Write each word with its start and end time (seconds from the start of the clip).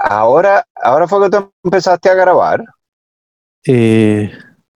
ahora, 0.00 0.64
ahora 0.74 1.06
fue 1.06 1.22
que 1.22 1.36
tú 1.36 1.52
empezaste 1.62 2.10
a 2.10 2.14
grabar. 2.14 2.64
Eh, 3.66 4.32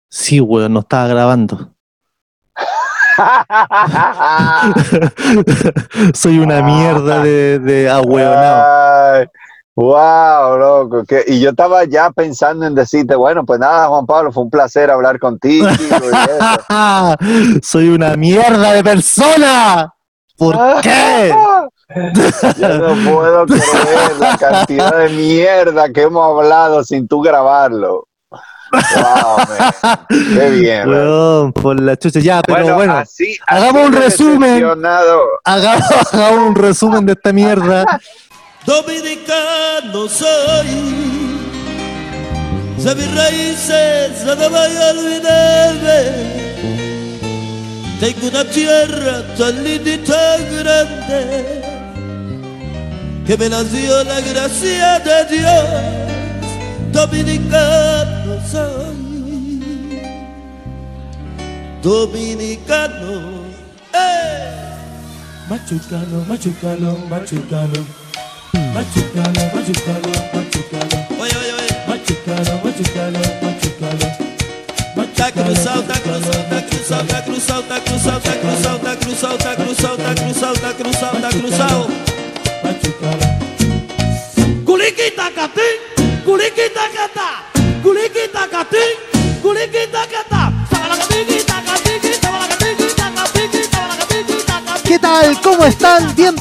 sí, 0.09 0.41
weón, 0.41 0.75
no 0.75 0.81
estaba 0.81 1.09
grabando. 1.09 1.71
Soy 6.15 6.39
una 6.39 6.63
mierda 6.63 7.23
de, 7.23 7.59
de 7.61 7.89
ahueonado. 7.89 9.31
Wow, 9.77 10.59
loco. 10.59 11.05
Que, 11.05 11.25
y 11.27 11.41
yo 11.41 11.51
estaba 11.51 11.85
ya 11.85 12.11
pensando 12.11 12.67
en 12.67 12.75
decirte, 12.75 13.17
bueno, 13.17 13.45
pues 13.45 13.59
nada, 13.59 13.89
Juan 13.89 14.07
Pablo, 14.07 14.31
fue 14.31 14.45
un 14.45 14.51
placer 14.51 14.91
hablar 14.91 15.19
contigo. 15.19 15.67
Soy 17.63 17.89
una 17.89 18.17
mierda 18.17 18.73
de 18.73 18.85
persona. 18.85 19.94
¿Por 20.37 20.81
qué? 20.83 21.35
Yo 22.59 22.69
no 22.79 23.11
puedo 23.13 23.47
creer 23.47 24.17
la 24.19 24.37
cantidad 24.37 24.97
de 24.99 25.09
mierda 25.11 25.93
que 25.93 26.03
hemos 26.03 26.25
hablado 26.39 26.83
sin 26.83 27.07
tú 27.07 27.21
grabarlo. 27.21 28.09
Wow, 28.73 29.37
Qué 30.09 30.51
bien. 30.59 31.53
por 31.53 31.79
la 31.81 31.97
chucha, 31.97 32.19
ya, 32.19 32.43
pero 32.43 32.75
bueno. 32.75 33.03
hagamos 33.47 33.87
un 33.87 33.93
resumen. 33.93 34.65
Hagamos, 35.45 35.85
hagamos 36.13 36.49
un 36.49 36.55
resumen 36.57 37.07
de 37.07 37.13
esta 37.13 37.33
mierda. 37.33 37.85
Dominicano 38.67 40.09
soy. 40.09 40.67
De 42.79 42.95
mis 42.97 43.15
raíces 43.15 44.25
no 44.25 44.35
voy 44.37 44.77
a 44.77 44.91
olvidarme. 44.91 46.54
Tengo 48.01 48.29
una 48.29 48.45
tierra 48.45 49.23
tan 49.37 49.65
linda 49.65 49.95
y 49.95 49.99
tan 49.99 50.57
grande 50.59 51.63
que 53.27 53.37
me 53.39 53.49
nació 53.49 54.05
la 54.05 54.21
gracia 54.21 54.99
de 55.01 55.37
Dios. 55.37 55.65
Dominicano 56.93 58.41
soy. 58.51 58.95
Dominicano. 61.83 63.45
¡Eh! 63.93 64.55
Machucano, 65.49 66.25
machucano, 66.29 66.99
machucano. 67.09 67.81
Machucalo, 68.75 69.43
machucalo, 69.55 70.11
machucalo. 70.35 70.97
Oye, 71.21 71.37
oye, 71.41 71.53
oye. 71.59 71.73
Machucalo, 71.89 72.61
machucalo, 72.65 73.19
machucalo. 73.43 73.54
tá 75.15 75.31
cruzal, 75.31 75.83
tá 75.83 76.01
cruzal, 76.01 76.45
tá 76.51 76.63
cruzal, 76.63 77.05
tá 77.07 77.23
cruzal, 77.23 77.63
tá 77.63 77.81
cruzal, 77.81 78.21
tá 78.21 78.37
cruzal, 78.37 78.79
tá 78.79 78.97
cruzal, 78.97 79.39
tá 79.39 79.57
cruzal, 79.57 79.97
tá 79.97 80.15
cruzal, 80.15 80.55
tá 80.55 80.75
cruzal, 80.75 81.15
tá 81.21 81.29
cruzal. 81.31 81.89
Culiquita 84.65 85.31
catim, 85.31 85.79
culiquita 86.25 86.89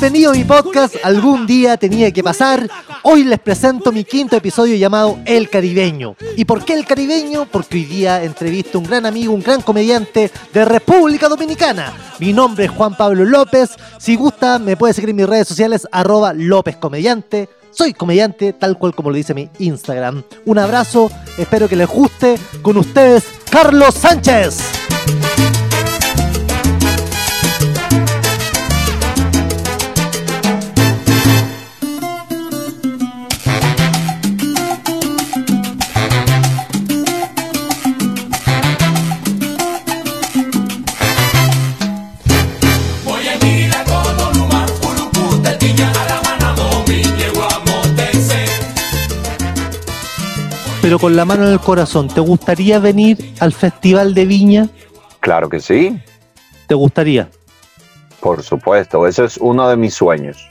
a 0.05 0.09
mi 0.09 0.43
podcast 0.43 0.97
Algún 1.01 1.47
día 1.47 1.77
tenía 1.77 2.11
que 2.11 2.21
pasar. 2.21 2.69
Hoy 3.03 3.23
les 3.23 3.39
presento 3.39 3.89
mi 3.93 4.03
quinto 4.03 4.35
episodio 4.35 4.75
llamado 4.75 5.19
El 5.23 5.49
Caribeño. 5.49 6.17
¿Y 6.35 6.43
por 6.43 6.65
qué 6.65 6.73
El 6.73 6.85
Caribeño? 6.85 7.45
Porque 7.45 7.77
hoy 7.77 7.85
día 7.85 8.21
entrevisto 8.21 8.77
a 8.77 8.81
un 8.81 8.87
gran 8.87 9.05
amigo, 9.05 9.33
un 9.33 9.41
gran 9.41 9.61
comediante 9.61 10.29
de 10.53 10.65
República 10.65 11.29
Dominicana. 11.29 11.93
Mi 12.19 12.33
nombre 12.33 12.65
es 12.65 12.71
Juan 12.71 12.97
Pablo 12.97 13.23
López. 13.23 13.69
Si 13.97 14.17
gusta, 14.17 14.59
me 14.59 14.75
puede 14.75 14.93
seguir 14.93 15.11
en 15.11 15.15
mis 15.15 15.29
redes 15.29 15.47
sociales, 15.47 15.87
arroba 15.89 16.33
López 16.33 16.75
Comediante. 16.75 17.47
Soy 17.71 17.93
comediante, 17.93 18.51
tal 18.51 18.77
cual 18.77 18.93
como 18.93 19.09
lo 19.09 19.15
dice 19.15 19.33
mi 19.33 19.49
Instagram. 19.59 20.21
Un 20.45 20.59
abrazo, 20.59 21.09
espero 21.37 21.69
que 21.69 21.77
les 21.77 21.87
guste. 21.87 22.37
Con 22.61 22.75
ustedes, 22.75 23.23
Carlos 23.49 23.93
Sánchez. 23.93 24.57
Pero 50.83 50.99
con 50.99 51.15
la 51.15 51.23
mano 51.23 51.47
en 51.47 51.53
el 51.53 51.61
corazón, 51.61 52.09
¿te 52.09 52.19
gustaría 52.19 52.77
venir 52.77 53.33
al 53.39 53.53
Festival 53.53 54.13
de 54.13 54.25
Viña? 54.25 54.67
Claro 55.21 55.47
que 55.47 55.61
sí. 55.61 55.97
¿Te 56.67 56.75
gustaría? 56.75 57.29
Por 58.19 58.43
supuesto, 58.43 59.07
eso 59.07 59.23
es 59.23 59.37
uno 59.37 59.69
de 59.69 59.77
mis 59.77 59.93
sueños. 59.93 60.45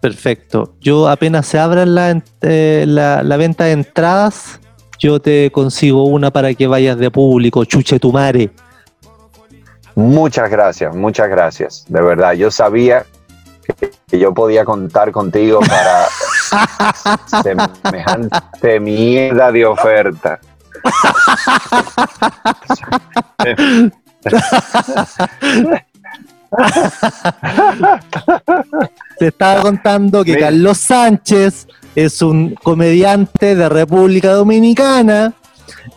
Perfecto. 0.00 0.74
Yo 0.80 1.08
apenas 1.08 1.48
se 1.48 1.58
abra 1.58 1.84
eh, 2.40 2.84
la, 2.86 3.24
la, 3.24 3.36
venta 3.36 3.64
de 3.64 3.72
entradas, 3.72 4.60
yo 5.00 5.20
te 5.20 5.50
consigo 5.50 6.04
una 6.04 6.30
para 6.30 6.54
que 6.54 6.68
vayas 6.68 6.96
de 6.98 7.10
público, 7.10 7.64
chuche 7.64 7.98
tu 7.98 8.12
mare. 8.12 8.48
Muchas 9.96 10.48
gracias, 10.52 10.94
muchas 10.94 11.28
gracias. 11.28 11.84
De 11.88 12.00
verdad, 12.00 12.34
yo 12.34 12.52
sabía 12.52 13.06
que 14.08 14.20
yo 14.20 14.32
podía 14.32 14.64
contar 14.64 15.10
contigo 15.10 15.58
para 15.58 16.06
Semejante 17.42 18.80
mierda 18.80 19.52
de 19.52 19.66
oferta. 19.66 20.40
Te 29.18 29.26
estaba 29.28 29.62
contando 29.62 30.24
que 30.24 30.38
Carlos 30.38 30.78
Sánchez 30.78 31.66
es 31.94 32.22
un 32.22 32.54
comediante 32.54 33.54
de 33.54 33.68
República 33.68 34.32
Dominicana 34.32 35.32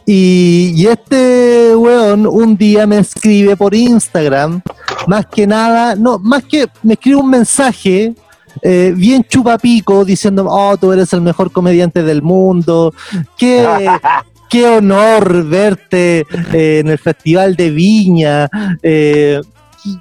y, 0.05 0.73
y, 0.75 0.87
este 0.87 1.75
weón 1.75 2.27
un 2.27 2.55
día 2.55 2.85
me 2.87 2.99
escribe 2.99 3.57
por 3.57 3.73
Instagram, 3.73 4.61
más 5.07 5.25
que 5.25 5.47
nada, 5.47 5.95
no, 5.95 6.19
más 6.19 6.43
que 6.43 6.67
me 6.83 6.93
escribe 6.93 7.17
un 7.17 7.29
mensaje 7.29 8.13
eh, 8.61 8.93
bien 8.95 9.23
chupapico, 9.23 10.05
diciendo, 10.05 10.45
oh, 10.49 10.77
tú 10.77 10.91
eres 10.91 11.11
el 11.13 11.21
mejor 11.21 11.51
comediante 11.51 12.03
del 12.03 12.21
mundo, 12.21 12.93
qué, 13.37 13.65
qué 14.49 14.67
honor 14.67 15.43
verte 15.45 16.25
eh, 16.53 16.79
en 16.79 16.87
el 16.87 16.97
Festival 16.97 17.55
de 17.55 17.69
Viña. 17.69 18.49
Eh, 18.81 19.41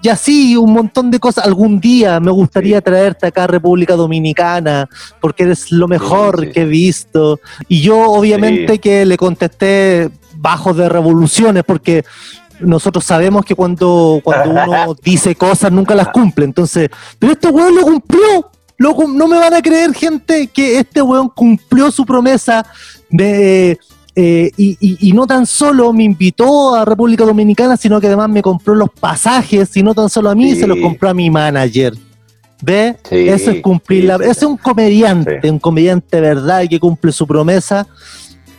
y 0.03 0.09
así 0.09 0.57
un 0.57 0.73
montón 0.73 1.11
de 1.11 1.19
cosas. 1.19 1.45
Algún 1.45 1.79
día 1.79 2.19
me 2.19 2.31
gustaría 2.31 2.81
traerte 2.81 3.27
acá 3.27 3.45
a 3.45 3.49
República 3.49 3.97
Dominicana 3.97 4.89
porque 5.21 5.43
eres 5.43 5.71
lo 5.71 5.89
mejor 5.89 6.51
que 6.53 6.63
he 6.63 6.65
visto. 6.65 7.39
Y 7.69 7.83
yo 7.83 8.01
obviamente 8.11 8.79
que 8.79 9.05
le 9.05 9.19
contesté 9.19 10.11
bajo 10.37 10.73
de 10.73 10.89
revoluciones 10.89 11.65
porque 11.65 12.05
nosotros 12.61 13.05
sabemos 13.05 13.45
que 13.45 13.55
cuando, 13.55 14.21
cuando 14.23 14.51
uno 14.51 14.97
dice 15.03 15.35
cosas 15.35 15.73
nunca 15.73 15.95
las 15.95 16.09
cumple. 16.09 16.45
Entonces, 16.45 16.89
pero 17.19 17.33
este 17.33 17.49
weón 17.49 17.75
lo 17.75 17.83
cumplió. 17.83 18.51
no 18.79 19.29
me 19.29 19.39
van 19.39 19.55
a 19.55 19.63
creer, 19.63 19.93
gente, 19.95 20.47
que 20.49 20.79
este 20.79 21.03
weón 21.03 21.29
cumplió 21.29 21.91
su 21.91 22.05
promesa 22.05 22.67
de. 23.11 23.79
Eh, 24.17 24.53
y, 24.57 25.13
no 25.13 25.27
tan 25.27 25.45
solo 25.45 25.93
me 25.93 26.05
invitó 26.05 26.77
a 26.77 26.85
República 26.85 27.25
Dominicana, 27.25 27.77
sino 27.77 28.01
que 28.01 28.07
además 28.07 28.29
me 28.29 28.43
compró 28.43 28.75
los 28.77 28.91
pasajes, 28.91 29.77
y 29.77 29.83
no 29.83 29.93
tan 29.93 30.09
solo 30.09 30.31
a 30.31 30.37
mí, 30.37 30.55
se 30.55 30.69
los 30.69 30.79
compró 30.79 31.11
a 31.11 31.15
mi 31.15 31.31
manager. 31.31 31.95
¿Ve? 32.63 32.97
Eso 33.11 33.51
es 33.51 33.61
cumplir 33.61 34.05
la. 34.05 34.17
es 34.17 34.43
un 34.43 34.57
comediante, 34.57 35.51
un 35.51 35.59
comediante 35.59 36.21
verdad 36.21 36.65
que 36.69 36.79
cumple 36.79 37.11
su 37.13 37.27
promesa. 37.27 37.87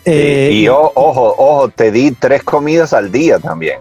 Eh, 0.06 0.52
y 0.54 0.68
ojo, 0.68 0.94
ojo, 0.96 1.70
te 1.70 1.92
di 1.92 2.12
tres 2.12 2.44
comidas 2.44 2.94
al 2.94 3.12
día 3.12 3.40
también. 3.40 3.80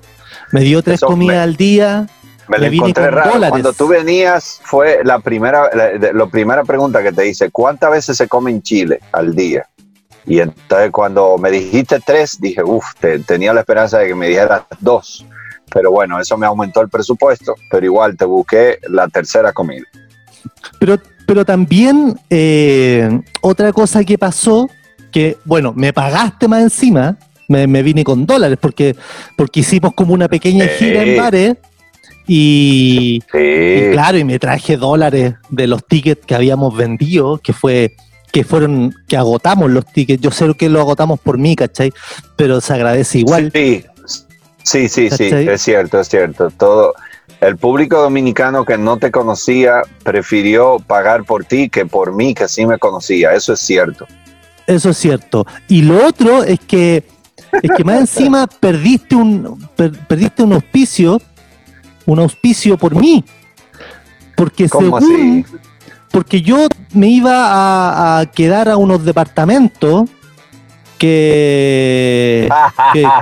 Me 0.52 0.62
dio 0.62 0.82
tres 0.82 1.00
comidas 1.00 1.42
al 1.42 1.56
día. 1.56 2.06
Me 2.48 2.58
lo 2.58 2.66
encontré 2.66 3.10
raro. 3.10 3.32
Cuando 3.48 3.72
tú 3.72 3.88
venías, 3.88 4.60
fue 4.64 5.00
la 5.04 5.18
primera, 5.18 5.70
la, 6.12 6.26
primera 6.26 6.64
pregunta 6.64 7.02
que 7.02 7.12
te 7.12 7.28
hice: 7.28 7.50
¿cuántas 7.50 7.90
veces 7.90 8.16
se 8.16 8.28
come 8.28 8.50
en 8.50 8.62
Chile 8.62 9.00
al 9.12 9.34
día? 9.34 9.68
Y 10.26 10.40
entonces 10.40 10.90
cuando 10.90 11.36
me 11.36 11.50
dijiste 11.50 12.00
tres, 12.00 12.40
dije, 12.40 12.62
uff, 12.62 12.94
tenía 13.26 13.52
la 13.52 13.60
esperanza 13.60 13.98
de 13.98 14.08
que 14.08 14.14
me 14.14 14.28
dijeras 14.28 14.62
dos. 14.80 15.26
Pero 15.72 15.90
bueno, 15.90 16.18
eso 16.18 16.36
me 16.36 16.46
aumentó 16.46 16.80
el 16.80 16.88
presupuesto, 16.88 17.54
pero 17.70 17.84
igual 17.84 18.16
te 18.16 18.24
busqué 18.24 18.78
la 18.88 19.08
tercera 19.08 19.52
comida. 19.52 19.84
Pero, 20.78 20.98
pero 21.26 21.44
también 21.44 22.18
eh, 22.30 23.20
otra 23.42 23.72
cosa 23.72 24.04
que 24.04 24.16
pasó 24.16 24.68
que, 25.14 25.38
bueno, 25.44 25.72
me 25.76 25.92
pagaste 25.92 26.48
más 26.48 26.60
encima, 26.60 27.16
me, 27.46 27.82
vine 27.84 28.02
con 28.02 28.26
dólares, 28.26 28.58
porque, 28.60 28.96
porque 29.36 29.60
hicimos 29.60 29.94
como 29.94 30.12
una 30.12 30.26
pequeña 30.26 30.66
gira 30.66 31.04
en 31.04 31.16
bares. 31.16 31.56
Y, 32.26 33.20
claro, 33.92 34.18
y 34.18 34.24
me 34.24 34.40
traje 34.40 34.76
dólares 34.76 35.34
de 35.50 35.68
los 35.68 35.86
tickets 35.86 36.26
que 36.26 36.34
habíamos 36.34 36.76
vendido, 36.76 37.38
que 37.38 37.52
fue, 37.52 37.94
que 38.32 38.42
fueron, 38.42 38.92
que 39.06 39.16
agotamos 39.16 39.70
los 39.70 39.86
tickets. 39.86 40.20
Yo 40.20 40.32
sé 40.32 40.52
que 40.54 40.68
lo 40.68 40.80
agotamos 40.80 41.20
por 41.20 41.38
mí, 41.38 41.54
¿cachai? 41.54 41.92
Pero 42.34 42.60
se 42.60 42.72
agradece 42.72 43.20
igual. 43.20 43.52
Sí, 43.54 43.84
sí, 44.64 44.88
sí, 44.88 45.10
sí, 45.10 45.26
es 45.26 45.62
cierto, 45.62 46.00
es 46.00 46.08
cierto. 46.08 46.50
Todo, 46.50 46.92
el 47.40 47.56
público 47.56 48.00
dominicano 48.00 48.64
que 48.64 48.78
no 48.78 48.96
te 48.96 49.12
conocía 49.12 49.82
prefirió 50.02 50.78
pagar 50.84 51.22
por 51.22 51.44
ti 51.44 51.68
que 51.68 51.86
por 51.86 52.12
mí, 52.12 52.34
que 52.34 52.48
sí 52.48 52.66
me 52.66 52.78
conocía. 52.78 53.32
Eso 53.32 53.52
es 53.52 53.60
cierto. 53.60 54.08
Eso 54.66 54.90
es 54.90 54.96
cierto. 54.96 55.46
Y 55.68 55.82
lo 55.82 56.06
otro 56.06 56.42
es 56.42 56.60
que, 56.60 57.04
es 57.62 57.70
que 57.76 57.84
más 57.84 58.00
encima 58.00 58.46
perdiste 58.60 59.14
un, 59.14 59.68
perdiste 59.76 60.42
un 60.42 60.54
auspicio, 60.54 61.20
un 62.06 62.18
auspicio 62.18 62.76
por 62.76 62.94
mí. 62.94 63.24
Porque 64.36 64.68
según, 64.68 65.46
porque 66.10 66.42
yo 66.42 66.66
me 66.92 67.08
iba 67.08 68.20
a, 68.20 68.26
quedar 68.26 68.68
a 68.68 68.76
unos 68.76 69.04
departamentos 69.04 70.08
que, 70.98 72.48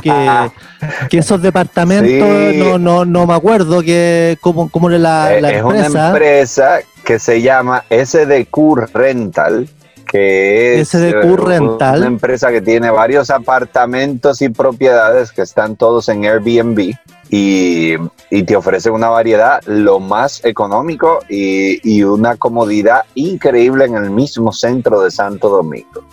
que, 0.03 0.51
esos 1.19 1.43
departamentos 1.43 2.55
no, 2.55 2.79
no, 2.79 3.05
no 3.05 3.27
me 3.27 3.35
acuerdo 3.35 3.83
que 3.83 4.39
cómo, 4.41 4.71
cómo 4.71 4.89
era 4.89 4.99
la, 4.99 5.41
la 5.41 5.51
es 5.51 5.63
una 5.63 5.87
empresa 5.87 6.81
que 7.05 7.19
se 7.19 7.43
llama 7.43 7.85
SDQ 7.91 8.89
Rental 8.95 9.69
que 10.13 10.79
es 10.79 10.91
SDQ 10.91 11.25
eh, 11.25 11.37
Rental. 11.39 12.01
una 12.01 12.07
empresa 12.07 12.51
que 12.51 12.61
tiene 12.61 12.91
varios 12.91 13.31
apartamentos 13.31 14.43
y 14.43 14.51
propiedades 14.51 15.33
que 15.33 15.41
están 15.41 15.75
todos 15.75 16.11
en 16.11 16.27
Airbnb 16.27 16.93
y, 17.31 17.97
te 18.45 18.57
ofrece 18.57 18.91
una 18.91 19.09
variedad 19.09 19.63
lo 19.65 20.01
más 20.01 20.45
económico 20.45 21.21
y, 21.31 22.03
una 22.03 22.37
comodidad 22.37 23.05
increíble 23.15 23.87
en 23.87 23.95
el 23.95 24.11
mismo 24.11 24.53
centro 24.53 25.01
de 25.01 25.11
Santo 25.11 25.49
Domingo. 25.49 26.05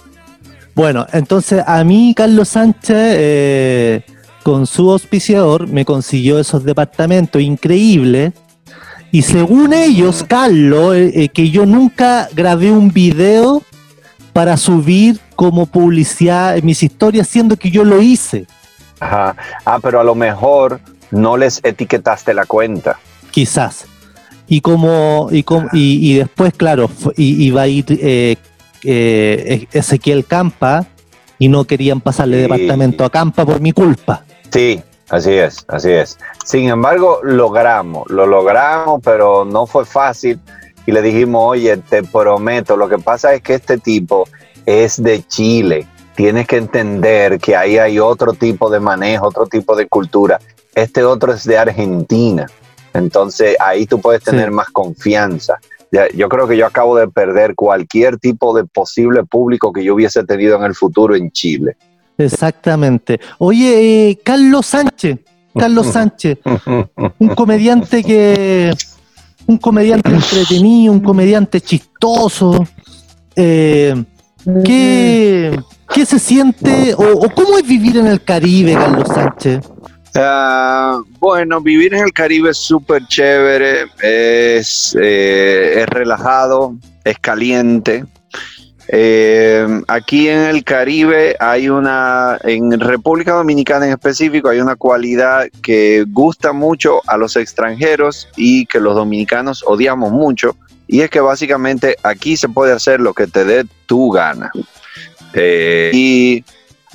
Bueno, 0.76 1.06
entonces 1.12 1.62
a 1.68 1.84
mí 1.84 2.14
Carlos 2.16 2.48
Sánchez, 2.50 2.96
eh, 2.96 4.02
con 4.44 4.66
su 4.66 4.92
auspiciador, 4.92 5.68
me 5.68 5.84
consiguió 5.84 6.40
esos 6.40 6.64
departamentos 6.64 7.42
increíbles. 7.42 8.32
Y 9.12 9.24
según 9.24 9.74
ellos, 9.74 10.24
Carlos, 10.26 10.96
eh, 10.96 11.30
que 11.34 11.50
yo 11.50 11.66
nunca 11.66 12.30
grabé 12.34 12.72
un 12.72 12.94
video 12.94 13.64
para 14.40 14.56
subir 14.56 15.20
como 15.36 15.66
publicidad 15.66 16.56
en 16.56 16.66
mis 16.66 16.82
historias, 16.82 17.28
siendo 17.28 17.58
que 17.58 17.70
yo 17.70 17.84
lo 17.84 18.02
hice. 18.02 18.48
Ajá. 19.02 19.36
Ah, 19.66 19.80
pero 19.84 20.00
a 20.00 20.04
lo 20.06 20.16
mejor 20.16 20.80
no 21.12 21.36
les 21.36 21.60
etiquetaste 21.62 22.34
la 22.34 22.46
cuenta. 22.46 22.98
Quizás. 23.32 23.86
Y 24.48 24.62
como, 24.62 25.28
y, 25.30 25.44
y, 25.74 26.14
después, 26.20 26.54
claro, 26.54 26.90
iba 27.18 27.64
a 27.64 27.68
ir 27.68 27.84
eh, 27.90 28.38
eh, 28.86 29.68
Ezequiel 29.74 30.24
Campa 30.24 30.86
y 31.38 31.50
no 31.50 31.66
querían 31.66 32.00
pasarle 32.00 32.38
departamento 32.38 33.04
a 33.04 33.10
Campa 33.10 33.46
por 33.46 33.60
mi 33.60 33.74
culpa. 33.74 34.24
Sí, 34.54 34.82
así 35.10 35.34
es, 35.34 35.66
así 35.68 35.92
es. 35.92 36.18
Sin 36.46 36.70
embargo, 36.70 37.20
logramos, 37.24 38.10
lo 38.10 38.26
logramos, 38.26 39.02
pero 39.04 39.44
no 39.44 39.66
fue 39.66 39.84
fácil 39.84 40.40
y 40.90 40.92
le 40.92 41.04
dijimos, 41.04 41.44
oye, 41.46 41.78
te 41.78 42.02
prometo, 42.02 42.76
lo 42.76 42.90
que 42.90 42.98
pasa 42.98 43.36
es 43.36 43.44
que 43.44 43.54
este 43.54 43.78
tipo 43.78 44.28
es 44.66 45.02
de 45.02 45.22
Chile. 45.22 45.86
Tienes 46.16 46.48
que 46.48 46.58
entender 46.58 47.40
que 47.40 47.56
ahí 47.56 47.78
hay 47.78 48.00
otro 48.00 48.34
tipo 48.34 48.72
de 48.72 48.80
manejo, 48.80 49.28
otro 49.28 49.46
tipo 49.46 49.76
de 49.76 49.88
cultura. 49.88 50.40
Este 50.74 51.04
otro 51.04 51.34
es 51.34 51.44
de 51.44 51.60
Argentina. 51.60 52.48
Entonces 52.92 53.56
ahí 53.60 53.86
tú 53.86 54.02
puedes 54.02 54.24
tener 54.24 54.50
más 54.50 54.70
confianza. 54.70 55.60
Yo 56.16 56.28
creo 56.28 56.48
que 56.48 56.58
yo 56.58 56.66
acabo 56.66 56.98
de 56.98 57.08
perder 57.08 57.54
cualquier 57.54 58.18
tipo 58.18 58.58
de 58.58 58.66
posible 58.66 59.24
público 59.26 59.72
que 59.72 59.84
yo 59.84 59.94
hubiese 59.94 60.24
tenido 60.24 60.58
en 60.58 60.64
el 60.64 60.74
futuro 60.74 61.16
en 61.16 61.30
Chile. 61.30 61.78
Exactamente. 62.18 63.20
Oye, 63.38 64.10
eh, 64.10 64.20
Carlos 64.24 64.66
Sánchez, 64.66 65.20
Carlos 65.54 65.86
Sánchez, 65.94 66.40
un 67.20 67.28
comediante 67.36 68.04
que 68.04 68.74
un 69.50 69.58
comediante 69.58 70.12
entretenido, 70.12 70.94
un 70.94 71.00
comediante 71.00 71.60
chistoso. 71.60 72.68
Eh, 73.36 73.96
¿qué, 74.64 75.60
se 76.06 76.20
siente 76.20 76.94
o, 76.96 77.28
cómo 77.34 77.58
es 77.58 77.68
vivir 77.68 77.98
en 77.98 78.06
el 78.06 78.24
Caribe, 78.24 78.74
Carlos 78.74 79.08
Sánchez? 79.08 79.62
Ah, 80.16 81.02
bueno, 81.20 81.62
vivir 81.62 81.96
en 81.96 82.04
el 82.04 82.14
Caribe 82.14 82.52
es 82.52 82.58
súper 82.58 83.08
chévere, 83.08 83.86
es, 84.04 84.96
eh, 85.02 85.82
es 85.82 85.88
relajado, 85.88 86.76
es 87.04 87.18
caliente, 87.18 88.06
eh, 88.92 89.84
aquí 89.88 90.30
en 90.30 90.40
el 90.40 90.64
Caribe 90.64 91.36
hay 91.40 91.70
una, 91.70 92.40
en 92.44 92.80
República 92.80 93.34
Dominicana 93.34 93.86
en 93.86 93.92
específico, 93.92 94.50
hay 94.50 94.60
una 94.60 94.76
cualidad 94.76 95.48
que 95.62 96.06
gusta 96.08 96.54
mucho 96.54 97.00
a 97.06 97.16
los 97.16 97.36
extranjeros 97.36 98.28
y 98.36 98.66
que 98.66 98.80
los 98.80 98.96
dominicanos 98.96 99.64
odiamos 99.68 100.12
mucho, 100.12 100.56
y 100.88 101.02
es 101.02 101.12
que 101.12 101.20
básicamente 101.20 101.98
aquí 102.02 102.36
se 102.36 102.50
puede 102.50 102.74
hacer 102.74 103.00
lo 103.00 103.14
que 103.14 103.28
te 103.28 103.46
dé 103.46 103.64
tu 103.86 104.10
gana. 104.10 104.50
Eh, 105.34 105.92
y 105.94 106.44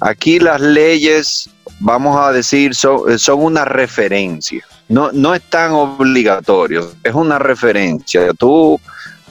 aquí 0.01 0.41
las 0.41 0.61
leyes, 0.61 1.49
vamos 1.79 2.19
a 2.19 2.33
decir, 2.33 2.75
son, 2.75 3.17
son 3.21 3.41
una 3.41 3.65
referencia. 3.65 4.65
No, 4.89 5.13
no 5.13 5.33
es 5.33 5.43
tan 5.43 5.71
obligatorio, 5.71 6.91
es 7.05 7.15
una 7.15 7.39
referencia. 7.39 8.33
Tú 8.37 8.81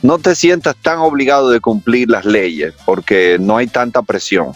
no 0.04 0.20
te 0.20 0.36
sientas 0.36 0.76
tan 0.76 1.00
obligado 1.00 1.50
de 1.50 1.62
cumplir 1.62 2.10
las 2.10 2.26
leyes 2.26 2.74
porque 2.86 3.38
no 3.40 3.58
hay 3.58 3.68
tanta 3.68 4.02
presión. 4.04 4.52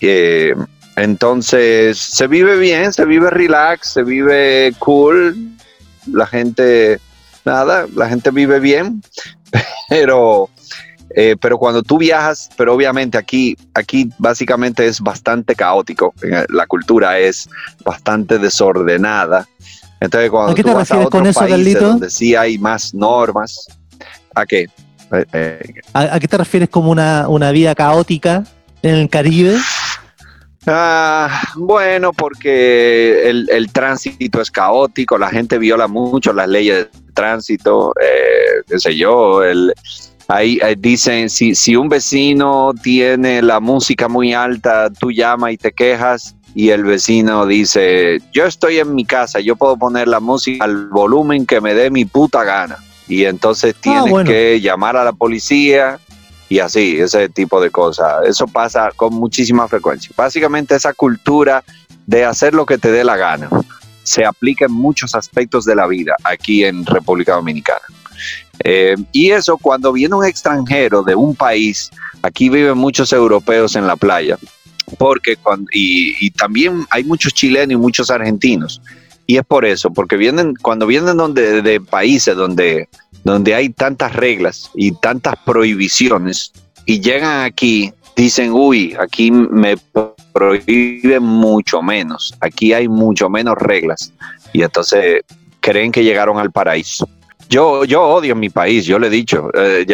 Eh, 0.00 0.54
entonces, 0.96 1.96
se 1.96 2.26
vive 2.26 2.58
bien, 2.58 2.92
se 2.92 3.04
vive 3.04 3.30
relax, 3.30 3.88
se 3.88 4.02
vive 4.02 4.74
cool, 4.80 5.52
la 6.12 6.26
gente, 6.26 7.00
nada, 7.44 7.86
la 7.94 8.08
gente 8.08 8.32
vive 8.32 8.58
bien, 8.58 9.00
pero, 9.88 10.50
eh, 11.14 11.36
pero 11.40 11.56
cuando 11.56 11.84
tú 11.84 11.96
viajas, 11.96 12.50
pero 12.56 12.74
obviamente 12.74 13.16
aquí, 13.16 13.56
aquí 13.74 14.10
básicamente 14.18 14.88
es 14.88 15.00
bastante 15.00 15.54
caótico, 15.54 16.12
la 16.48 16.66
cultura 16.66 17.20
es 17.20 17.48
bastante 17.84 18.38
desordenada. 18.40 19.46
Entonces, 20.00 20.30
cuando 20.30 20.54
tú 20.54 20.74
vas 20.74 20.90
a 20.90 20.98
otros 20.98 21.36
países 21.36 21.80
donde 21.80 22.10
sí 22.10 22.34
hay 22.34 22.58
más 22.58 22.92
normas, 22.92 23.68
¿A 24.34 24.46
qué? 24.46 24.66
Eh, 25.12 25.24
eh, 25.32 25.74
¿A, 25.94 26.20
qué 26.20 26.28
te 26.28 26.36
refieres 26.36 26.68
como 26.68 26.90
una, 26.90 27.52
vida 27.52 27.74
caótica 27.74 28.44
en 28.82 28.94
el 28.94 29.08
Caribe? 29.08 29.56
Ah, 30.66 31.42
bueno, 31.56 32.12
porque 32.12 33.28
el, 33.28 33.72
tránsito 33.72 34.40
es 34.40 34.50
caótico, 34.50 35.16
la 35.16 35.30
gente 35.30 35.58
viola 35.58 35.88
mucho 35.88 36.32
las 36.32 36.48
leyes 36.48 36.88
de 36.92 37.12
tránsito, 37.14 37.94
eh, 38.00 38.62
qué 38.66 38.78
sé 38.78 38.96
yo, 38.96 39.42
el, 39.42 39.72
ahí, 40.26 40.60
dicen, 40.76 41.30
si, 41.30 41.54
si 41.54 41.74
un 41.74 41.88
vecino 41.88 42.74
tiene 42.82 43.40
la 43.40 43.60
música 43.60 44.08
muy 44.08 44.34
alta, 44.34 44.90
tú 44.90 45.10
llamas 45.10 45.52
y 45.52 45.56
te 45.56 45.72
quejas 45.72 46.36
y 46.54 46.68
el 46.68 46.84
vecino 46.84 47.46
dice, 47.46 48.20
yo 48.32 48.44
estoy 48.44 48.78
en 48.78 48.94
mi 48.94 49.06
casa, 49.06 49.40
yo 49.40 49.56
puedo 49.56 49.78
poner 49.78 50.06
la 50.06 50.20
música 50.20 50.64
al 50.64 50.88
volumen 50.88 51.46
que 51.46 51.62
me 51.62 51.72
dé 51.72 51.90
mi 51.90 52.04
puta 52.04 52.44
gana 52.44 52.76
y 53.08 53.24
entonces 53.24 53.74
ah, 53.76 53.80
tienes 53.80 54.26
que 54.26 54.60
llamar 54.60 54.96
a 54.96 55.04
la 55.04 55.12
policía 55.12 55.98
y 56.48 56.60
así, 56.60 56.98
ese 56.98 57.28
tipo 57.28 57.60
de 57.60 57.70
cosas. 57.70 58.26
Eso 58.26 58.46
pasa 58.46 58.90
con 58.96 59.14
muchísima 59.14 59.68
frecuencia. 59.68 60.10
Básicamente 60.16 60.74
esa 60.74 60.94
cultura 60.94 61.62
de 62.06 62.24
hacer 62.24 62.54
lo 62.54 62.64
que 62.64 62.78
te 62.78 62.90
dé 62.90 63.04
la 63.04 63.16
gana 63.16 63.48
se 64.02 64.24
aplica 64.24 64.64
en 64.64 64.72
muchos 64.72 65.14
aspectos 65.14 65.66
de 65.66 65.74
la 65.74 65.86
vida 65.86 66.16
aquí 66.24 66.64
en 66.64 66.86
República 66.86 67.34
Dominicana. 67.34 67.82
Eh, 68.64 68.96
y 69.12 69.30
eso 69.30 69.58
cuando 69.58 69.92
viene 69.92 70.14
un 70.14 70.24
extranjero 70.24 71.02
de 71.02 71.14
un 71.14 71.34
país, 71.34 71.90
aquí 72.22 72.48
viven 72.48 72.78
muchos 72.78 73.12
europeos 73.12 73.76
en 73.76 73.86
la 73.86 73.96
playa, 73.96 74.38
porque 74.98 75.36
cuando, 75.36 75.70
y, 75.72 76.16
y 76.24 76.30
también 76.30 76.86
hay 76.90 77.04
muchos 77.04 77.34
chilenos 77.34 77.72
y 77.72 77.76
muchos 77.76 78.10
argentinos. 78.10 78.80
Y 79.30 79.36
es 79.36 79.44
por 79.44 79.66
eso, 79.66 79.90
porque 79.90 80.16
vienen, 80.16 80.54
cuando 80.54 80.86
vienen 80.86 81.18
donde, 81.18 81.60
de 81.60 81.80
países 81.82 82.34
donde, 82.34 82.88
donde 83.24 83.54
hay 83.54 83.68
tantas 83.68 84.16
reglas 84.16 84.70
y 84.74 84.92
tantas 84.92 85.34
prohibiciones, 85.44 86.50
y 86.86 87.00
llegan 87.00 87.44
aquí, 87.44 87.92
dicen, 88.16 88.50
uy, 88.52 88.96
aquí 88.98 89.30
me 89.30 89.76
prohíben 90.32 91.22
mucho 91.22 91.82
menos, 91.82 92.34
aquí 92.40 92.72
hay 92.72 92.88
mucho 92.88 93.28
menos 93.28 93.56
reglas. 93.58 94.14
Y 94.54 94.62
entonces 94.62 95.20
creen 95.60 95.92
que 95.92 96.02
llegaron 96.02 96.38
al 96.38 96.50
paraíso. 96.50 97.06
Yo, 97.50 97.84
yo 97.84 98.02
odio 98.02 98.34
mi 98.34 98.48
país, 98.48 98.86
yo 98.86 98.98
le 98.98 99.08
he 99.08 99.10
dicho. 99.10 99.50
Eh, 99.52 99.84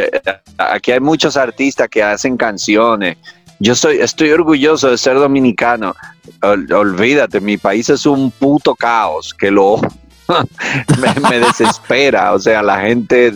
aquí 0.58 0.92
hay 0.92 1.00
muchos 1.00 1.36
artistas 1.36 1.88
que 1.88 2.04
hacen 2.04 2.36
canciones 2.36 3.16
yo 3.58 3.75
soy, 3.75 3.99
estoy 3.99 4.30
orgulloso 4.30 4.90
de 4.90 4.99
ser 4.99 5.14
dominicano. 5.14 5.94
olvídate, 6.42 7.40
mi 7.40 7.56
país 7.56 7.88
es 7.88 8.06
un 8.06 8.30
puto 8.30 8.75
caos 8.75 9.34
que 9.34 9.50
lo 9.50 9.80
me, 11.30 11.38
desespera. 11.40 12.32
O 12.32 12.38
sea, 12.38 12.62
la 12.62 12.80
gente, 12.80 13.32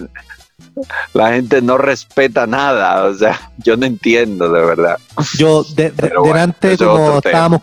la 1.13 1.33
gente 1.33 1.63
no 1.63 1.79
respeta 1.79 2.47
nada, 2.47 3.05
o 3.05 3.15
sea, 3.15 3.51
yo 3.59 3.77
no 3.77 3.87
entiendo 3.87 4.51
de 4.51 4.65
verdad. 4.65 4.99
Yo, 5.35 5.65
de, 5.75 5.91
delante, 5.91 6.77
como 6.77 7.19
estábamos 7.19 7.63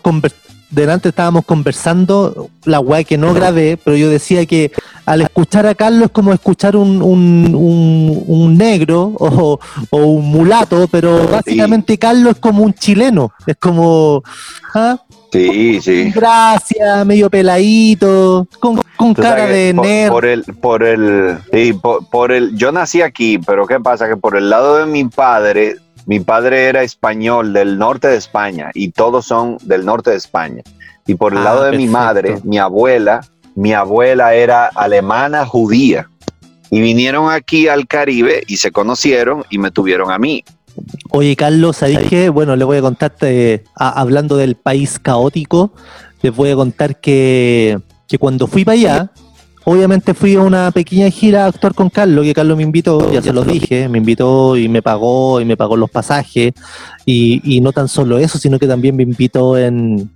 delante 0.70 1.10
estábamos 1.10 1.44
conversando, 1.44 2.50
la 2.64 2.78
guay 2.78 3.04
que 3.04 3.18
no 3.18 3.32
grabé, 3.32 3.78
pero 3.82 3.96
yo 3.96 4.10
decía 4.10 4.44
que 4.46 4.72
al 5.04 5.22
escuchar 5.22 5.66
a 5.66 5.74
Carlos 5.74 6.06
es 6.06 6.10
como 6.10 6.32
escuchar 6.32 6.76
un, 6.76 7.02
un, 7.02 8.58
negro 8.58 9.12
o, 9.18 9.58
un 9.90 10.30
mulato, 10.30 10.88
pero 10.88 11.28
básicamente 11.28 11.98
Carlos 11.98 12.34
es 12.34 12.40
como 12.40 12.62
un 12.62 12.74
chileno, 12.74 13.32
es 13.46 13.56
como... 13.56 14.22
¿ah? 14.74 14.98
Sí, 15.32 15.80
sí. 15.82 16.12
Gracias, 16.14 17.04
medio 17.04 17.28
peladito, 17.28 18.46
con, 18.58 19.14
cara 19.14 19.46
de 19.46 19.74
nerd. 19.74 20.10
Por, 20.10 20.24
el, 20.24 20.44
por 20.44 20.82
el, 20.82 21.38
sí, 21.52 21.78
por, 22.10 22.32
el, 22.32 22.56
yo 22.56 22.72
nací 22.72 23.02
aquí, 23.02 23.38
pero 23.38 23.66
¿qué 23.66 23.78
pasa? 23.78 24.08
Que 24.08 24.16
por 24.16 24.36
el 24.36 24.48
lado 24.48 24.78
de 24.78 24.86
mi 24.86 25.04
padre, 25.04 25.76
mi 26.06 26.20
padre 26.20 26.66
era 26.66 26.82
español 26.82 27.52
del 27.52 27.78
norte 27.78 28.08
de 28.08 28.16
España 28.16 28.70
y 28.74 28.90
todos 28.90 29.26
son 29.26 29.58
del 29.62 29.84
norte 29.84 30.10
de 30.10 30.16
España. 30.16 30.62
Y 31.06 31.14
por 31.16 31.34
el 31.34 31.44
lado 31.44 31.62
ah, 31.62 31.70
de 31.70 31.76
mi 31.76 31.86
madre, 31.86 32.38
mi 32.44 32.58
abuela, 32.58 33.20
mi 33.54 33.72
abuela 33.72 34.34
era 34.34 34.66
alemana 34.66 35.44
judía. 35.44 36.08
Y 36.70 36.80
vinieron 36.80 37.30
aquí 37.30 37.68
al 37.68 37.86
Caribe 37.86 38.42
y 38.46 38.56
se 38.56 38.72
conocieron 38.72 39.44
y 39.50 39.58
me 39.58 39.70
tuvieron 39.70 40.10
a 40.10 40.18
mí. 40.18 40.44
Oye, 41.10 41.36
Carlos, 41.36 41.78
¿sabéis 41.78 42.00
qué? 42.08 42.28
Bueno, 42.28 42.56
le 42.56 42.64
voy 42.64 42.78
a 42.78 42.82
contarte, 42.82 43.64
hablando 43.74 44.36
del 44.36 44.56
país 44.56 44.98
caótico, 44.98 45.72
les 46.22 46.34
voy 46.34 46.50
a 46.50 46.56
contar 46.56 47.00
que, 47.00 47.78
cuando 48.18 48.46
fui 48.46 48.64
para 48.64 48.74
allá, 48.74 49.10
obviamente 49.68 50.14
fui 50.14 50.36
a 50.36 50.40
una 50.40 50.70
pequeña 50.70 51.10
gira 51.10 51.44
a 51.44 51.48
actuar 51.48 51.74
con 51.74 51.90
Carlos, 51.90 52.24
que 52.24 52.32
Carlos 52.32 52.56
me 52.56 52.62
invitó, 52.62 53.10
ya 53.10 53.20
se 53.20 53.32
los 53.32 53.44
dije, 53.44 53.88
me 53.88 53.98
invitó 53.98 54.56
y 54.56 54.68
me 54.68 54.80
pagó 54.80 55.40
y 55.40 55.44
me 55.44 55.56
pagó 55.56 55.76
los 55.76 55.90
pasajes. 55.90 56.52
Y, 57.04 57.60
no 57.60 57.72
tan 57.72 57.88
solo 57.88 58.18
eso, 58.18 58.38
sino 58.38 58.60
que 58.60 58.68
también 58.68 58.94
me 58.94 59.02
invitó 59.02 59.58
en, 59.58 60.08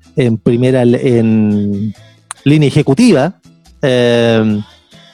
primera, 0.45 0.83
en 0.83 1.92
línea 2.45 2.69
ejecutiva. 2.69 3.40
Eh, 3.83 4.61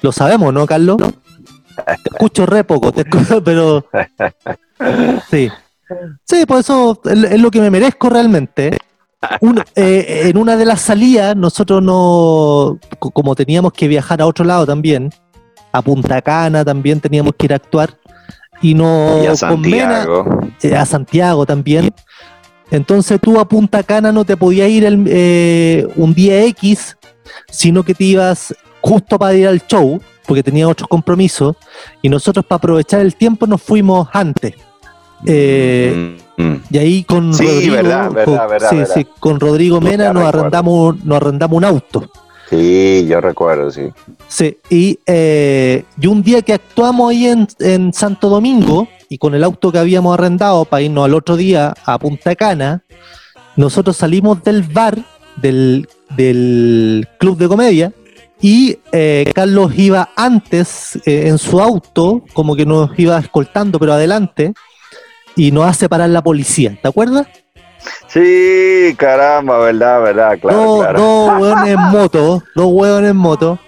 lo 0.03 0.13
sabemos, 0.13 0.53
¿no, 0.53 0.67
Carlos? 0.67 0.99
Te 0.99 2.11
escucho 2.13 2.45
re 2.45 2.63
poco, 2.65 2.93
te 2.93 3.03
escucho, 3.03 3.43
pero 3.45 3.87
Sí. 5.31 5.51
Sí, 6.25 6.45
por 6.47 6.61
eso 6.61 7.01
es 7.05 7.41
lo 7.41 7.51
que 7.51 7.61
me 7.63 7.71
merezco 7.71 8.11
realmente. 8.11 8.77
Eh, 9.75 10.29
en 10.29 10.37
una 10.37 10.57
de 10.57 10.65
las 10.65 10.83
salidas, 10.83 11.37
nosotros 11.37 11.83
no, 11.83 12.79
como 12.99 13.35
teníamos 13.35 13.73
que 13.73 13.89
viajar 13.89 14.21
a 14.21 14.27
otro 14.27 14.45
lado 14.45 14.67
también, 14.67 15.11
a 15.73 15.83
Punta 15.83 16.21
Cana 16.23 16.65
también 16.65 17.01
teníamos 17.01 17.33
que 17.37 17.47
ir 17.47 17.53
a 17.53 17.57
actuar, 17.57 17.95
y 18.61 18.75
no 18.75 19.23
a 19.29 19.37
Santiago. 19.37 20.41
Eh, 20.63 20.75
a 20.75 20.87
Santiago 20.87 21.45
también. 21.47 21.93
Entonces 22.71 23.21
tú 23.21 23.39
a 23.39 23.49
Punta 23.49 23.83
Cana 23.83 24.13
no 24.13 24.25
te 24.25 24.37
podías 24.37 24.69
ir 24.69 24.85
eh, 25.07 25.87
un 25.97 26.15
día 26.15 26.45
X, 26.45 26.97
sino 27.49 27.83
que 27.83 27.95
te 27.95 28.05
ibas 28.05 28.55
justo 28.81 29.19
para 29.19 29.35
ir 29.35 29.49
al 29.49 29.67
show, 29.67 30.01
porque 30.27 30.43
tenía 30.43 30.69
otros 30.69 30.89
compromisos, 30.89 31.57
y 32.03 32.09
nosotros 32.09 32.45
para 32.45 32.59
aprovechar 32.59 33.01
el 33.01 33.15
tiempo 33.15 33.47
nos 33.47 33.63
fuimos 33.63 34.09
antes. 34.13 34.55
Eh, 35.25 36.19
mm, 36.37 36.43
mm. 36.43 36.63
Y 36.71 36.79
ahí 36.79 37.05
con 37.05 37.33
Rodrigo, 37.33 37.77
con, 39.19 39.41
Rodrigo 39.41 39.81
Mena 39.81 40.13
nos 40.13 40.25
arrendamos, 40.25 41.05
nos 41.05 41.17
arrendamos 41.17 41.57
un 41.57 41.65
auto. 41.65 42.11
Sí, 42.51 43.07
yo 43.09 43.21
recuerdo, 43.21 43.71
sí. 43.71 43.89
Sí, 44.29 44.57
y, 44.71 44.99
eh, 45.07 45.85
y 46.01 46.07
un 46.07 46.23
día 46.23 46.43
que 46.43 46.53
actuamos 46.53 47.11
ahí 47.11 47.27
en, 47.59 47.93
Santo 47.93 48.29
Domingo, 48.29 48.87
y 49.09 49.19
con 49.19 49.35
el 49.35 49.43
auto 49.43 49.73
que 49.73 49.79
habíamos 49.79 50.15
arrendado 50.15 50.65
para 50.65 50.83
irnos 50.83 51.05
al 51.05 51.15
otro 51.15 51.37
día 51.37 51.75
a 51.85 51.99
Punta 51.99 52.37
Cana, 52.37 52.83
nosotros 53.57 53.97
salimos 53.97 54.43
del 54.45 54.63
bar 54.63 54.99
del, 55.37 55.89
del 56.17 57.09
club 57.19 57.37
de 57.39 57.49
comedia 57.49 57.93
y 58.41 58.79
eh, 58.93 59.33
Carlos 59.35 59.73
iba 59.77 60.11
antes 60.15 60.99
en 61.07 61.39
su 61.39 61.61
auto, 61.61 62.23
como 62.33 62.55
que 62.55 62.67
nos 62.67 62.91
iba 62.99 63.19
escoltando, 63.19 63.79
pero 63.79 63.95
adelante, 63.95 64.53
y 65.37 65.53
nos 65.53 65.67
hace 65.67 65.89
parar 65.89 66.09
la 66.09 66.23
policía, 66.23 66.77
¿te 66.81 66.89
acuerdas? 66.89 67.29
Sí, 68.09 68.95
caramba, 68.97 69.59
verdad, 69.59 70.03
verdad, 70.03 70.39
claro. 70.41 70.59
Dos, 70.59 70.81
claro. 70.81 71.01
dos 71.01 71.41
hueones 71.41 71.75
en 71.75 71.81
moto, 71.81 72.43
dos 72.55 72.67
hueones 72.67 73.11
en 73.11 73.17
moto. 73.17 73.59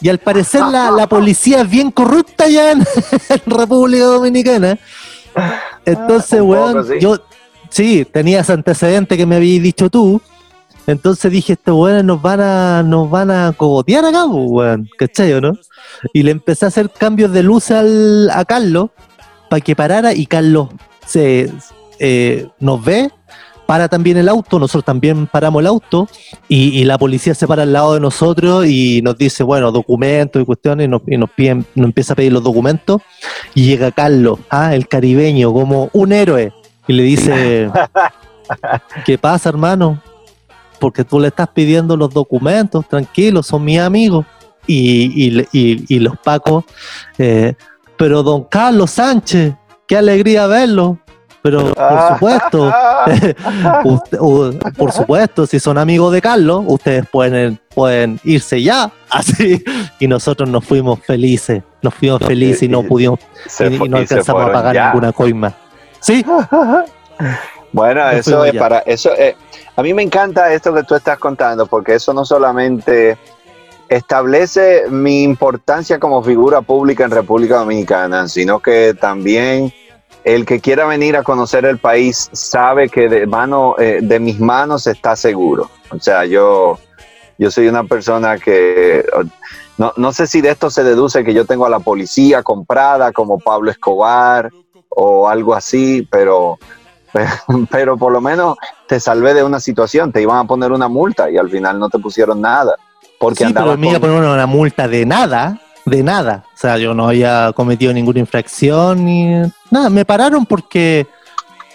Y 0.00 0.08
al 0.10 0.18
parecer 0.18 0.60
la, 0.60 1.06
policía 1.08 1.62
es 1.62 1.70
bien 1.70 1.90
corrupta 1.90 2.46
ya 2.48 2.72
en, 2.72 2.84
República 3.46 4.04
Dominicana. 4.04 4.78
Entonces, 5.84 6.40
weón, 6.42 6.86
yo 7.00 7.16
sí, 7.70 8.04
tenías 8.04 8.50
antecedente 8.50 9.16
que 9.16 9.26
me 9.26 9.36
habías 9.36 9.62
dicho 9.62 9.88
tú. 9.88 10.20
Entonces 10.86 11.32
dije, 11.32 11.54
estos 11.54 11.74
weones 11.74 12.04
nos 12.04 12.22
van 12.22 12.40
a, 12.40 12.82
nos 12.84 13.10
van 13.10 13.30
a 13.30 13.52
cogotear 13.56 14.04
acá, 14.04 14.24
pues, 14.30 14.44
weón, 14.48 14.88
¿cachai 14.96 15.32
o 15.32 15.40
no? 15.40 15.52
Y 16.12 16.22
le 16.22 16.30
empecé 16.30 16.66
a 16.66 16.68
hacer 16.68 16.90
cambios 16.90 17.32
de 17.32 17.42
luz 17.42 17.70
al, 17.72 18.30
a 18.30 18.44
Carlos 18.44 18.90
para 19.48 19.60
que 19.60 19.74
parara 19.74 20.12
y 20.14 20.26
Carlos 20.26 20.68
se 21.06 21.50
eh, 21.98 22.46
nos 22.58 22.84
ve, 22.84 23.10
para 23.66 23.88
también 23.88 24.16
el 24.16 24.28
auto, 24.28 24.58
nosotros 24.58 24.84
también 24.84 25.26
paramos 25.26 25.60
el 25.60 25.66
auto 25.66 26.08
y, 26.48 26.84
la 26.84 26.98
policía 26.98 27.34
se 27.34 27.48
para 27.48 27.64
al 27.64 27.72
lado 27.72 27.94
de 27.94 28.00
nosotros 28.00 28.66
y 28.66 29.02
nos 29.02 29.18
dice, 29.18 29.42
bueno, 29.42 29.72
documentos 29.72 30.40
y 30.40 30.44
cuestiones, 30.44 30.86
y 30.86 30.88
nos, 30.88 31.02
nos, 31.06 31.30
empieza 31.74 32.12
a 32.12 32.16
pedir 32.16 32.32
los 32.32 32.44
documentos 32.44 33.02
y 33.54 33.66
llega 33.66 33.90
Carlos, 33.90 34.38
ah, 34.50 34.74
el 34.74 34.86
caribeño, 34.86 35.52
como 35.52 35.90
un 35.92 36.12
héroe, 36.12 36.52
y 36.86 36.92
le 36.92 37.02
dice, 37.02 37.70
¿qué 39.04 39.18
pasa 39.18 39.48
hermano? 39.48 40.00
Porque 40.78 41.02
tú 41.02 41.18
le 41.18 41.28
estás 41.28 41.48
pidiendo 41.48 41.96
los 41.96 42.14
documentos, 42.14 42.86
tranquilo, 42.88 43.42
son 43.42 43.64
mis 43.64 43.80
amigos. 43.80 44.26
Y, 44.68 45.46
y 45.52 45.98
los 46.00 46.18
pacos, 46.18 46.64
eh, 47.18 47.54
pero 47.96 48.24
don 48.24 48.42
Carlos 48.42 48.90
Sánchez, 48.90 49.54
qué 49.86 49.96
alegría 49.96 50.46
verlo. 50.46 50.98
Pero 51.42 51.72
por 51.72 51.74
ah. 51.78 52.08
supuesto, 52.14 52.74
por 54.76 54.90
supuesto, 54.90 55.46
si 55.46 55.60
son 55.60 55.78
amigos 55.78 56.12
de 56.12 56.20
Carlos, 56.20 56.64
ustedes 56.66 57.06
pueden, 57.08 57.60
pueden 57.72 58.18
irse 58.24 58.60
ya, 58.60 58.90
así. 59.10 59.62
Y 60.00 60.08
nosotros 60.08 60.48
nos 60.48 60.64
fuimos 60.64 60.98
felices, 61.00 61.62
nos 61.82 61.94
fuimos 61.94 62.20
felices 62.24 62.64
y 62.64 62.68
no 62.68 62.82
pudimos, 62.82 63.20
y, 63.60 63.88
no 63.88 63.98
alcanzamos 63.98 64.42
a 64.42 64.52
pagar 64.52 64.86
ninguna 64.86 65.12
coima. 65.12 65.54
¿Sí? 66.00 66.24
Bueno, 67.72 68.10
eso 68.10 68.44
es 68.44 68.54
para, 68.54 68.78
eso 68.80 69.12
eh, 69.12 69.36
a 69.76 69.82
mí 69.82 69.94
me 69.94 70.02
encanta 70.02 70.52
esto 70.52 70.74
que 70.74 70.82
tú 70.82 70.96
estás 70.96 71.18
contando, 71.18 71.66
porque 71.66 71.94
eso 71.94 72.12
no 72.12 72.24
solamente 72.24 73.16
establece 73.88 74.84
mi 74.90 75.22
importancia 75.22 75.98
como 75.98 76.22
figura 76.22 76.62
pública 76.62 77.04
en 77.04 77.10
República 77.10 77.58
Dominicana, 77.58 78.28
sino 78.28 78.60
que 78.60 78.94
también 78.94 79.72
el 80.24 80.44
que 80.44 80.60
quiera 80.60 80.86
venir 80.86 81.16
a 81.16 81.22
conocer 81.22 81.64
el 81.64 81.78
país 81.78 82.28
sabe 82.32 82.88
que 82.88 83.08
de, 83.08 83.26
mano, 83.26 83.76
eh, 83.78 84.00
de 84.02 84.18
mis 84.18 84.40
manos 84.40 84.86
está 84.86 85.14
seguro. 85.14 85.70
O 85.90 86.00
sea, 86.00 86.24
yo, 86.24 86.78
yo 87.38 87.50
soy 87.50 87.68
una 87.68 87.84
persona 87.84 88.36
que 88.38 89.04
no, 89.78 89.92
no 89.96 90.12
sé 90.12 90.26
si 90.26 90.40
de 90.40 90.50
esto 90.50 90.70
se 90.70 90.82
deduce 90.82 91.22
que 91.22 91.34
yo 91.34 91.44
tengo 91.44 91.66
a 91.66 91.70
la 91.70 91.80
policía 91.80 92.42
comprada 92.42 93.12
como 93.12 93.38
Pablo 93.38 93.70
Escobar 93.70 94.50
o 94.88 95.28
algo 95.28 95.54
así, 95.54 96.06
pero, 96.10 96.58
pero 97.70 97.96
por 97.96 98.12
lo 98.12 98.20
menos 98.20 98.56
te 98.88 98.98
salvé 98.98 99.34
de 99.34 99.44
una 99.44 99.60
situación, 99.60 100.12
te 100.12 100.22
iban 100.22 100.38
a 100.38 100.44
poner 100.44 100.72
una 100.72 100.88
multa 100.88 101.30
y 101.30 101.36
al 101.36 101.50
final 101.50 101.78
no 101.78 101.88
te 101.88 101.98
pusieron 101.98 102.40
nada. 102.40 102.74
Porque 103.18 103.46
sí, 103.46 103.52
pero 103.52 103.76
me 103.76 103.88
iba 103.88 103.98
a 103.98 104.00
poner 104.00 104.16
una 104.16 104.46
multa 104.46 104.88
de 104.88 105.06
nada, 105.06 105.60
de 105.84 106.02
nada. 106.02 106.44
O 106.54 106.58
sea, 106.58 106.78
yo 106.78 106.94
no 106.94 107.08
había 107.08 107.52
cometido 107.54 107.92
ninguna 107.92 108.20
infracción 108.20 109.04
ni 109.04 109.26
nada. 109.70 109.90
Me 109.90 110.04
pararon 110.04 110.44
porque 110.44 111.06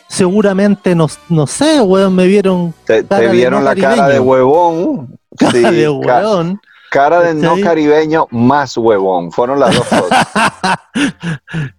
seguramente, 0.07 0.93
no, 0.93 1.07
no 1.29 1.47
sé, 1.47 1.81
weón, 1.81 2.15
me 2.15 2.27
vieron. 2.27 2.73
Te, 2.85 3.03
vieron 3.29 3.63
la 3.63 3.75
cara 3.75 4.07
de 4.07 4.19
huevón. 4.19 5.17
Cara 5.37 5.71
de 5.71 5.89
huevón. 5.89 6.61
Cara 6.91 7.21
de 7.21 7.33
no 7.33 7.55
caribeño 7.61 8.27
más 8.31 8.75
huevón. 8.75 9.31
Fueron 9.31 9.61
las 9.61 9.73
dos 9.75 9.87
cosas. 9.87 10.27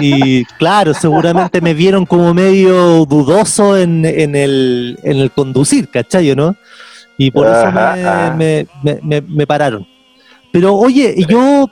Y 0.00 0.44
claro, 0.44 0.92
seguramente 0.92 1.60
me 1.60 1.72
vieron 1.72 2.04
como 2.04 2.34
medio 2.34 3.06
dudoso 3.06 3.76
en, 3.76 4.04
en, 4.04 4.34
el, 4.34 4.98
en 5.04 5.18
el 5.18 5.30
conducir, 5.30 5.88
¿cachai? 5.88 6.34
¿no? 6.34 6.56
Y 7.20 7.30
por 7.30 7.46
eso 7.46 7.70
me, 8.36 8.66
me, 9.02 9.20
me, 9.20 9.46
pararon. 9.46 9.86
Pero 10.50 10.74
oye, 10.74 11.14
yo 11.28 11.68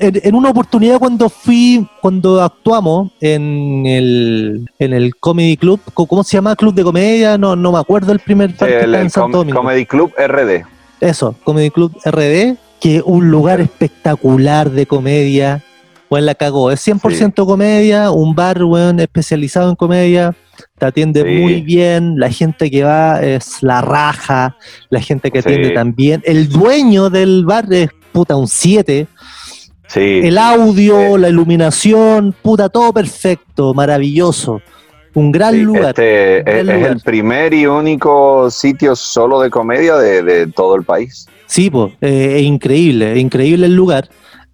en, 0.00 0.34
una 0.34 0.48
oportunidad 0.48 0.98
cuando 0.98 1.28
fui, 1.28 1.86
cuando 2.00 2.42
actuamos 2.42 3.10
en 3.20 3.84
el, 3.84 4.66
en 4.78 4.94
el 4.94 5.14
Comedy 5.16 5.58
Club, 5.58 5.80
¿cómo 5.92 6.24
se 6.24 6.38
llama? 6.38 6.56
Club 6.56 6.74
de 6.74 6.82
Comedia, 6.82 7.36
no, 7.36 7.54
no 7.54 7.72
me 7.72 7.78
acuerdo 7.78 8.10
el 8.12 8.20
primer 8.20 8.54
en 8.58 9.10
Santo 9.10 9.38
Domingo. 9.38 9.60
Comedy 9.60 9.84
Club 9.84 10.14
RD. 10.16 10.64
Eso, 11.02 11.36
Comedy 11.44 11.70
Club 11.70 11.92
RD, 12.02 12.56
que 12.80 12.96
es 12.96 13.02
un 13.04 13.30
lugar 13.30 13.60
espectacular 13.60 14.70
de 14.70 14.86
comedia, 14.86 15.62
Bueno, 16.08 16.26
la 16.26 16.34
cagó. 16.34 16.70
Es 16.70 16.80
100% 16.86 17.46
comedia, 17.46 18.10
un 18.10 18.34
bar, 18.34 18.62
weón, 18.62 19.00
especializado 19.00 19.68
en 19.70 19.76
comedia. 19.76 20.34
Te 20.78 20.86
atiende 20.86 21.22
Sí. 21.22 21.40
muy 21.42 21.60
bien. 21.62 22.18
La 22.18 22.30
gente 22.30 22.70
que 22.70 22.84
va 22.84 23.20
es 23.22 23.62
la 23.62 23.80
raja. 23.80 24.56
La 24.88 25.00
gente 25.00 25.30
que 25.30 25.42
Sí. 25.42 25.48
atiende 25.48 25.70
también. 25.70 26.22
El 26.24 26.48
dueño 26.48 27.10
del 27.10 27.44
bar 27.44 27.66
es 27.72 27.90
puta 28.12 28.36
un 28.36 28.46
7. 28.46 29.06
Sí. 29.88 30.20
El 30.24 30.38
audio, 30.38 31.14
Sí. 31.14 31.20
la 31.20 31.28
iluminación, 31.28 32.34
puta, 32.42 32.68
todo 32.68 32.92
perfecto, 32.92 33.74
maravilloso. 33.74 34.60
Un 35.14 35.32
gran 35.32 35.54
Sí, 35.54 35.62
lugar. 35.62 35.88
este 35.98 36.42
gran 36.44 36.82
es, 36.82 36.86
el 36.90 37.00
primer 37.00 37.54
y 37.54 37.66
único 37.66 38.50
sitio 38.50 38.94
solo 38.94 39.40
de 39.40 39.48
comedia 39.50 39.96
de, 39.96 40.22
de 40.22 40.46
todo 40.48 40.76
el 40.76 40.82
país. 40.84 41.26
Sí, 41.46 41.70
pues, 41.70 41.92
es 42.00 42.42
increíble, 42.42 43.12
es 43.12 43.18
increíble 43.18 43.66
el 43.66 43.74
lugar. 43.74 44.08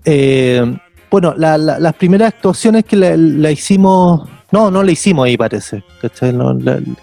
Eh, 0.05 0.77
bueno, 1.13 1.33
la- 1.37 1.57
la- 1.59 1.79
las 1.79 1.95
primeras 1.95 2.33
actuaciones 2.35 2.85
que 2.85 2.97
la, 2.97 3.15
la 3.17 3.51
hicimos, 3.53 4.29
no, 4.51 4.71
no 4.71 4.83
la 4.83 4.91
hicimos 4.91 5.27
ahí 5.27 5.37
parece, 5.37 5.85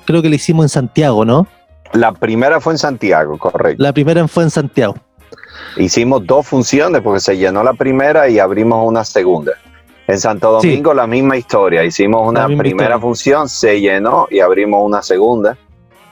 creo 0.06 0.22
que 0.22 0.30
la 0.30 0.36
hicimos 0.36 0.66
en 0.66 0.70
Santiago, 0.70 1.24
¿no? 1.24 1.48
La 1.94 2.12
primera 2.12 2.60
fue 2.60 2.74
en 2.74 2.78
Santiago, 2.78 3.38
correcto. 3.38 3.82
La 3.82 3.94
primera 3.94 4.28
fue 4.28 4.44
en 4.44 4.50
Santiago. 4.50 4.96
Hicimos 5.78 6.26
dos 6.26 6.46
funciones 6.46 7.02
porque 7.02 7.20
se 7.20 7.38
llenó 7.38 7.64
la 7.64 7.74
primera 7.74 8.28
y 8.30 8.40
abrimos 8.40 8.86
una 8.88 9.04
segunda. 9.04 9.54
En 10.08 10.20
Santo 10.20 10.60
Sí. 10.62 10.68
Domingo 10.70 10.94
la 10.94 11.06
misma 11.08 11.38
historia. 11.38 11.84
Hicimos 11.84 12.28
una 12.28 12.46
primera 12.48 12.70
historia. 12.70 13.00
función, 13.00 13.48
se 13.50 13.80
llenó 13.80 14.28
y 14.32 14.40
abrimos 14.40 14.84
una 14.84 15.02
segunda. 15.04 15.56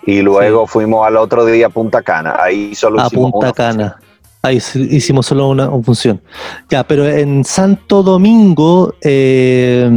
Y 0.05 0.21
luego 0.21 0.67
fuimos 0.67 1.05
al 1.05 1.17
otro 1.17 1.45
día 1.45 1.67
a 1.67 1.69
Punta 1.69 2.01
Cana. 2.01 2.35
Ahí 2.39 2.73
solo 2.75 3.01
a 3.01 3.07
hicimos 3.07 3.31
Punta 3.31 3.47
una 3.47 3.53
Cana. 3.53 3.99
Ahí 4.41 4.61
hicimos 4.91 5.25
solo 5.25 5.49
una, 5.49 5.69
una 5.69 5.83
función. 5.83 6.21
Ya, 6.69 6.83
pero 6.85 7.05
en 7.07 7.43
Santo 7.43 8.03
Domingo, 8.03 8.93
eh, 9.01 9.89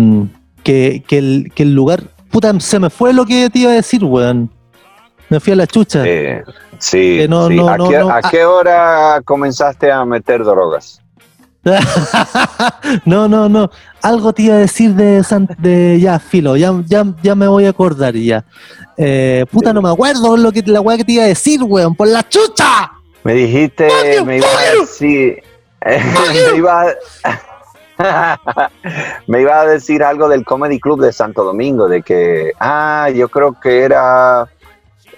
que, 0.63 1.05
que 1.07 1.19
el, 1.19 1.53
que 1.55 1.63
el 1.65 1.75
lugar, 1.75 2.03
puta, 2.31 2.59
se 2.61 2.79
me 2.79 2.91
fue 2.91 3.13
lo 3.13 3.25
que 3.27 3.49
te 3.51 3.61
iba 3.61 3.71
a 3.71 3.75
decir, 3.75 4.05
weón. 4.05 4.51
Me 5.29 5.39
fui 5.39 5.53
a 5.53 5.57
la 5.57 5.67
chucha. 5.67 6.03
Eh, 6.05 6.43
sí, 6.79 7.21
no, 7.29 7.47
sí. 7.49 7.55
no, 7.57 7.69
¿A, 7.69 7.77
no, 7.79 7.89
qué, 7.89 7.97
a 7.99 8.17
Ah. 8.17 8.21
qué 8.31 8.45
hora 8.45 9.21
comenzaste 9.25 9.93
a 9.93 10.05
meter 10.05 10.43
drogas? 10.45 11.01
no, 13.05 13.29
no, 13.29 13.49
no. 13.49 13.71
Algo 14.03 14.33
te 14.33 14.43
iba 14.43 14.55
a 14.55 14.59
decir 14.59 14.95
de, 14.95 15.23
San- 15.23 15.49
de 15.59 15.99
ya, 16.01 16.19
filo, 16.19 16.57
ya, 16.57 16.73
ya, 16.87 17.05
ya 17.23 17.35
me 17.35 17.47
voy 17.47 17.67
a 17.67 17.71
acordar 17.71 18.15
ya. 18.17 18.45
Eh, 18.97 19.45
puta, 19.51 19.73
no 19.73 19.83
me 19.83 19.91
acuerdo 19.91 20.37
lo 20.37 20.51
que, 20.53 20.63
la 20.63 20.81
weá 20.81 20.97
que 20.97 21.05
te 21.05 21.13
iba 21.13 21.25
a 21.25 21.29
decir, 21.29 21.63
weón, 21.63 21.95
por 21.95 22.09
la 22.09 22.27
chucha. 22.29 22.91
Me 23.25 23.35
dijiste, 23.35 23.89
¡Mario, 23.89 24.25
me 24.25 24.37
iba 24.39 24.47
a 24.49 24.81
decir, 24.81 25.43
me 25.85 26.57
iba 26.57 26.83
a, 26.83 28.41
me 29.27 29.41
iba 29.43 29.61
a 29.61 29.67
decir 29.67 30.03
algo 30.03 30.29
del 30.29 30.45
Comedy 30.45 30.81
Club 30.81 31.03
de 31.03 31.12
Santo 31.12 31.45
Domingo, 31.45 31.89
de 31.89 32.03
que, 32.03 32.53
ah, 32.61 33.09
yo 33.15 33.29
creo 33.29 33.59
que 33.61 33.83
era 33.83 34.49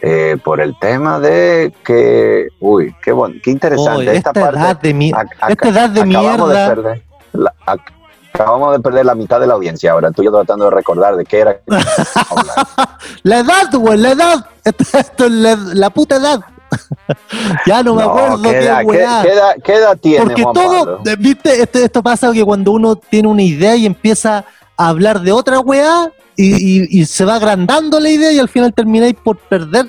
eh, 0.00 0.36
por 0.42 0.60
el 0.60 0.76
tema 0.80 1.20
de 1.20 1.72
que, 1.84 2.48
uy, 2.60 2.94
qué 3.02 3.12
bueno, 3.12 3.36
qué 3.42 3.50
interesante. 3.52 4.04
Esta 4.16 4.30
esta 4.30 4.32
parte, 4.32 4.58
edad 4.58 4.76
de 4.80 4.94
mi, 4.94 5.12
esta 5.48 5.68
edad 5.68 5.90
de 5.90 6.00
acabamos 6.00 6.48
de 6.48 6.54
mierda. 6.54 6.74
perder, 6.74 7.02
la- 7.34 7.54
ac- 7.66 7.92
acabamos 8.34 8.72
de 8.72 8.80
perder 8.80 9.06
la 9.06 9.14
mitad 9.14 9.38
de 9.38 9.46
la 9.46 9.54
audiencia 9.54 9.92
ahora, 9.92 10.10
tú 10.10 10.24
yo 10.24 10.32
tratando 10.32 10.64
de 10.64 10.70
recordar 10.72 11.14
de 11.14 11.24
qué 11.24 11.38
era. 11.40 11.60
La 13.22 13.38
edad, 13.40 13.72
weón, 13.74 14.02
la 14.02 14.10
edad. 14.12 14.46
Esto, 14.64 14.98
esto 14.98 15.24
es 15.26 15.30
la, 15.32 15.54
la 15.56 15.90
puta 15.90 16.16
edad. 16.16 16.40
ya 17.66 17.82
no 17.82 17.94
me 17.94 18.02
No, 18.02 18.10
acuerdo 18.10 18.42
¿qué 18.42 18.50
qué 18.60 18.82
weá. 18.84 19.22
edad 19.22 19.98
tiene 20.00 20.24
Porque 20.24 20.42
Juan 20.42 20.54
todo, 20.54 20.84
Pablo? 20.98 21.16
viste, 21.18 21.62
esto, 21.62 21.78
esto 21.78 22.02
pasa 22.02 22.32
que 22.32 22.44
cuando 22.44 22.72
uno 22.72 22.96
tiene 22.96 23.28
una 23.28 23.42
idea 23.42 23.76
y 23.76 23.86
empieza 23.86 24.44
a 24.76 24.88
hablar 24.88 25.20
de 25.20 25.32
otra 25.32 25.60
weá 25.60 26.10
y, 26.36 26.54
y- 26.82 27.00
y 27.00 27.04
se 27.06 27.24
va 27.24 27.34
agrandando 27.36 28.00
la 28.00 28.08
idea 28.10 28.32
y 28.32 28.38
al 28.38 28.48
final 28.48 28.72
termináis 28.72 29.14
por 29.22 29.36
perder 29.36 29.86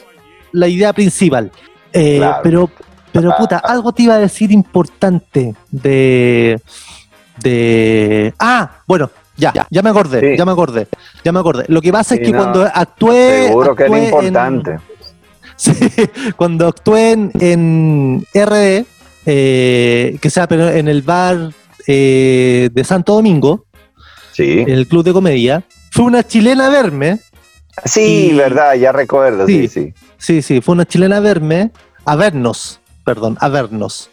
la 0.52 0.68
idea 0.68 0.94
principal. 0.94 1.52
Eh, 1.94 2.18
Claro. 2.18 2.40
Pero, 2.44 2.70
pero 3.12 3.36
puta, 3.38 3.58
algo 3.60 3.92
te 3.94 4.04
iba 4.04 4.16
a 4.16 4.20
decir 4.20 4.52
importante 4.52 5.56
de, 5.72 6.60
de... 7.42 8.34
Ah, 8.40 8.70
bueno, 8.88 9.10
ya, 9.38 9.54
ya, 9.70 9.82
me 9.82 9.90
acordé, 9.90 10.20
Sí. 10.32 10.38
ya 10.38 10.46
me 10.46 10.52
acordé, 10.52 10.88
ya 11.24 11.32
me 11.32 11.40
acordé. 11.40 11.66
Lo 11.68 11.82
que 11.82 11.92
pasa 11.92 12.16
es 12.16 12.22
que 12.22 12.32
no, 12.32 12.40
cuando 12.40 12.64
actué... 12.74 13.48
Seguro 13.48 13.76
que 13.76 13.84
era 13.84 13.98
en- 13.98 14.04
importante. 14.06 14.78
Sí, 15.64 15.72
cuando 16.36 16.68
actué 16.68 17.12
en, 17.12 18.26
RD, 18.34 18.86
eh, 19.26 20.18
que 20.22 20.30
sea, 20.30 20.48
pero 20.48 20.70
en 20.70 20.88
el 20.90 21.02
bar 21.02 21.52
eh, 21.88 22.70
de 22.74 22.84
Santo 22.84 23.14
Domingo, 23.14 23.66
Sí. 24.34 24.60
en 24.62 24.70
el 24.70 24.88
club 24.88 25.04
de 25.04 25.14
comedia, 25.14 25.64
fue 25.92 26.06
una 26.06 26.24
chilena 26.24 26.66
a 26.68 26.70
verme. 26.70 27.20
Sí, 27.86 28.30
y- 28.32 28.34
verdad, 28.36 28.74
ya 28.76 28.92
recuerdo, 28.92 29.46
sí, 29.48 29.68
Sí. 29.68 29.68
sí. 29.68 29.94
Sí, 30.18 30.42
sí, 30.42 30.62
fue 30.62 30.74
una 30.74 30.86
chilena 30.86 31.18
a 31.18 31.20
verme, 31.20 31.72
a 32.06 32.16
vernos, 32.16 32.80
perdón, 33.06 33.38
a 33.40 33.48
vernos. 33.50 34.10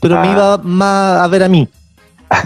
Pero 0.00 0.20
me 0.20 0.28
Ah. 0.28 0.32
iba 0.32 0.58
más 0.58 1.20
a 1.22 1.26
ver 1.28 1.42
a 1.44 1.48
mí. 1.48 1.68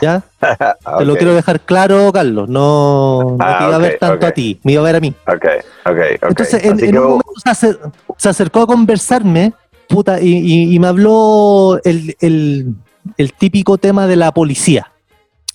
¿Ya? 0.00 0.22
Te 0.98 1.04
lo 1.04 1.16
quiero 1.16 1.34
dejar 1.34 1.60
claro, 1.60 2.12
Carlos. 2.12 2.48
No, 2.48 3.22
no 3.22 3.36
Ah, 3.40 3.58
te 3.58 3.64
iba 3.66 3.74
a 3.74 3.78
ver 3.78 3.98
tanto 3.98 4.26
a 4.26 4.30
ti, 4.32 4.60
me 4.62 4.72
iba 4.72 4.82
a 4.82 4.84
ver 4.84 4.96
a 4.96 5.00
mí. 5.00 5.12
Ok, 5.26 5.44
ok. 5.86 5.98
Entonces, 6.28 6.64
en, 6.64 6.96
un 6.98 7.04
momento 7.04 7.32
se, 7.44 7.50
acer- 7.50 7.92
se 8.16 8.28
acercó 8.28 8.62
a 8.62 8.66
conversarme, 8.66 9.52
puta, 9.88 10.20
y, 10.20 10.28
y- 10.36 10.74
y 10.74 10.78
me 10.78 10.86
habló 10.86 11.80
el, 11.84 12.16
el- 12.20 12.74
el 13.16 13.32
típico 13.32 13.78
tema 13.78 14.06
de 14.06 14.16
la 14.16 14.32
policía. 14.32 14.92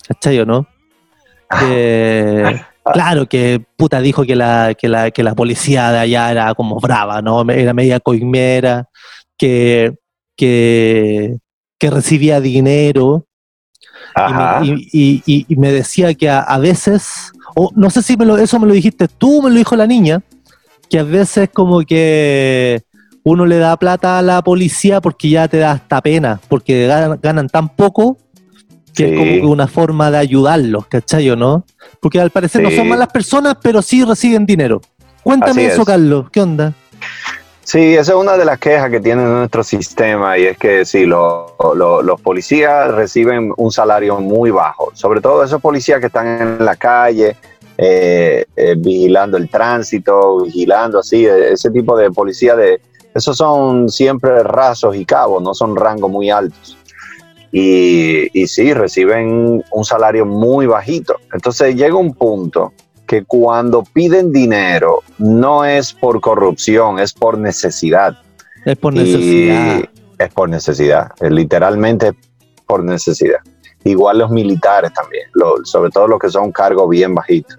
¿Cachai 0.08 0.38
o 0.40 0.46
no? 0.46 0.66
Claro, 2.92 3.24
que 3.26 3.64
puta 3.76 4.00
dijo 4.00 4.24
que 4.24 4.36
la, 4.36 4.74
que, 4.78 4.88
la, 4.88 5.10
que 5.10 5.22
la 5.22 5.34
policía 5.34 5.90
de 5.90 5.98
allá 6.00 6.30
era 6.30 6.54
como 6.54 6.78
brava, 6.80 7.22
¿no? 7.22 7.40
Era 7.50 7.72
media 7.72 7.98
coimera, 7.98 8.90
que, 9.38 9.94
que, 10.36 11.38
que 11.78 11.90
recibía 11.90 12.42
dinero 12.42 13.24
y 14.16 14.32
me, 14.32 14.66
y- 14.66 14.88
y- 14.92 15.22
y- 15.26 15.46
y 15.48 15.56
me 15.56 15.72
decía 15.72 16.14
que 16.14 16.28
a, 16.30 16.40
a 16.40 16.58
veces, 16.58 17.32
o 17.54 17.70
no 17.74 17.90
sé 17.90 18.02
si 18.02 18.16
me 18.16 18.24
lo, 18.24 18.36
eso 18.38 18.58
me 18.58 18.66
lo 18.66 18.74
dijiste 18.74 19.08
tú 19.08 19.38
o 19.38 19.42
me 19.42 19.50
lo 19.50 19.56
dijo 19.56 19.76
la 19.76 19.86
niña, 19.86 20.22
que 20.88 20.98
a 20.98 21.02
veces 21.04 21.48
como 21.52 21.80
que 21.80 22.82
uno 23.22 23.46
le 23.46 23.56
da 23.58 23.76
plata 23.76 24.18
a 24.18 24.22
la 24.22 24.42
policía 24.42 25.00
porque 25.00 25.30
ya 25.30 25.48
te 25.48 25.58
da 25.58 25.72
hasta 25.72 26.00
pena, 26.00 26.40
porque 26.48 26.86
ganan, 26.86 27.18
ganan 27.22 27.48
tan 27.48 27.68
poco 27.70 28.18
que 28.94 29.12
es 29.34 29.40
como 29.40 29.52
una 29.52 29.66
forma 29.66 30.10
de 30.10 30.18
ayudarlos, 30.18 30.86
¿cachai 30.86 31.28
o 31.30 31.34
no? 31.36 31.64
Porque 32.00 32.20
al 32.20 32.30
parecer 32.30 32.62
no 32.62 32.70
son 32.70 32.88
malas 32.88 33.08
personas, 33.08 33.56
pero 33.60 33.82
sí 33.82 34.04
reciben 34.04 34.46
dinero. 34.46 34.80
Cuéntame 35.24 35.64
eso, 35.66 35.80
es. 35.80 35.86
Carlos, 35.86 36.30
¿qué 36.30 36.40
onda? 36.42 36.74
Sí, 37.64 37.94
esa 37.94 38.12
es 38.12 38.18
una 38.18 38.36
de 38.36 38.44
las 38.44 38.58
quejas 38.58 38.90
que 38.90 39.00
tiene 39.00 39.24
nuestro 39.24 39.64
sistema 39.64 40.36
y 40.36 40.44
es 40.44 40.58
que 40.58 40.84
sí, 40.84 41.06
lo- 41.06 41.56
lo- 41.74 42.02
los 42.02 42.20
policías 42.20 42.90
reciben 42.94 43.52
un 43.56 43.72
salario 43.72 44.20
muy 44.20 44.50
bajo, 44.50 44.90
sobre 44.94 45.20
todo 45.22 45.42
esos 45.42 45.60
policías 45.62 45.98
que 46.00 46.06
están 46.06 46.26
en 46.58 46.64
la 46.64 46.76
calle 46.76 47.36
eh, 47.78 48.44
eh, 48.54 48.74
vigilando 48.76 49.36
el 49.36 49.48
tránsito, 49.48 50.42
vigilando 50.44 50.98
así, 51.00 51.26
eh, 51.26 51.52
ese 51.52 51.70
tipo 51.70 51.96
de 51.96 52.10
policía 52.10 52.54
de 52.54 52.80
esos 53.14 53.36
son 53.36 53.88
siempre 53.88 54.42
rasos 54.42 54.94
y 54.94 55.04
cabos, 55.04 55.42
no 55.42 55.54
son 55.54 55.74
rangos 55.74 56.10
muy 56.10 56.30
altos. 56.30 56.76
Y, 57.50 58.28
y 58.38 58.46
sí, 58.48 58.74
reciben 58.74 59.64
un 59.70 59.84
salario 59.84 60.26
muy 60.26 60.66
bajito. 60.66 61.16
Entonces 61.32 61.76
llega 61.76 61.94
un 61.96 62.12
punto 62.14 62.72
que 63.06 63.24
cuando 63.24 63.84
piden 63.84 64.32
dinero 64.32 65.02
no 65.18 65.64
es 65.64 65.92
por 65.92 66.20
corrupción, 66.20 66.98
es 66.98 67.12
por 67.12 67.38
necesidad. 67.38 68.16
Es 68.64 68.76
por 68.78 68.94
Y 68.94 68.98
necesidad. 68.98 69.84
es 70.18 70.28
por 70.32 70.48
necesidad, 70.48 71.08
es 71.20 71.30
literalmente 71.30 72.12
por 72.66 72.82
necesidad. 72.82 73.40
Igual 73.84 74.18
los 74.18 74.30
militares 74.30 74.92
también, 74.94 75.28
lo- 75.34 75.64
sobre 75.64 75.90
todo 75.90 76.08
los 76.08 76.18
que 76.18 76.30
son 76.30 76.50
cargos 76.50 76.88
bien 76.88 77.14
bajitos. 77.14 77.58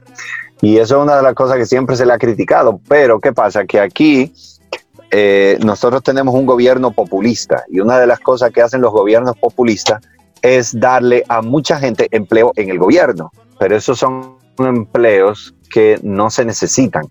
Y 0.62 0.78
eso 0.78 0.98
es 0.98 1.04
una 1.04 1.18
de 1.18 1.22
las 1.22 1.36
cosas 1.36 1.58
que 1.58 1.66
siempre 1.68 1.96
se 1.96 2.06
le 2.06 2.14
ha 2.14 2.18
criticado, 2.18 2.80
pero 2.88 3.20
¿qué 3.20 3.32
pasa? 3.34 3.66
Que 3.66 3.80
aquí 3.80 4.34
eh, 5.12 5.60
nosotros 5.64 6.02
tenemos 6.02 6.34
un 6.34 6.46
gobierno 6.48 6.92
populista 6.92 7.64
y 7.70 7.80
una 7.80 8.00
de 8.00 8.08
las 8.08 8.20
cosas 8.20 8.52
que 8.52 8.62
hacen 8.64 8.82
los 8.82 8.92
gobiernos 8.92 9.38
populistas 9.38 10.02
es 10.42 10.78
darle 10.80 11.24
a 11.28 11.42
mucha 11.44 11.78
gente 11.78 12.08
empleo 12.12 12.52
en 12.56 12.70
el 12.70 12.80
gobierno, 12.80 13.32
pero 13.60 13.76
esos 13.76 14.00
son 14.00 14.35
empleos 14.60 15.54
que 15.70 16.00
no 16.04 16.30
se 16.30 16.46
necesitan. 16.46 17.04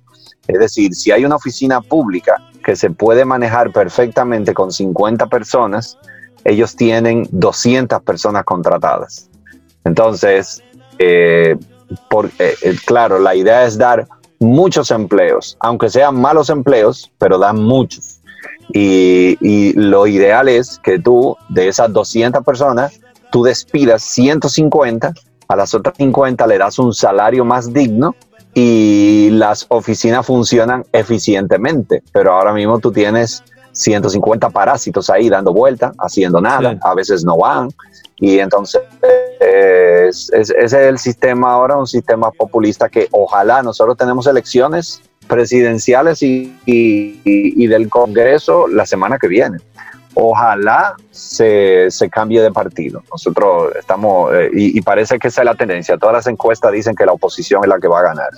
Es 0.47 0.59
decir, 0.59 0.95
si 0.95 1.11
hay 1.11 1.25
una 1.25 1.37
oficina 1.37 1.81
pública 1.81 2.37
que 2.65 2.77
se 2.77 2.91
puede 2.91 3.25
manejar 3.25 3.73
perfectamente 3.73 4.55
con 4.55 4.73
50 4.73 5.27
personas, 5.27 5.99
ellos 6.45 6.77
tienen 6.77 7.27
200 7.31 8.03
personas 8.03 8.45
contratadas. 8.45 9.31
Entonces, 9.85 10.63
eh, 10.99 11.57
eh, 12.39 12.55
eh, 12.63 12.77
claro, 12.85 13.19
la 13.19 13.35
idea 13.35 13.65
es 13.65 13.79
dar 13.79 14.07
muchos 14.39 14.91
empleos, 14.91 15.57
aunque 15.61 15.89
sean 15.89 16.21
malos 16.21 16.51
empleos, 16.51 17.11
pero 17.19 17.39
dan 17.39 17.63
muchos. 17.63 18.21
Y, 18.73 19.37
y 19.41 19.73
lo 19.75 20.07
ideal 20.07 20.49
es 20.49 20.79
que 20.83 20.99
tú, 20.99 21.37
de 21.49 21.69
esas 21.69 21.93
200 21.93 22.43
personas, 22.45 23.01
tú 23.31 23.43
despidas 23.43 24.03
150 24.03 25.13
a 25.49 25.57
las 25.57 25.75
otras 25.75 25.97
50 25.97 26.47
le 26.47 26.59
das 26.59 26.79
un 26.79 26.93
salario 26.93 27.45
más 27.45 27.73
digno 27.73 28.15
y 28.55 29.31
las 29.33 29.67
oficinas 29.69 30.27
funcionan 30.27 30.85
eficientemente. 30.93 32.03
Pero 32.13 32.33
ahora 32.33 32.53
mismo 32.53 32.79
tú 32.79 32.93
tienes 32.93 33.43
150 33.73 34.51
parásitos 34.51 35.11
ahí 35.11 35.29
dando 35.29 35.53
vueltas, 35.53 35.95
haciendo 35.99 36.41
nada, 36.41 36.79
a 36.81 36.95
veces 36.95 37.25
no 37.25 37.37
van. 37.37 37.69
Y 38.17 38.39
entonces 38.39 38.81
ese 39.41 40.55
es 40.59 40.73
el 40.73 40.99
sistema 40.99 41.53
ahora, 41.53 41.77
un 41.77 41.87
sistema 41.87 42.31
populista 42.31 42.89
que 42.89 43.09
ojalá 43.11 43.63
nosotros 43.63 43.97
tenemos 43.97 44.27
elecciones 44.27 45.03
presidenciales 45.27 46.23
y, 46.23 46.55
y, 46.65 47.67
del 47.67 47.89
Congreso 47.89 48.69
la 48.69 48.87
semana 48.87 49.19
que 49.19 49.29
viene. 49.29 49.59
Ojalá 50.15 50.95
se, 51.11 51.91
se 51.91 52.09
cambie 52.09 52.41
de 52.41 52.53
partido. 52.53 53.03
Nosotros 53.11 53.73
estamos, 53.79 54.33
eh, 54.35 54.51
y, 54.53 54.81
parece 54.81 55.19
que 55.19 55.29
esa 55.29 55.43
es 55.43 55.45
la 55.47 55.55
tendencia. 55.55 55.97
Todas 55.99 56.15
las 56.15 56.27
encuestas 56.27 56.73
dicen 56.73 56.95
que 56.95 57.05
la 57.05 57.13
oposición 57.13 57.63
es 57.65 57.69
la 57.69 57.79
que 57.79 57.89
va 57.89 58.01
a 58.01 58.03
ganar. 58.03 58.31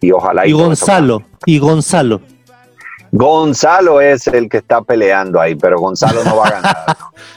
Y 0.00 0.10
ojalá. 0.10 0.46
Y, 0.46 0.52
Gonzalo, 0.52 1.22
y 1.46 1.58
Gonzalo. 1.58 2.20
Gonzalo 3.12 4.00
es 4.00 4.26
el 4.26 4.48
que 4.48 4.56
está 4.56 4.82
peleando 4.82 5.40
ahí, 5.40 5.54
pero 5.54 5.78
Gonzalo 5.78 6.24
no 6.24 6.36
va 6.36 6.48
a 6.48 6.50
ganar. 6.50 6.96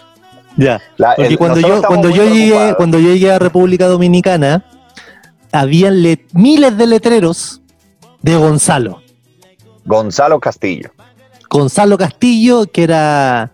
ya. 0.57 0.81
Porque 1.15 1.37
cuando 1.37 1.59
yo, 1.59 1.81
cuando 1.83 2.09
yo 2.09 2.25
llegué, 2.25 2.73
cuando 2.75 2.99
yo 2.99 3.09
llegué 3.09 3.31
a 3.31 3.37
República 3.37 3.85
Dominicana, 3.85 4.65
habían 5.51 6.01
miles 6.33 6.77
de 6.77 6.87
letreros 6.87 7.61
de 8.21 8.35
Gonzalo. 8.35 9.01
Gonzalo 9.85 10.39
Castillo. 10.39 10.91
Gonzalo 11.49 11.97
Castillo, 11.97 12.65
que 12.71 12.83
era. 12.83 13.51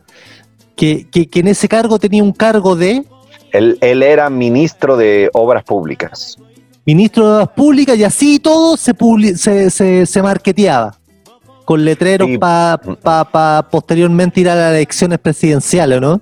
Que, 0.75 1.07
en 1.13 1.47
ese 1.47 1.67
cargo 1.67 1.99
tenía 1.99 2.23
un 2.23 2.31
cargo 2.31 2.75
de. 2.75 3.03
Él, 3.51 3.77
era 3.81 4.29
ministro 4.29 4.97
de 4.97 5.29
Obras 5.33 5.63
Públicas. 5.63 6.37
Ministro 6.85 7.27
de 7.27 7.33
Obras 7.35 7.49
Públicas, 7.49 7.97
y 7.97 8.03
así 8.03 8.39
todo 8.39 8.75
se, 8.77 8.93
se, 9.69 10.05
se, 10.05 10.21
marketeaba. 10.21 10.97
Con 11.65 11.85
letreros 11.85 12.29
para 12.39 13.67
posteriormente 13.71 14.41
ir 14.41 14.49
a 14.49 14.55
las 14.55 14.73
elecciones 14.73 15.19
presidenciales, 15.19 16.01
¿no? 16.01 16.19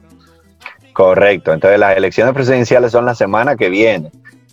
Correcto. 0.94 1.52
Entonces, 1.54 1.80
las 1.80 1.98
elecciones 1.98 2.34
presidenciales 2.34 2.92
son 2.92 3.06
la 3.06 3.16
semana 3.16 3.56
que 3.56 3.70
viene 3.70 4.12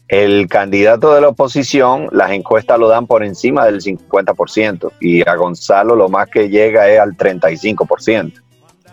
el 0.09 0.49
candidato 0.49 1.15
de 1.15 1.21
la 1.21 1.29
oposición, 1.29 2.09
las 2.13 2.31
encuestas 2.31 2.79
lo 2.79 2.89
dan 2.89 3.07
por 3.07 3.23
encima 3.23 3.67
del 3.67 3.83
50% 3.83 4.93
y 5.01 5.29
a 5.29 5.35
Gonzalo 5.35 5.95
lo 5.95 6.09
más 6.09 6.29
que 6.31 6.49
llega 6.49 6.89
es 6.89 6.99
al 6.99 7.17
35%. 7.17 8.33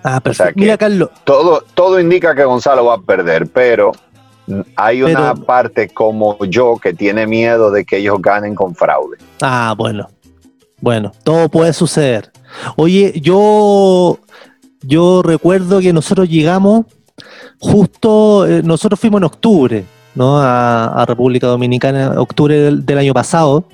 Ah, 0.08 0.22
pero 0.22 0.36
mira, 0.54 0.78
Carlos. 0.78 1.10
Todo, 1.24 1.64
todo 1.74 2.00
indica 2.00 2.36
que 2.36 2.44
Gonzalo 2.44 2.86
va 2.86 2.94
a 2.94 3.02
perder, 3.02 3.48
pero 3.48 3.92
hay 4.76 5.02
una 5.02 5.34
parte 5.34 5.90
como 5.90 6.38
yo 6.46 6.78
que 6.78 6.94
tiene 6.94 7.26
miedo 7.26 7.72
de 7.72 7.86
que 7.86 7.98
ellos 7.98 8.22
ganen 8.22 8.54
con 8.54 8.76
fraude. 8.76 9.18
Ah, 9.42 9.74
bueno. 9.76 10.08
Bueno, 10.80 11.12
todo 11.24 11.50
puede 11.50 11.74
suceder. 11.74 12.32
Oye, 12.76 13.20
yo, 13.20 14.20
yo 14.84 15.24
recuerdo 15.24 15.80
que 15.80 15.92
nosotros 15.92 16.30
llegamos 16.30 16.86
justo, 17.58 18.46
eh, 18.46 18.62
nosotros 18.64 19.00
fuimos 19.00 19.22
en 19.22 19.24
octubre 19.24 19.86
¿no? 20.14 20.38
a, 20.40 21.04
República 21.08 21.48
Dominicana 21.48 22.14
octubre 22.22 22.72
del, 22.72 22.98
año 23.00 23.14
pasado. 23.16 23.68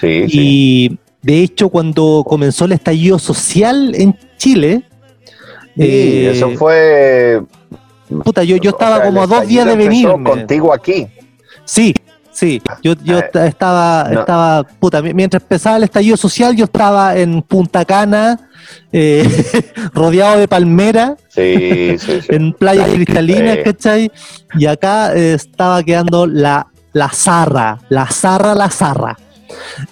Sí, 0.00 0.24
y 0.28 0.98
de 1.20 1.42
hecho, 1.42 1.68
cuando 1.68 2.24
comenzó 2.26 2.64
el 2.64 2.72
estallido 2.72 3.18
social 3.18 3.92
en 3.94 4.16
Chile. 4.38 4.87
Sí, 5.78 6.26
eso 6.26 6.48
eh, 6.48 6.56
fue. 6.56 7.42
Puta, 8.24 8.42
yo, 8.42 8.56
yo 8.56 8.70
estaba 8.70 9.02
como 9.02 9.22
a 9.22 9.26
dos 9.26 9.46
días 9.46 9.64
de 9.64 9.76
venir. 9.76 10.08
contigo 10.08 10.72
aquí. 10.72 11.06
Sí, 11.64 11.94
sí. 12.32 12.60
Yo, 12.82 12.94
yo 13.04 13.18
eh, 13.18 13.30
estaba, 13.46 14.08
estaba, 14.10 14.64
puta, 14.64 15.00
mientras 15.02 15.42
empezaba 15.42 15.76
el 15.76 15.84
estallido 15.84 16.16
social, 16.16 16.56
yo 16.56 16.64
estaba 16.64 17.16
en 17.16 17.42
Punta 17.42 17.84
Cana 17.84 18.40
eh, 18.90 19.28
rodeado 19.94 20.40
de 20.40 20.48
palmera, 20.48 21.16
en 21.36 22.52
playas 22.54 22.90
cristalinas, 22.90 23.58
¿cachai? 23.64 24.10
Y 24.58 24.66
acá 24.66 25.14
estaba 25.14 25.82
quedando 25.84 26.26
la, 26.26 26.66
la 26.92 27.08
zarra, 27.10 27.78
la 27.88 28.06
zarra, 28.06 28.54
la 28.54 28.68
zarra. 28.68 29.16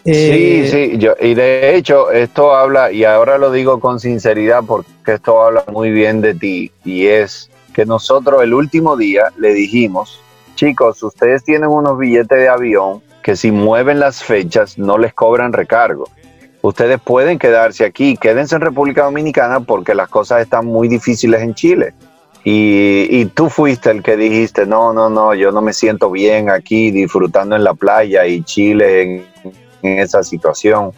Sí, 0.04 0.10
eh, 0.12 0.68
sí, 0.70 0.98
yo, 0.98 1.14
y 1.20 1.34
de 1.34 1.76
hecho 1.76 2.10
esto 2.10 2.54
habla, 2.54 2.92
y 2.92 3.04
ahora 3.04 3.38
lo 3.38 3.50
digo 3.50 3.80
con 3.80 4.00
sinceridad 4.00 4.62
porque 4.66 4.90
esto 5.06 5.42
habla 5.42 5.64
muy 5.72 5.90
bien 5.90 6.20
de 6.20 6.34
ti, 6.34 6.70
y 6.84 7.06
es 7.06 7.50
que 7.74 7.84
nosotros 7.84 8.42
el 8.42 8.54
último 8.54 8.96
día 8.96 9.32
le 9.38 9.54
dijimos, 9.54 10.20
chicos, 10.54 11.02
ustedes 11.02 11.44
tienen 11.44 11.68
unos 11.68 11.98
billetes 11.98 12.38
de 12.38 12.48
avión 12.48 13.02
que 13.22 13.36
si 13.36 13.50
mueven 13.50 14.00
las 14.00 14.22
fechas 14.22 14.78
no 14.78 14.98
les 14.98 15.12
cobran 15.12 15.52
recargo 15.52 16.08
ustedes 16.66 17.00
pueden 17.00 17.38
quedarse 17.38 17.84
aquí, 17.84 18.16
quédense 18.16 18.54
en 18.54 18.60
República 18.60 19.04
Dominicana 19.04 19.60
porque 19.60 19.94
las 19.94 20.08
cosas 20.08 20.42
están 20.42 20.66
muy 20.66 20.88
difíciles 20.88 21.40
en 21.40 21.54
Chile. 21.54 21.94
Y, 22.48 23.24
tú 23.34 23.50
fuiste 23.50 23.90
el 23.90 24.04
que 24.04 24.16
dijiste, 24.16 24.66
no, 24.66 24.92
no, 24.92 25.10
no, 25.10 25.34
yo 25.34 25.50
no 25.50 25.60
me 25.62 25.72
siento 25.72 26.12
bien 26.12 26.48
aquí 26.48 26.92
disfrutando 26.92 27.56
en 27.56 27.64
la 27.64 27.74
playa 27.74 28.24
y 28.24 28.42
Chile 28.42 29.02
en, 29.02 29.26
esa 29.86 30.22
situación. 30.22 30.92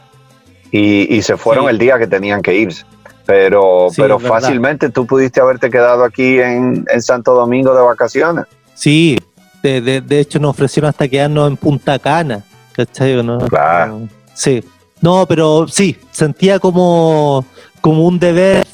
Y, 0.71 1.23
se 1.23 1.37
fueron 1.37 1.69
el 1.71 1.79
día 1.79 1.99
que 1.99 2.07
tenían 2.07 2.43
que 2.43 2.55
irse. 2.55 2.85
Pero, 3.25 3.89
pero 3.97 4.19
fácilmente 4.19 4.91
tú 4.91 5.07
pudiste 5.07 5.41
haberte 5.41 5.71
quedado 5.71 6.05
aquí 6.05 6.39
en, 6.41 6.85
Santo 7.01 7.35
Domingo 7.35 7.75
de 7.75 7.83
vacaciones. 7.83 8.45
Sí, 8.75 9.19
de, 9.63 10.03
hecho 10.21 10.39
nos 10.39 10.51
ofrecieron 10.51 10.89
hasta 10.89 11.09
quedarnos 11.09 11.49
en 11.49 11.57
Punta 11.57 11.99
Cana. 11.99 12.45
¿Cachai? 12.73 13.23
¿no? 13.23 13.39
Claro. 13.39 14.09
Sí, 14.35 14.63
no, 15.01 15.27
pero 15.27 15.67
sí, 15.69 15.97
sentía 16.11 16.59
como, 16.59 17.45
como 17.81 18.07
un 18.07 18.19
deber 18.19 18.67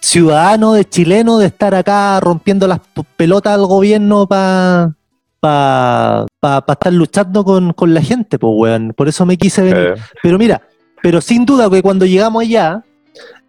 ciudadano 0.00 0.72
de 0.74 0.88
chileno 0.88 1.38
de 1.38 1.46
estar 1.46 1.74
acá 1.74 2.20
rompiendo 2.20 2.66
las 2.66 2.80
pelotas 3.16 3.54
al 3.54 3.66
gobierno 3.66 4.26
para 4.26 4.92
pa, 5.40 6.26
estar 6.42 6.92
luchando 6.92 7.44
con, 7.44 7.94
la 7.94 8.02
gente, 8.02 8.38
pues, 8.38 8.52
weón. 8.56 8.92
Por 8.96 9.08
eso 9.08 9.26
me 9.26 9.36
quise 9.36 9.62
venir. 9.62 9.94
Pero 10.22 10.38
mira, 10.38 10.62
pero 11.02 11.20
sin 11.20 11.44
duda 11.44 11.70
que 11.70 11.82
cuando 11.82 12.06
llegamos 12.06 12.42
allá, 12.42 12.84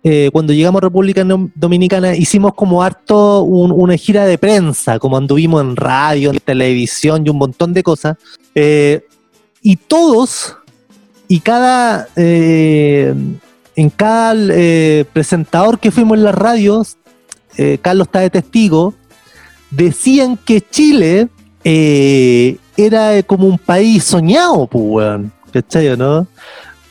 eh, 0.04 0.30
cuando 0.32 0.54
llegamos 0.54 0.82
a 0.82 0.86
República 0.86 1.26
Dominicana, 1.56 2.16
hicimos 2.16 2.54
como 2.54 2.82
harto 2.82 3.44
una 3.44 3.98
gira 3.98 4.26
de 4.26 4.38
prensa, 4.38 5.00
como 5.00 5.18
anduvimos 5.18 5.62
en 5.62 5.76
radio, 5.76 6.32
en 6.32 6.40
televisión 6.40 7.26
y 7.26 7.30
un 7.30 7.38
montón 7.38 7.74
de 7.74 7.84
cosas. 7.84 8.18
Eh, 8.56 9.06
y 9.62 9.76
todos 9.76 10.56
y 11.28 11.42
cada 11.42 12.08
eh, 12.16 13.14
en 13.76 13.90
cada 13.90 14.36
eh, 14.52 15.06
presentador 15.14 15.80
que 15.80 15.92
fuimos 15.92 16.18
en 16.18 16.24
las 16.24 16.36
radios, 16.36 16.98
eh, 17.56 17.78
Carlos 17.82 18.08
está 18.08 18.20
de 18.20 18.30
testigo, 18.30 18.94
decían 19.70 20.38
que 20.38 20.62
Chile 20.62 21.30
era 22.86 23.24
como 23.24 23.48
un 23.48 23.58
país 23.58 24.04
soñado, 24.04 24.68
pues, 24.68 24.84
weón. 24.86 25.32
¿Cachai, 25.52 25.98
no? 25.98 26.28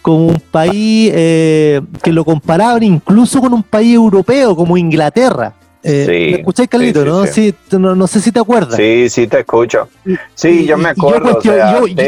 Como 0.02 0.26
un 0.28 0.42
país 0.50 1.12
que 1.12 2.12
lo 2.12 2.24
comparaban 2.24 2.82
incluso 2.82 3.40
con 3.40 3.52
un 3.52 3.62
país 3.62 3.94
europeo 3.94 4.56
como 4.56 4.76
Inglaterra. 4.76 5.54
Eh, 5.82 6.32
¿Me 6.32 6.38
escucháis, 6.40 6.68
Carlito? 6.68 7.04
¿no? 7.04 7.24
Sí, 7.26 7.54
no, 7.70 8.06
sé 8.06 8.20
si 8.20 8.32
te 8.32 8.40
acuerdas. 8.40 8.76
Sí, 8.76 9.08
sí, 9.08 9.26
te 9.28 9.40
escucho. 9.40 9.88
Sí, 10.34 10.66
yo 10.66 10.76
me 10.76 10.90
acuerdo. 10.90 11.40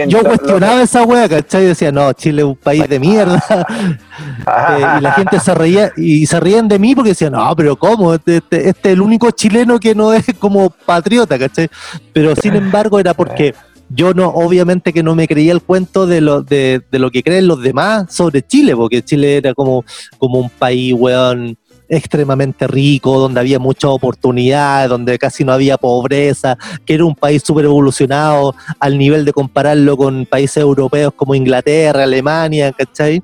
Yo, 0.07 0.23
cuestionaba 0.25 0.83
esa 0.83 1.05
wea, 1.05 1.29
¿cachai? 1.29 1.65
Y 1.65 1.67
decía, 1.69 1.93
no, 1.93 2.13
Chile 2.13 2.43
es 2.43 2.49
un 2.49 2.57
país 2.57 2.89
de 2.89 2.99
mierda. 2.99 3.43
Eh, 4.41 4.85
y 4.99 5.01
la 5.01 5.13
gente 5.13 5.41
se 5.41 5.55
reía 5.55 5.93
y 5.97 6.27
se 6.27 6.39
reían 6.41 6.69
de 6.69 6.79
mí 6.79 6.95
porque 6.95 7.11
decían, 7.11 7.33
no, 7.33 7.55
pero 7.57 7.77
¿cómo? 7.77 8.15
Este, 8.15 8.37
este, 8.37 8.69
este, 8.69 8.89
es 8.91 8.95
el 8.95 9.01
único 9.01 9.31
chileno 9.31 9.79
que 9.79 9.95
no 9.95 10.13
es 10.13 10.25
como 10.39 10.69
patriota, 10.71 11.39
¿cachai? 11.39 11.71
Pero 12.13 12.35
sin 12.37 12.55
embargo 12.57 12.99
era 12.99 13.15
porque 13.15 13.55
yo 13.91 14.15
no, 14.15 14.29
obviamente 14.29 14.93
que 14.93 15.03
no 15.03 15.15
me 15.15 15.29
creía 15.29 15.53
el 15.53 15.63
cuento 15.63 16.07
de 16.07 16.21
lo, 16.21 16.43
de, 16.43 16.83
de 16.91 16.99
lo 16.99 17.11
que 17.11 17.23
creen 17.23 17.49
los 17.49 17.63
demás 17.63 18.15
sobre 18.15 18.43
Chile, 18.43 18.75
porque 18.75 19.03
Chile 19.03 19.37
era 19.37 19.55
como, 19.55 19.85
como 20.19 20.39
un 20.39 20.51
país, 20.51 20.95
weón 20.97 21.57
extremadamente 21.91 22.67
rico, 22.69 23.19
donde 23.19 23.41
había 23.41 23.59
muchas 23.59 23.91
oportunidades, 23.91 24.89
donde 24.89 25.19
casi 25.19 25.45
no 25.45 25.53
había 25.53 25.77
pobreza, 25.77 26.57
que 26.87 26.95
era 26.95 27.05
un 27.05 27.17
país 27.17 27.43
súper 27.45 27.65
evolucionado 27.65 28.55
al 28.79 28.97
nivel 28.97 29.25
de 29.25 29.33
compararlo 29.33 29.97
con 29.97 30.25
países 30.25 30.59
europeos 30.59 31.13
como 31.15 31.35
Inglaterra, 31.35 32.05
Alemania, 32.05 32.73
¿cachai? 32.73 33.23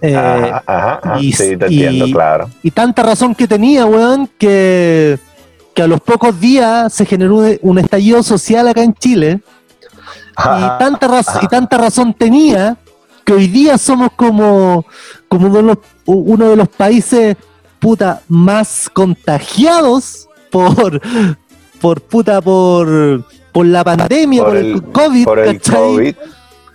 Eh, 0.00 0.52
y, 1.20 1.32
sí, 1.32 1.56
te 1.56 1.66
entiendo, 1.66 2.06
claro. 2.10 2.50
Y 2.62 2.70
tanta 2.70 3.02
razón 3.02 3.34
que 3.34 3.46
tenía, 3.46 3.86
weón, 3.86 4.28
que, 4.38 5.18
que 5.74 5.82
a 5.82 5.86
los 5.86 6.00
pocos 6.00 6.38
días 6.40 6.92
se 6.92 7.04
generó 7.04 7.42
un, 7.60 7.78
estallido 7.78 8.22
social 8.22 8.66
acá 8.68 8.82
en 8.82 8.94
Chile. 8.94 9.40
Y, 10.38 10.78
tanta 10.78 11.22
y 11.42 11.46
tanta 11.48 11.78
razón 11.78 12.12
tenía 12.14 12.76
que 13.24 13.32
hoy 13.32 13.46
día 13.48 13.78
somos 13.78 14.10
como, 14.16 14.84
como 15.28 15.46
uno 16.06 16.48
de 16.50 16.56
los 16.56 16.68
países 16.68 17.36
puta 17.78 18.22
más 18.28 18.88
contagiados 18.92 20.28
por, 20.50 21.00
por 21.80 22.00
puta, 22.02 22.40
por, 22.40 23.24
por 23.52 23.66
la 23.66 23.84
pandemia, 23.84 24.44
por, 24.44 24.56
el, 24.56 24.82
COVID, 24.82 25.24
por 25.24 25.38
el. 25.38 25.60
COVID. 25.60 26.14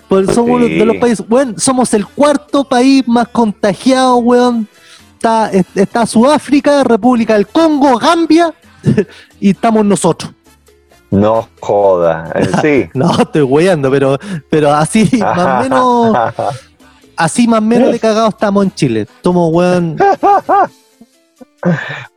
Por- 0.08 0.34
somos 0.34 0.56
uno 0.56 0.65
de 0.65 0.86
los 0.86 0.95
países, 0.98 1.28
bueno, 1.28 1.54
somos 1.58 1.93
el 1.93 2.06
cuarto 2.06 2.63
país 2.63 3.08
más 3.08 3.28
contagiado, 3.28 4.17
weón. 4.17 4.67
Está, 5.13 5.52
es- 5.52 5.65
está 5.76 6.06
Sudáfrica, 6.06 6.84
República 6.84 7.34
del 7.36 7.45
Congo, 7.48 7.98
Gambia, 8.00 8.54
y 9.39 9.52
estamos 9.52 9.86
nosotros. 9.86 10.32
No 11.12 11.48
joda. 11.60 12.32
Eh, 12.36 12.48
Sí. 12.62 12.89
No, 12.93 13.12
estoy 13.19 13.41
weyando, 13.43 13.89
pero, 13.91 14.17
pero 14.50 14.72
así, 14.74 15.10
más 15.19 15.38
o 15.39 15.63
menos, 15.63 16.17
así 17.15 17.48
más 17.48 17.60
o 17.60 17.63
menos 17.63 17.91
de 17.91 18.00
cagado 18.00 18.30
estamos 18.30 18.63
en 18.65 18.72
Chile. 18.76 19.08
Somos, 19.24 19.50
weón, 19.54 19.95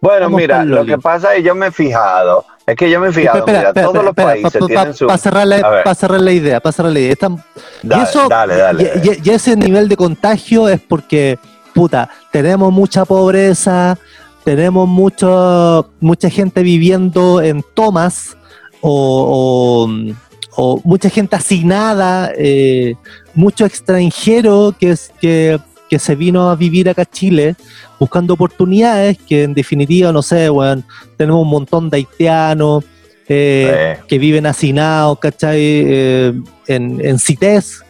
Bueno, 0.01 0.21
Vamos 0.27 0.41
mira, 0.41 0.65
lo 0.65 0.85
que 0.85 0.99
pasa 0.99 1.35
es 1.35 1.45
yo 1.45 1.55
me 1.55 1.67
he 1.69 1.71
fijado, 1.73 2.45
es 2.67 2.77
que 2.77 2.89
yo 2.91 3.01
me 3.01 3.09
he 3.09 3.13
fijado, 3.13 3.39
Espera, 3.41 3.59
mira, 3.59 3.69
espera, 3.71 3.87
todos 3.87 4.05
espera, 4.07 4.29
los 4.29 4.33
países 4.43 4.53
pa- 4.53 4.59
pa- 4.61 4.67
tienen 4.67 4.87
pa- 4.87 4.93
su... 4.93 5.07
pa 5.09 5.19
cerrar 5.19 5.47
la- 5.49 5.57
A 5.57 5.71
ver. 5.71 5.85
pa 5.85 5.95
cerrar 5.97 6.21
la 6.21 6.33
idea, 6.33 6.61
para 6.61 6.73
cerrar 6.73 6.93
la 6.93 7.01
idea. 7.01 7.13
Están- 7.13 7.45
Dale, 7.83 8.01
y 8.01 8.05
eso, 8.05 8.29
dale, 8.29 8.93
y- 9.03 9.29
y 9.29 9.31
ese 9.31 9.57
nivel 9.57 9.89
de 9.89 9.97
contagio 9.97 10.69
es 10.69 10.81
porque, 10.81 11.39
puta, 11.75 12.09
tenemos 12.31 12.73
mucha 12.73 13.05
pobreza, 13.05 13.99
tenemos 14.45 14.87
mucho, 14.89 15.91
mucha 16.01 16.31
gente 16.31 16.63
viviendo 16.63 17.41
en 17.41 17.65
tomas 17.75 18.37
o, 18.83 19.87
o- 19.87 20.15
o 20.55 20.81
mucha 20.85 21.09
gente 21.09 21.35
asignada, 21.35 22.31
eh, 22.37 22.95
mucho 23.35 23.65
extranjero 23.65 24.75
que, 24.79 24.91
es, 24.91 25.11
que, 25.19 25.59
que 25.89 25.99
se 25.99 26.15
vino 26.15 26.51
a 26.51 26.57
vivir 26.57 26.91
acá 26.91 27.03
a 27.03 27.07
Chile 27.11 27.57
buscando 27.99 28.35
oportunidades 28.35 29.17
que 29.27 29.45
en 29.45 29.55
definitiva, 29.55 30.13
no 30.13 30.21
sé, 30.21 30.51
weón, 30.51 30.85
tenemos 31.17 31.41
un 31.43 31.49
montón 31.49 31.89
de 31.89 31.97
haitianos 31.99 32.85
eh, 33.29 33.71
Eh, 33.73 33.99
que 34.09 34.19
viven 34.19 34.45
hacinados, 34.45 35.19
¿cachai? 35.21 35.59
Eh, 35.63 36.33
en, 36.67 37.01
en 37.01 37.19
CITES. 37.19 37.83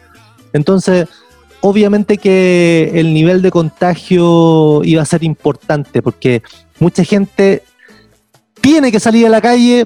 Entonces, 0.53 1.07
obviamente 1.59 2.17
que 2.17 2.91
el 2.93 3.13
nivel 3.13 3.41
de 3.41 3.51
contagio 3.51 4.83
iba 4.85 5.01
a 5.01 5.05
ser 5.05 5.23
importante 5.23 6.01
porque 6.01 6.43
mucha 6.79 7.03
gente 7.03 7.63
tiene 8.61 8.89
que 8.91 8.99
salir 9.01 9.25
a 9.25 9.29
la 9.29 9.41
calle 9.41 9.85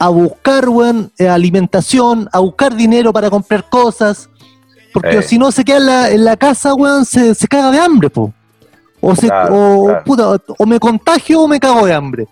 a 0.00 0.08
buscar 0.08 0.68
weón, 0.68 1.12
eh, 1.18 1.28
alimentación, 1.28 2.28
a 2.32 2.40
buscar 2.40 2.74
dinero 2.74 3.12
para 3.12 3.28
comprar 3.30 3.68
cosas, 3.68 4.28
porque 4.94 5.18
Eh. 5.18 5.22
si 5.22 5.38
no 5.38 5.52
se 5.52 5.62
queda 5.62 5.76
en 5.76 5.86
la, 5.86 6.10
en 6.10 6.24
la 6.24 6.36
casa, 6.36 6.74
weón, 6.74 7.04
se, 7.04 7.34
se 7.34 7.46
caga 7.46 7.70
de 7.70 7.78
hambre, 7.78 8.10
po. 8.10 8.32
O, 9.02 9.14
se- 9.14 9.28
Claro, 9.28 9.54
o, 9.54 9.84
claro. 9.86 10.04
puta, 10.04 10.36
o 10.58 10.66
me 10.66 10.80
contagio 10.80 11.42
o 11.42 11.48
me 11.48 11.60
cago 11.60 11.86
de 11.86 11.92
hambre. 11.94 12.26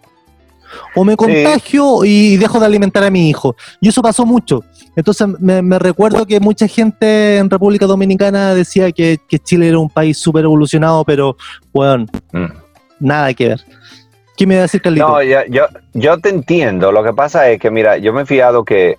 O 0.95 1.05
me 1.05 1.17
contagio 1.17 2.05
y 2.05 2.37
dejo 2.37 2.59
de 2.59 2.67
alimentar 2.67 3.05
a 3.05 3.11
mi 3.11 3.29
hijo. 3.31 3.55
Y 3.81 3.89
eso 3.89 4.03
pasó 4.03 4.27
mucho. 4.27 4.65
Entonces 4.97 5.27
me, 5.39 5.79
recuerdo 5.79 6.27
que 6.27 6.41
mucha 6.41 6.67
gente 6.69 7.39
en 7.39 7.49
República 7.49 7.87
Dominicana 7.87 8.55
decía 8.55 8.91
que, 8.93 9.19
que 9.29 9.39
Chile 9.39 9.69
era 9.69 9.79
un 9.79 9.89
país 9.89 10.19
súper 10.19 10.45
evolucionado, 10.45 11.05
pero, 11.05 11.37
bueno, 11.73 12.07
mm. 12.33 12.47
nada 13.01 13.33
que 13.35 13.49
ver. 13.49 13.65
¿Qué 14.39 14.47
me? 14.47 14.55
No, 15.01 15.23
yo, 15.23 15.67
yo, 15.95 16.19
te 16.19 16.29
entiendo. 16.29 16.93
Lo 16.93 17.03
que 17.03 17.13
pasa 17.13 17.51
es 17.51 17.59
que, 17.61 17.71
mira, 17.71 17.99
yo 17.99 18.13
me 18.13 18.23
he 18.23 18.27
fijado 18.27 18.65
que 18.65 18.97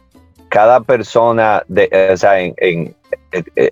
cada 0.49 0.81
persona, 0.81 1.63
de, 1.67 1.89
o 2.13 2.17
sea, 2.17 2.39
en, 2.41 2.53
en- 2.57 2.95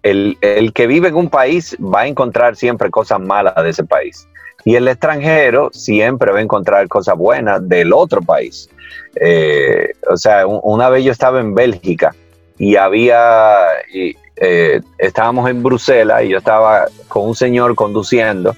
el, 0.04 0.38
el 0.42 0.74
que 0.74 0.88
vive 0.88 1.10
en 1.10 1.16
un 1.16 1.30
país 1.30 1.76
va 1.80 2.02
a 2.02 2.08
encontrar 2.08 2.56
siempre 2.56 2.90
cosas 2.90 3.20
malas 3.20 3.56
de 3.56 3.70
ese 3.70 3.84
país. 3.84 4.28
Y 4.66 4.76
el 4.76 4.88
extranjero 4.88 5.70
siempre 5.74 6.32
va 6.32 6.40
a 6.40 6.42
encontrar 6.42 6.88
cosas 6.88 7.16
buenas 7.18 7.68
del 7.68 7.94
otro 7.94 8.22
país. 8.22 8.70
Eh, 9.16 9.92
o 10.10 10.18
sea, 10.18 10.46
un- 10.48 10.60
una 10.64 10.90
vez 10.90 11.04
yo 11.04 11.12
estaba 11.12 11.40
en 11.40 11.54
Bélgica 11.54 12.16
y 12.58 12.76
había, 12.76 13.58
y, 13.94 14.16
eh, 14.38 14.82
estábamos 14.98 15.50
en 15.50 15.62
Bruselas 15.64 16.24
y 16.24 16.30
yo 16.30 16.38
estaba 16.38 16.86
con 17.08 17.28
un 17.28 17.36
señor 17.36 17.76
conduciendo 17.76 18.56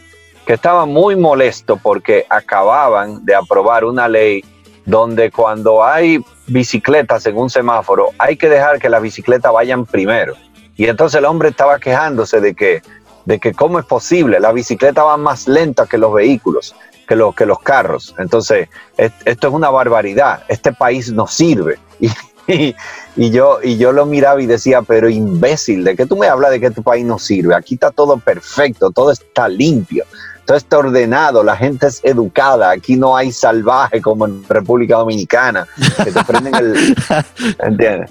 que 0.50 0.56
estaba 0.56 0.88
muy 0.88 1.16
molesto 1.16 1.78
porque 1.78 2.26
acababan 2.28 3.24
de 3.24 3.36
aprobar 3.36 3.86
una 3.86 4.08
ley 4.08 4.44
donde 4.84 5.30
cuando 5.30 5.84
hay 5.86 6.20
bicicletas 6.48 7.24
en 7.28 7.38
un 7.38 7.52
semáforo 7.52 8.10
hay 8.18 8.36
que 8.36 8.50
dejar 8.50 8.80
que 8.80 8.90
las 8.90 9.00
bicicletas 9.00 9.54
vayan 9.54 9.86
primero. 9.86 10.34
Y 10.76 10.88
entonces 10.88 11.20
el 11.20 11.26
hombre 11.26 11.50
estaba 11.50 11.78
quejándose 11.78 12.42
de 12.42 12.56
que, 12.56 12.82
de 13.26 13.38
que 13.40 13.54
cómo 13.54 13.78
es 13.78 13.86
posible, 13.86 14.40
la 14.40 14.52
bicicleta 14.52 15.04
va 15.04 15.18
más 15.18 15.48
lenta 15.48 15.86
que 15.86 16.00
los 16.00 16.12
vehículos, 16.16 16.74
que, 17.08 17.16
los 17.16 17.36
que 17.36 17.46
los 17.46 17.60
carros. 17.60 18.16
Entonces, 18.18 18.70
es- 18.98 19.12
esto 19.26 19.50
es 19.50 19.54
una 19.54 19.70
barbaridad, 19.70 20.46
este 20.48 20.74
país 20.74 21.12
no 21.14 21.28
sirve. 21.28 21.78
Y, 22.00 22.10
y- 22.52 22.76
y 23.16 23.30
yo, 23.30 23.60
y 23.62 23.78
yo 23.78 23.92
lo 23.92 24.08
miraba 24.08 24.42
y 24.42 24.48
decía, 24.48 24.82
pero 24.82 25.10
imbécil, 25.10 25.84
¿de 25.84 25.96
qué 25.96 26.08
tú 26.08 26.18
me 26.18 26.26
hablas 26.28 26.50
de 26.50 26.60
que 26.60 26.72
tu 26.72 26.82
país 26.82 27.06
no 27.06 27.20
sirve? 27.20 27.54
Aquí 27.54 27.76
está 27.76 27.92
todo 27.92 28.18
perfecto, 28.18 28.90
todo 28.90 29.12
está 29.12 29.48
limpio 29.48 30.06
todo 30.50 30.58
está 30.58 30.80
ordenado, 30.80 31.44
la 31.44 31.56
gente 31.56 31.86
es 31.86 32.04
educada, 32.04 32.72
aquí 32.72 32.96
no 32.96 33.16
hay 33.16 33.32
salvaje 33.32 34.02
como 34.02 34.26
en 34.26 34.44
República 34.50 34.96
Dominicana, 34.96 35.68
que 36.04 36.12
te 36.12 36.24
prenden 36.24 36.56
el... 36.56 36.96
¿Entiendes? 37.60 38.10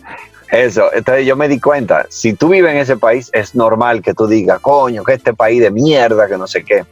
Eso, 0.48 0.84
entonces 0.94 1.26
yo 1.26 1.34
me 1.34 1.48
di 1.48 1.58
cuenta, 1.58 2.06
si 2.10 2.34
tú 2.34 2.50
vives 2.50 2.70
en 2.70 2.76
ese 2.78 2.96
país, 2.96 3.28
es 3.32 3.56
normal 3.56 4.02
que 4.02 4.14
tú 4.14 4.28
digas, 4.28 4.60
coño, 4.60 5.02
que 5.02 5.14
este 5.14 5.34
país 5.34 5.60
de 5.60 5.72
mierda, 5.72 6.28
que 6.28 6.38
no 6.38 6.46
sé 6.46 6.62
qué. 6.62 6.84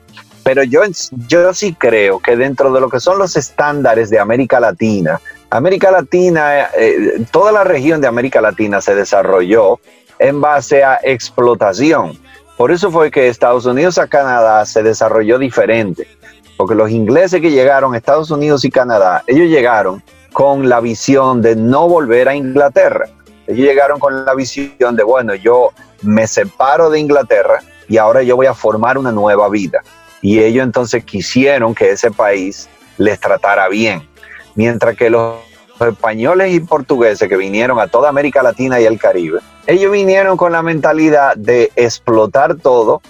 Pero 0.43 0.65
yo, 0.65 0.81
yo 1.29 1.55
sí 1.55 1.77
creo 1.79 2.19
que 2.19 2.35
dentro 2.35 2.73
de 2.73 2.81
lo 2.81 2.91
que 2.91 2.99
son 2.99 3.17
los 3.17 3.37
estándares 3.37 4.11
de 4.11 4.19
América 4.19 4.59
Latina, 4.59 5.21
América 5.51 5.93
Latina, 5.93 6.71
eh, 6.77 7.25
toda 7.31 7.53
la 7.53 7.63
región 7.63 8.01
de 8.01 8.09
América 8.09 8.41
Latina 8.41 8.81
se 8.81 8.97
desarrolló 8.97 9.79
en 10.19 10.41
base 10.41 10.83
a 10.83 10.99
explotación. 11.05 12.19
Por 12.57 12.73
eso 12.73 12.91
fue 12.91 13.11
que 13.11 13.29
Estados 13.29 13.67
Unidos 13.67 13.99
a 13.99 14.07
Canadá 14.07 14.65
se 14.65 14.83
desarrolló 14.83 15.39
diferente, 15.39 16.09
porque 16.57 16.75
los 16.75 16.91
ingleses 16.91 17.41
que 17.41 17.51
llegaron 17.51 17.93
a 17.93 17.99
Estados 17.99 18.31
Unidos 18.31 18.65
y 18.65 18.71
Canadá, 18.71 19.23
ellos 19.27 19.49
llegaron 19.49 20.03
con 20.33 20.69
la 20.69 20.81
visión 20.81 21.43
de 21.43 21.55
no 21.55 21.89
volver 21.89 22.29
a 22.29 22.35
Inglaterra. 22.35 23.09
Ellos 23.47 23.67
llegaron 23.67 23.99
con 23.99 24.25
la 24.25 24.35
visión 24.35 24.97
de, 24.97 25.03
bueno, 25.03 25.35
yo 25.35 25.71
me 26.03 26.27
separo 26.27 26.91
de 26.91 26.99
Inglaterra 26.99 27.61
y 27.89 27.99
ahora 27.99 28.23
yo 28.23 28.37
voy 28.37 28.47
a 28.47 28.55
formar 28.55 28.99
una 28.99 29.13
nueva 29.13 29.49
vida. 29.49 29.83
Y 30.23 30.41
ellos 30.41 30.65
entonces 30.65 31.05
quisieron 31.05 31.75
que 31.75 31.91
ese 31.91 32.11
país 32.11 32.69
les 32.99 33.21
tratara 33.21 33.69
bien. 33.69 34.09
Mientras 34.55 34.97
que 34.97 35.11
los 35.11 35.37
españoles 35.81 36.53
y 36.53 36.61
portugueses 36.61 37.29
que 37.29 37.37
vinieron 37.37 37.79
a 37.79 37.87
toda 37.87 38.09
América 38.09 38.43
Latina 38.43 38.81
y 38.81 38.85
el 38.85 38.99
Caribe, 38.99 39.41
ellos 39.67 39.91
vinieron 39.91 40.37
con 40.37 40.53
la 40.53 40.63
mentalidad 40.63 41.37
de 41.37 41.71
explotar 41.77 42.57
todo, 42.57 43.03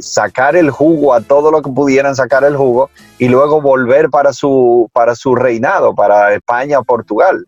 sacar 0.00 0.56
el 0.56 0.70
jugo 0.70 1.14
a 1.14 1.20
todo 1.20 1.50
lo 1.50 1.62
que 1.62 1.70
pudieran 1.70 2.14
sacar 2.14 2.44
el 2.44 2.56
jugo 2.56 2.90
y 3.18 3.28
luego 3.28 3.60
volver 3.60 4.10
para 4.10 4.32
su, 4.32 4.90
para 4.92 5.14
su 5.14 5.34
reinado, 5.34 5.94
para 5.94 6.34
España, 6.34 6.82
Portugal. 6.82 7.46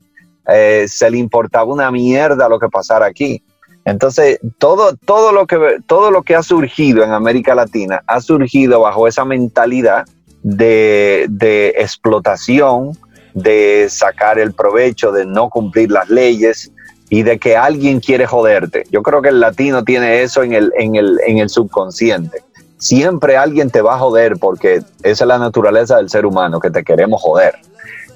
Eh, 0.49 0.87
se 0.89 1.11
le 1.11 1.19
importaba 1.19 1.73
una 1.73 1.91
mierda 1.91 2.49
lo 2.49 2.59
que 2.59 2.69
pasara 2.69 3.07
aquí. 3.07 3.43
Entonces, 3.85 4.39
todo, 4.59 4.97
todo, 4.97 5.33
lo 5.33 5.47
que, 5.47 5.79
todo 5.87 6.11
lo 6.11 6.23
que 6.23 6.37
ha 6.37 6.43
surgido 6.43 7.03
en 7.03 7.13
América 7.13 7.55
Latina 7.55 8.03
ha 8.07 8.21
surgido 8.21 8.81
bajo 8.81 9.09
esa 9.09 9.25
mentalidad 9.25 10.05
de, 10.43 11.27
de 11.29 11.75
explotación, 11.79 12.93
de 13.35 13.89
sacar 13.91 14.39
el 14.39 14.53
provecho, 14.53 15.13
de 15.13 15.27
no 15.27 15.49
cumplir 15.49 15.91
las 15.91 16.09
leyes 16.09 16.71
y 17.09 17.23
de 17.23 17.39
que 17.39 17.57
alguien 17.57 18.01
quiere 18.01 18.27
joderte. 18.27 18.85
Yo 18.91 19.03
creo 19.03 19.21
que 19.21 19.29
el 19.29 19.41
latino 19.41 19.85
tiene 19.85 20.23
eso 20.23 20.43
en 20.43 20.53
el, 20.55 20.73
en 20.79 20.97
el, 20.97 21.21
en 21.27 21.39
el 21.39 21.49
subconsciente. 21.49 22.43
Siempre 22.79 23.37
alguien 23.37 23.71
te 23.71 23.83
va 23.83 23.95
a 23.95 23.99
joder 23.99 24.39
porque 24.39 24.83
esa 25.03 25.25
es 25.25 25.29
la 25.29 25.39
naturaleza 25.39 25.99
del 25.99 26.09
ser 26.09 26.27
humano, 26.27 26.59
que 26.59 26.71
te 26.71 26.83
queremos 26.83 27.21
joder. 27.23 27.55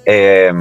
Eh, 0.05 0.51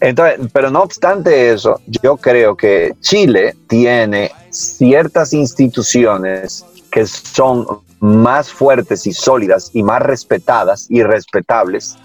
entonces, 0.00 0.38
pero 0.52 0.70
no 0.70 0.82
obstante 0.82 1.50
eso, 1.50 1.80
yo 2.02 2.16
creo 2.16 2.56
que 2.56 2.94
Chile 3.00 3.56
tiene 3.66 4.30
ciertas 4.50 5.32
instituciones 5.32 6.64
que 6.90 7.06
son 7.06 7.66
más 8.00 8.50
fuertes 8.50 9.06
y 9.06 9.12
sólidas 9.12 9.70
y 9.72 9.82
más 9.82 10.02
respetadas 10.02 10.86
y 10.88 11.02
respetables 11.02 11.96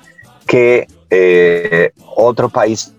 que 0.47 0.87
eh, 1.15 1.91
otros 2.15 2.51
países 2.51 2.91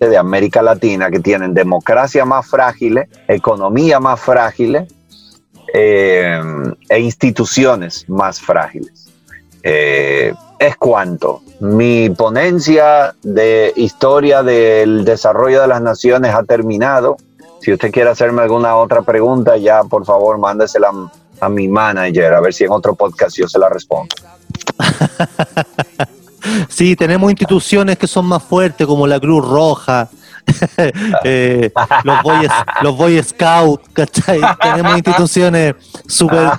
de 0.00 0.16
América 0.16 0.62
Latina 0.62 1.10
que 1.10 1.20
tienen 1.20 1.52
democracia 1.52 2.24
más 2.24 2.46
frágiles, 2.46 3.08
economía 3.26 4.00
más 4.00 4.18
frágiles 4.20 4.90
eh, 5.74 6.40
e 6.88 6.98
instituciones 6.98 8.08
más 8.08 8.40
frágiles. 8.40 9.12
Eh, 9.62 10.32
es 10.58 10.76
cuanto. 10.76 11.42
Mi 11.60 12.08
ponencia 12.08 13.14
de 13.22 13.74
historia 13.76 14.42
del 14.42 15.04
desarrollo 15.04 15.60
de 15.60 15.68
las 15.68 15.82
naciones 15.82 16.34
ha 16.34 16.44
terminado. 16.44 17.18
Si 17.60 17.70
usted 17.70 17.90
quiere 17.90 18.08
hacerme 18.08 18.40
alguna 18.40 18.76
otra 18.76 19.02
pregunta, 19.02 19.58
ya 19.58 19.84
por 19.84 20.06
favor 20.06 20.38
mándesela 20.38 20.90
a 21.40 21.48
mi 21.50 21.68
manager, 21.68 22.32
a 22.32 22.40
ver 22.40 22.54
si 22.54 22.64
en 22.64 22.70
otro 22.70 22.94
podcast 22.94 23.36
yo 23.36 23.46
se 23.46 23.58
la 23.58 23.68
respondo. 23.68 24.14
Sí, 26.68 26.96
tenemos 26.96 27.30
instituciones 27.30 27.98
que 27.98 28.06
son 28.06 28.26
más 28.26 28.42
fuertes, 28.42 28.86
como 28.86 29.06
la 29.06 29.18
Cruz 29.18 29.46
Roja, 29.46 30.08
eh, 31.24 31.70
los, 32.04 32.22
boy, 32.22 32.48
los 32.82 32.96
Boy 32.96 33.22
Scouts, 33.22 33.88
¿cachai? 33.92 34.40
Tenemos 34.60 34.96
instituciones 34.96 35.74
súper 36.06 36.50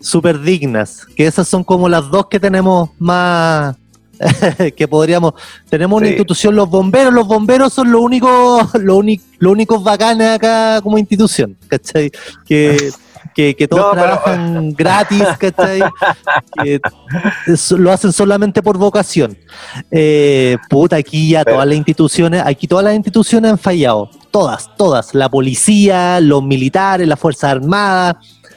super 0.00 0.40
dignas, 0.40 1.06
que 1.16 1.26
esas 1.26 1.48
son 1.48 1.64
como 1.64 1.88
las 1.88 2.08
dos 2.10 2.26
que 2.28 2.38
tenemos 2.38 2.90
más, 2.98 3.76
que 4.76 4.88
podríamos, 4.88 5.34
tenemos 5.68 5.98
una 5.98 6.08
institución, 6.08 6.54
los 6.54 6.68
bomberos, 6.68 7.12
los 7.12 7.26
bomberos 7.26 7.72
son 7.72 7.90
lo 7.90 8.00
único, 8.00 8.68
lo 8.80 8.96
único, 8.96 9.24
lo 9.38 9.50
únicos 9.50 9.82
bacanes 9.82 10.36
acá 10.36 10.80
como 10.82 10.98
institución, 10.98 11.56
¿cachai? 11.68 12.10
Que, 12.46 12.90
que, 13.56 13.68
todos 13.68 13.92
trabajan 13.92 14.72
gratis, 14.76 15.22
¿cachai? 15.38 15.80
que 16.62 16.80
lo 17.76 17.92
hacen 17.92 18.12
solamente 18.12 18.62
por 18.62 18.76
vocación. 18.76 19.38
Eh, 19.90 20.56
puta, 20.68 20.96
aquí 20.96 21.30
ya 21.30 21.44
todas 21.44 21.66
las 21.66 21.76
instituciones, 21.76 22.42
aquí 22.44 22.66
todas 22.66 22.84
las 22.84 22.96
instituciones 22.96 23.52
han 23.52 23.58
fallado, 23.58 24.10
todas, 24.32 24.74
todas, 24.76 25.14
la 25.14 25.28
policía, 25.28 26.20
los 26.20 26.42
militares, 26.42 27.06
las 27.06 27.18
Fuerzas 27.18 27.52
Armadas, 27.52 28.16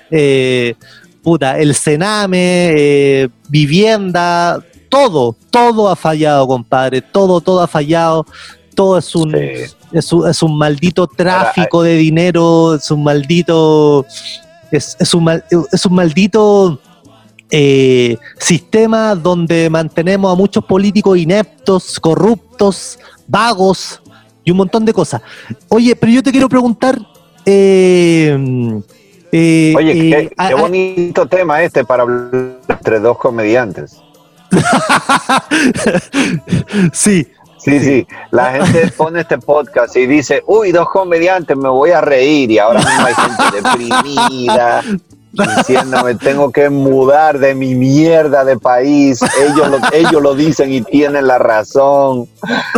eh, 0.09 0.73
puta, 1.21 1.59
el 1.59 1.75
Sename, 1.75 2.73
eh, 2.75 3.29
vivienda, 3.49 4.63
todo, 4.89 5.35
todo 5.51 5.89
ha 5.89 5.95
fallado, 5.95 6.47
compadre, 6.47 7.03
todo, 7.03 7.39
todo 7.39 7.61
ha 7.61 7.67
fallado, 7.67 8.25
todo 8.73 8.97
es 8.97 9.13
un, 9.15 9.35
es, 9.35 10.41
un 10.41 10.57
maldito 10.57 11.05
tráfico 11.05 11.83
de 11.83 11.97
dinero, 11.97 12.75
es 12.75 12.89
un 12.89 13.03
maldito, 13.03 14.07
es, 14.71 15.13
un, 15.13 15.41
es 15.71 15.86
un 15.86 15.93
maldito 15.93 16.79
eh, 17.49 18.17
sistema 18.39 19.13
donde 19.13 19.69
mantenemos 19.69 20.31
a 20.31 20.36
muchos 20.36 20.63
políticos 20.63 21.17
ineptos, 21.17 21.99
corruptos, 21.99 22.97
vagos 23.27 24.01
y 24.43 24.51
un 24.51 24.57
montón 24.57 24.86
de 24.86 24.93
cosas. 24.93 25.21
Oye, 25.67 25.95
pero 25.95 26.13
yo 26.13 26.23
te 26.23 26.31
quiero 26.31 26.47
preguntar, 26.47 26.97
eh, 27.45 28.81
eh, 29.31 29.73
Oye, 29.75 29.93
qué, 29.93 30.31
qué 30.47 30.53
bonito 30.53 31.27
tema 31.27 31.62
este 31.62 31.84
para 31.84 32.03
hablar 32.03 32.60
entre 32.69 32.99
dos 32.99 33.17
comediantes. 33.17 33.97
sí. 36.93 37.27
Sí, 37.63 37.80
sí, 37.80 38.08
la 38.32 38.52
gente 38.65 38.91
pone 38.91 39.21
este 39.21 39.38
podcast 39.38 39.95
y 39.95 40.08
dice, 40.08 40.43
uy, 40.47 40.71
dos 40.71 40.89
comediantes, 40.89 41.56
me 41.56 41.69
voy 41.69 41.91
a 41.91 42.02
reír 42.02 42.52
y 42.52 42.60
ahora 42.60 42.80
mismo 42.80 43.06
hay 43.06 43.13
gente 43.13 43.62
deprimida, 43.62 44.84
diciéndome, 45.32 46.15
tengo 46.15 46.52
que 46.52 46.69
mudar 46.69 47.39
de 47.39 47.54
mi 47.54 47.76
mierda 47.76 48.43
de 48.43 48.58
país, 48.58 49.19
ellos 49.39 49.69
lo, 49.69 49.80
ellos 49.93 50.21
lo 50.21 50.34
dicen 50.34 50.74
y 50.74 50.82
tienen 50.82 51.28
la 51.28 51.38
razón. 51.38 52.28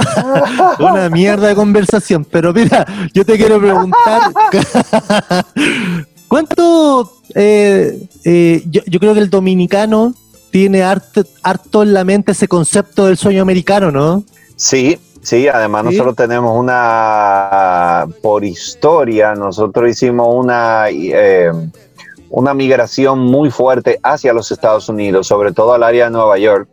Una 0.79 1.09
mierda 1.09 1.47
de 1.47 1.55
conversación, 1.55 2.25
pero 2.25 2.53
mira, 2.53 2.85
yo 3.13 3.25
te 3.25 3.37
quiero 3.37 3.59
preguntar, 3.59 4.33
¿cuánto, 6.27 7.13
eh, 7.35 8.05
eh, 8.25 8.63
yo, 8.69 8.81
yo 8.85 8.99
creo 8.99 9.13
que 9.13 9.21
el 9.21 9.29
dominicano 9.29 10.13
tiene 10.51 10.83
harto, 10.83 11.23
harto 11.41 11.81
en 11.81 11.93
la 11.93 12.03
mente 12.03 12.33
ese 12.33 12.47
concepto 12.47 13.07
del 13.07 13.17
sueño 13.17 13.41
americano, 13.41 13.91
¿no? 13.91 14.23
Sí, 14.63 14.97
sí, 15.21 15.49
además 15.49 15.83
nosotros 15.83 16.15
tenemos 16.15 16.57
una, 16.57 18.07
por 18.21 18.45
historia, 18.45 19.35
nosotros 19.35 19.89
hicimos 19.89 20.25
una, 20.29 20.85
eh, 20.89 21.51
una 22.29 22.53
migración 22.53 23.19
muy 23.19 23.51
fuerte 23.51 23.99
hacia 24.01 24.31
los 24.31 24.53
Estados 24.53 24.87
Unidos, 24.87 25.27
sobre 25.27 25.51
todo 25.51 25.73
al 25.73 25.83
área 25.83 26.05
de 26.05 26.11
Nueva 26.11 26.37
York, 26.37 26.69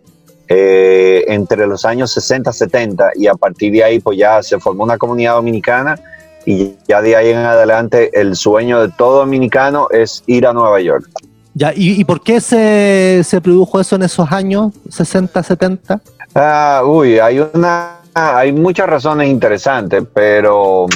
eh, 0.47 1.25
entre 1.27 1.67
los 1.67 1.85
años 1.85 2.13
60, 2.13 2.53
70, 2.53 3.11
y 3.17 3.27
a 3.27 3.35
partir 3.35 3.73
de 3.73 3.83
ahí 3.83 3.99
pues 3.99 4.17
ya 4.17 4.41
se 4.41 4.61
formó 4.61 4.85
una 4.85 4.97
comunidad 4.97 5.35
dominicana 5.35 5.99
y 6.47 6.77
ya 6.87 7.03
de 7.03 7.17
ahí 7.17 7.31
en 7.31 7.39
adelante 7.39 8.13
el 8.13 8.37
sueño 8.37 8.83
de 8.83 8.91
todo 8.97 9.19
dominicano 9.19 9.89
es 9.91 10.23
ir 10.29 10.47
a 10.47 10.53
Nueva 10.53 10.81
York. 10.81 11.11
Ya, 11.55 11.73
¿y, 11.75 12.05
por 12.05 12.23
qué 12.23 12.41
se, 12.41 13.41
produjo 13.43 13.81
eso 13.81 13.97
en 13.97 14.03
esos 14.03 14.31
años, 14.31 14.73
60, 14.89 15.43
70? 15.43 16.01
Ah, 16.35 16.83
uy, 16.85 17.19
hay 17.19 17.41
una, 17.41 17.99
hay 18.15 18.53
muchas 18.53 18.89
razones 18.89 19.29
interesantes, 19.29 20.05
pero... 20.13 20.87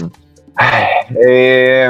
Eh, 1.26 1.88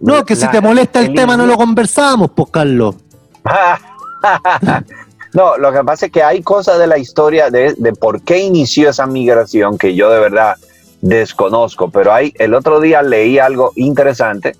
no, 0.00 0.24
que 0.24 0.34
si 0.34 0.48
te 0.48 0.60
molesta 0.60 1.00
el, 1.00 1.12
tema 1.12 1.36
no 1.36 1.46
lo 1.46 1.56
conversamos, 1.56 2.30
pues 2.34 2.48
Carlos. 2.50 2.96
no, 5.34 5.58
lo 5.58 5.72
que 5.72 5.84
pasa 5.84 6.06
es 6.06 6.12
que 6.12 6.22
hay 6.22 6.42
cosas 6.42 6.78
de 6.78 6.86
la 6.86 6.96
historia 6.96 7.50
de, 7.50 7.74
de 7.76 7.92
por 7.92 8.22
qué 8.22 8.38
inició 8.38 8.88
esa 8.88 9.06
migración 9.06 9.76
que 9.76 9.94
yo 9.94 10.10
de 10.10 10.18
verdad 10.18 10.56
desconozco, 11.02 11.90
pero 11.90 12.12
hay, 12.12 12.32
el 12.38 12.54
otro 12.54 12.80
día 12.80 13.02
leí 13.02 13.38
algo 13.38 13.72
interesante 13.76 14.56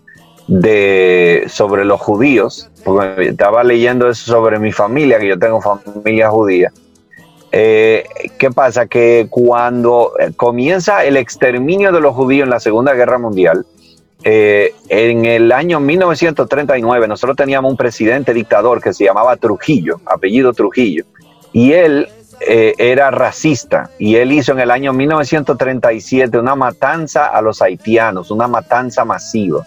de, 0.47 1.45
sobre 1.49 1.85
los 1.85 2.01
judíos, 2.01 2.69
porque 2.85 3.29
estaba 3.29 3.63
leyendo 3.63 4.09
eso 4.09 4.31
sobre 4.31 4.59
mi 4.59 4.73
familia, 4.73 5.19
que 5.19 5.29
yo 5.29 5.39
tengo 5.39 5.61
familia 5.61 6.31
judía. 6.31 6.73
Eh, 7.53 8.05
¿Qué 8.39 8.51
pasa? 8.51 8.87
Que 8.87 9.27
cuando 9.29 10.13
comienza 10.37 11.05
el 11.05 11.17
exterminio 11.17 11.93
de 11.93 12.01
los 12.01 12.15
judíos 12.15 12.45
en 12.45 12.51
la 12.51 12.61
Segunda 12.61 12.95
Guerra 12.95 13.19
Mundial, 13.19 13.67
eh, 14.23 14.75
en 14.89 15.25
el 15.25 15.51
año 15.51 15.81
1939 15.81 17.09
nosotros 17.09 17.37
teníamos 17.37 17.71
un 17.71 17.77
presidente 17.77 18.35
dictador 18.35 18.83
que 18.83 18.93
se 18.93 19.05
llamaba 19.05 19.37
Trujillo, 19.37 20.01
apellido 20.05 20.53
Trujillo, 20.53 21.05
y 21.53 21.73
él 21.73 22.09
eh, 22.41 22.75
era 22.79 23.11
racista 23.11 23.91
y 23.99 24.17
él 24.17 24.33
hizo 24.33 24.53
en 24.53 24.61
el 24.61 24.71
año 24.71 24.93
1937 24.93 26.39
una 26.39 26.55
matanza 26.55 27.27
a 27.27 27.41
los 27.43 27.63
haitianos, 27.63 28.31
una 28.31 28.47
matanza 28.47 29.05
masiva. 29.05 29.67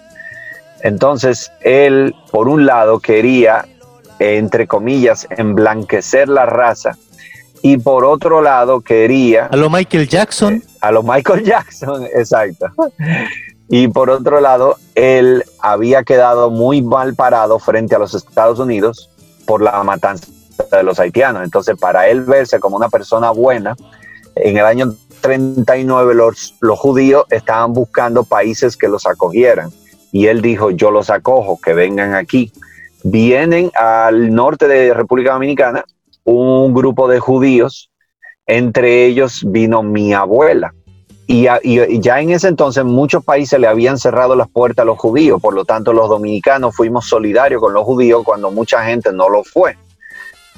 Entonces, 0.82 1.52
él, 1.62 2.14
por 2.32 2.48
un 2.48 2.66
lado, 2.66 3.00
quería, 3.00 3.66
entre 4.20 4.68
comillas, 4.68 5.28
emblanquecer 5.32 6.30
la 6.30 6.46
raza 6.46 6.98
y 7.66 7.78
por 7.78 8.04
otro 8.04 8.42
lado 8.42 8.82
quería... 8.82 9.46
A 9.46 9.56
lo 9.56 9.70
Michael 9.70 10.10
Jackson. 10.10 10.56
Eh, 10.56 10.62
a 10.82 10.92
lo 10.92 11.02
Michael 11.02 11.44
Jackson, 11.46 12.04
exacto. 12.14 12.68
Y 13.70 13.88
por 13.88 14.10
otro 14.10 14.42
lado, 14.42 14.76
él 14.96 15.46
había 15.60 16.04
quedado 16.04 16.52
muy 16.52 16.82
mal 16.82 17.16
parado 17.16 17.58
frente 17.60 17.96
a 17.96 18.00
los 18.00 18.14
Estados 18.14 18.60
Unidos 18.60 19.10
por 19.46 19.62
la 19.62 19.82
matanza 19.82 20.28
de 20.70 20.84
los 20.84 21.00
haitianos. 21.00 21.42
Entonces, 21.42 21.78
para 21.80 22.10
él 22.10 22.22
verse 22.24 22.60
como 22.60 22.76
una 22.76 22.90
persona 22.90 23.32
buena, 23.32 23.78
en 24.36 24.58
el 24.58 24.66
año 24.66 24.94
39 25.22 26.16
los, 26.16 26.56
los 26.60 26.78
judíos 26.78 27.24
estaban 27.30 27.72
buscando 27.72 28.26
países 28.26 28.76
que 28.76 28.90
los 28.90 29.06
acogieran 29.06 29.72
y 30.12 30.28
él 30.28 30.42
dijo, 30.42 30.70
yo 30.70 30.92
los 30.92 31.10
acojo, 31.10 31.62
que 31.64 31.74
vengan 31.74 32.14
aquí. 32.14 32.52
Vienen 33.04 33.72
al 33.74 34.36
norte 34.36 34.68
de 34.68 34.94
República 34.94 35.32
Dominicana 35.32 35.86
un 36.24 36.74
grupo 36.74 37.08
de 37.08 37.20
judíos, 37.20 37.92
entre 38.46 39.06
ellos 39.06 39.42
vino 39.46 39.84
mi 39.84 40.14
abuela. 40.14 40.74
Y, 41.26 41.48
ya 42.02 42.20
en 42.20 42.32
ese 42.32 42.50
entonces 42.50 42.84
muchos 42.84 43.24
países 43.24 43.60
le 43.60 43.68
habían 43.68 43.98
cerrado 43.98 44.36
las 44.36 44.50
puertas 44.50 44.84
a 44.84 44.86
los 44.86 44.98
judíos, 44.98 45.42
por 45.42 45.54
lo 45.54 45.64
tanto 45.64 45.94
los 45.94 46.10
dominicanos 46.10 46.76
fuimos 46.76 47.08
solidarios 47.08 47.62
con 47.62 47.74
los 47.74 47.84
judíos 47.84 48.24
cuando 48.26 48.52
mucha 48.52 48.84
gente 48.84 49.12
no 49.14 49.30
lo 49.30 49.44
fue. 49.44 49.78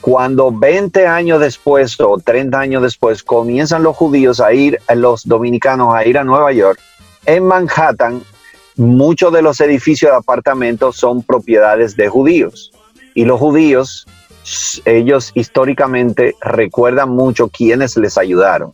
Cuando 0.01 0.51
20 0.51 1.07
años 1.07 1.39
después 1.39 1.99
o 1.99 2.17
30 2.17 2.59
años 2.59 2.81
después 2.81 3.23
comienzan 3.23 3.83
los 3.83 3.95
judíos 3.95 4.41
a 4.41 4.53
ir, 4.53 4.79
los 4.95 5.23
dominicanos 5.25 5.93
a 5.93 6.05
ir 6.05 6.17
a 6.17 6.23
Nueva 6.23 6.51
York, 6.51 6.79
en 7.25 7.45
Manhattan 7.45 8.21
muchos 8.75 9.31
de 9.31 9.41
los 9.41 9.59
edificios 9.61 10.11
de 10.11 10.17
apartamentos 10.17 10.97
son 10.97 11.23
propiedades 11.23 11.95
de 11.95 12.09
judíos. 12.09 12.71
Y 13.13 13.25
los 13.25 13.39
judíos, 13.39 14.05
ellos 14.85 15.31
históricamente 15.33 16.35
recuerdan 16.41 17.09
mucho 17.09 17.49
quienes 17.49 17.97
les 17.97 18.17
ayudaron. 18.17 18.73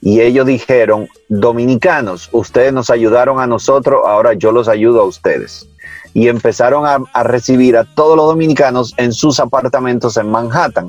Y 0.00 0.20
ellos 0.20 0.46
dijeron, 0.46 1.08
dominicanos, 1.28 2.28
ustedes 2.32 2.72
nos 2.72 2.90
ayudaron 2.90 3.40
a 3.40 3.46
nosotros, 3.46 4.02
ahora 4.06 4.34
yo 4.34 4.52
los 4.52 4.68
ayudo 4.68 5.00
a 5.00 5.04
ustedes. 5.04 5.68
Y 6.12 6.28
empezaron 6.28 6.86
a, 6.86 7.22
recibir 7.24 7.76
a 7.76 7.84
todos 7.84 8.16
los 8.16 8.26
dominicanos 8.26 8.94
en 8.96 9.12
sus 9.12 9.40
apartamentos 9.40 10.16
en 10.16 10.30
Manhattan 10.30 10.88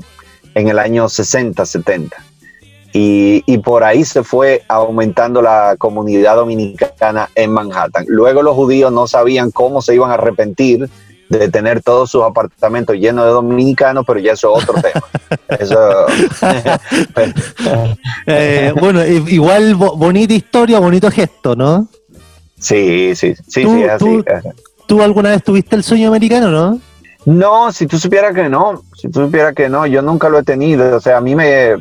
en 0.54 0.68
el 0.68 0.78
año 0.78 1.08
60, 1.08 1.64
70. 1.64 2.16
Y, 2.92 3.58
por 3.58 3.84
ahí 3.84 4.04
se 4.04 4.24
fue 4.24 4.62
aumentando 4.68 5.42
la 5.42 5.76
comunidad 5.78 6.36
dominicana 6.36 7.28
en 7.34 7.52
Manhattan. 7.52 8.04
Luego 8.08 8.42
los 8.42 8.56
judíos 8.56 8.90
no 8.90 9.06
sabían 9.06 9.50
cómo 9.50 9.82
se 9.82 9.94
iban 9.94 10.10
a 10.10 10.14
arrepentir 10.14 10.88
de 11.28 11.48
tener 11.48 11.82
todos 11.82 12.10
sus 12.10 12.22
apartamentos 12.22 12.96
llenos 12.96 13.24
de 13.24 13.30
dominicanos, 13.30 14.04
pero 14.06 14.18
ya 14.18 14.32
eso 14.32 14.56
es 14.56 14.64
otro 14.64 14.80
tema. 14.80 15.04
Eso... 15.58 16.06
Eh, 18.26 18.72
bueno, 18.78 19.04
igual 19.04 19.74
bonita 19.74 20.34
historia, 20.34 20.78
bonito 20.78 21.10
gesto, 21.10 21.56
¿no? 21.56 21.88
Sí, 22.58 23.14
sí, 23.14 23.34
sí, 23.46 23.64
sí, 23.64 23.84
así. 23.84 24.22
¿Tú 24.86 25.02
alguna 25.02 25.30
vez 25.30 25.42
tuviste 25.42 25.76
el 25.76 25.82
sueño 25.82 26.08
americano, 26.08 26.50
no? 26.50 26.80
No, 27.24 27.72
si 27.72 27.86
tú 27.86 27.98
supieras 27.98 28.34
que 28.34 28.48
no, 28.48 28.82
si 28.94 29.08
tú 29.08 29.24
supieras 29.24 29.54
que 29.54 29.68
no, 29.68 29.86
yo 29.86 30.02
nunca 30.02 30.28
lo 30.28 30.38
he 30.38 30.42
tenido. 30.42 30.96
O 30.96 31.00
sea, 31.00 31.18
a 31.18 31.20
mí 31.20 31.34
me, 31.34 31.76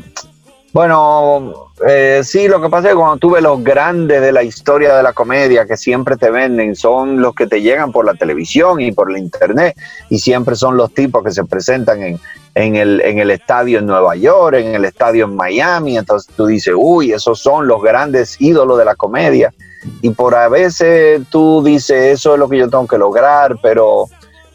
Bueno, 0.74 1.72
eh, 1.88 2.22
sí, 2.24 2.48
lo 2.48 2.62
que 2.62 2.70
pasa 2.70 2.88
es 2.88 2.94
que 2.94 3.00
cuando 3.00 3.18
tú 3.18 3.32
ves 3.32 3.42
los 3.42 3.64
grandes 3.64 4.22
de 4.22 4.32
la 4.32 4.44
historia 4.44 4.96
de 4.96 5.02
la 5.02 5.14
comedia 5.14 5.66
que 5.66 5.78
siempre 5.78 6.18
te 6.18 6.30
venden, 6.30 6.76
son 6.76 7.22
los 7.22 7.34
que 7.34 7.48
te 7.48 7.62
llegan 7.62 7.92
por 7.92 8.06
la 8.06 8.14
televisión 8.16 8.82
y 8.82 8.92
por 8.92 9.12
la 9.12 9.18
internet, 9.18 9.78
y 10.10 10.20
siempre 10.20 10.56
son 10.56 10.76
los 10.76 10.94
tipos 10.94 11.24
que 11.24 11.32
se 11.32 11.46
presentan 11.46 12.04
en, 12.04 12.20
en, 12.54 12.76
el, 12.76 13.02
en 13.02 13.30
estadio 13.30 13.80
en 13.80 13.86
Nueva 13.86 14.16
York, 14.16 14.58
en 14.58 14.76
el 14.76 14.86
estadio 14.86 15.26
en 15.26 15.36
Miami, 15.36 15.98
entonces 15.98 16.34
tú 16.36 16.48
dices, 16.48 16.74
uy, 16.76 17.14
esos 17.14 17.40
son 17.40 17.66
los 17.68 17.82
grandes 17.82 18.40
ídolos 18.42 18.78
de 18.78 18.86
la 18.86 18.96
comedia, 18.96 19.54
y 20.02 20.10
por 20.10 20.36
a 20.36 20.50
veces 20.50 21.22
tú 21.30 21.64
dices, 21.64 22.14
eso 22.14 22.34
es 22.34 22.40
lo 22.40 22.50
que 22.50 22.58
yo 22.58 22.70
tengo 22.70 22.88
que 22.88 22.98
lograr, 22.98 23.58
pero, 23.62 24.06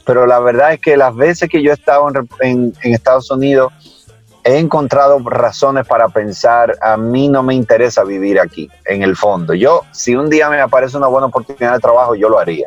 pero 0.05 0.27
la 0.27 0.41
verdad 0.41 0.75
es 0.75 0.81
que 0.81 0.97
las 0.97 1.17
veces 1.17 1.49
que 1.49 1.63
yo 1.63 1.71
he 1.71 1.75
estado 1.75 2.07
en, 2.41 2.75
en 2.83 2.93
Estados 2.93 3.31
Unidos, 3.31 3.73
he 4.45 4.59
encontrado 4.59 5.19
razones 5.25 5.87
para 5.87 6.09
pensar, 6.09 6.77
a 6.81 6.97
mí 6.97 7.29
no 7.29 7.43
me 7.43 7.55
interesa 7.55 8.05
vivir 8.05 8.41
aquí, 8.41 8.71
en 8.87 9.03
el 9.03 9.17
fondo. 9.17 9.55
Yo, 9.55 9.83
si 9.93 10.15
un 10.15 10.29
día 10.29 10.51
me 10.51 10.61
aparece 10.61 10.97
una 10.97 11.07
buena 11.07 11.29
oportunidad 11.29 11.75
de 11.75 11.81
trabajo, 11.81 12.15
yo 12.15 12.29
lo 12.29 12.39
haría, 12.39 12.67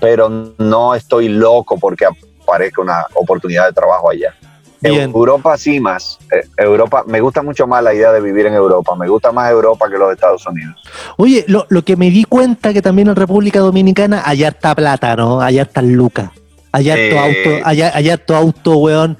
pero 0.00 0.28
no 0.58 0.94
estoy 0.94 1.28
loco 1.28 1.78
porque 1.78 2.06
aparezca 2.06 2.82
una 2.82 3.06
oportunidad 3.14 3.66
de 3.66 3.72
trabajo 3.72 4.10
allá. 4.10 4.34
En 4.82 5.10
Europa 5.10 5.56
sí 5.56 5.80
más. 5.80 6.18
Eh, 6.30 6.46
Europa, 6.58 7.02
me 7.06 7.20
gusta 7.20 7.42
mucho 7.42 7.66
más 7.66 7.82
la 7.82 7.94
idea 7.94 8.12
de 8.12 8.20
vivir 8.20 8.46
en 8.46 8.54
Europa. 8.54 8.94
Me 8.94 9.08
gusta 9.08 9.32
más 9.32 9.50
Europa 9.50 9.88
que 9.90 9.96
los 9.96 10.12
Estados 10.12 10.46
Unidos. 10.46 10.76
Oye, 11.16 11.44
lo, 11.48 11.66
que 11.82 11.96
me 11.96 12.10
di 12.10 12.24
cuenta 12.24 12.72
que 12.72 12.82
también 12.82 13.08
en 13.08 13.16
República 13.16 13.60
Dominicana, 13.60 14.22
allá 14.24 14.48
está 14.48 14.74
plata, 14.74 15.16
¿no? 15.16 15.40
Allá 15.40 15.62
está 15.62 15.82
Luca. 15.82 16.32
Allá 16.72 16.94
tu 16.94 17.18
auto, 17.18 17.64
allá, 17.64 17.90
allá 17.94 18.16
tu 18.18 18.34
auto, 18.34 18.76
weón, 18.76 19.16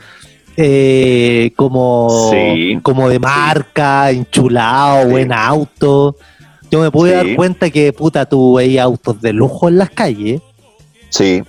eh, 0.56 1.52
como, 1.56 2.32
como 2.82 3.08
de 3.08 3.18
marca, 3.18 4.10
enchulado, 4.10 5.08
buen 5.08 5.32
auto. 5.32 6.16
Yo 6.70 6.80
me 6.80 6.90
pude 6.90 7.12
dar 7.12 7.36
cuenta 7.36 7.70
que, 7.70 7.92
puta, 7.92 8.26
tú 8.26 8.54
veías 8.54 8.84
autos 8.84 9.20
de 9.20 9.32
lujo 9.32 9.68
en 9.68 9.78
las 9.78 9.90
calles. 9.90 10.40
Sí, 11.10 11.42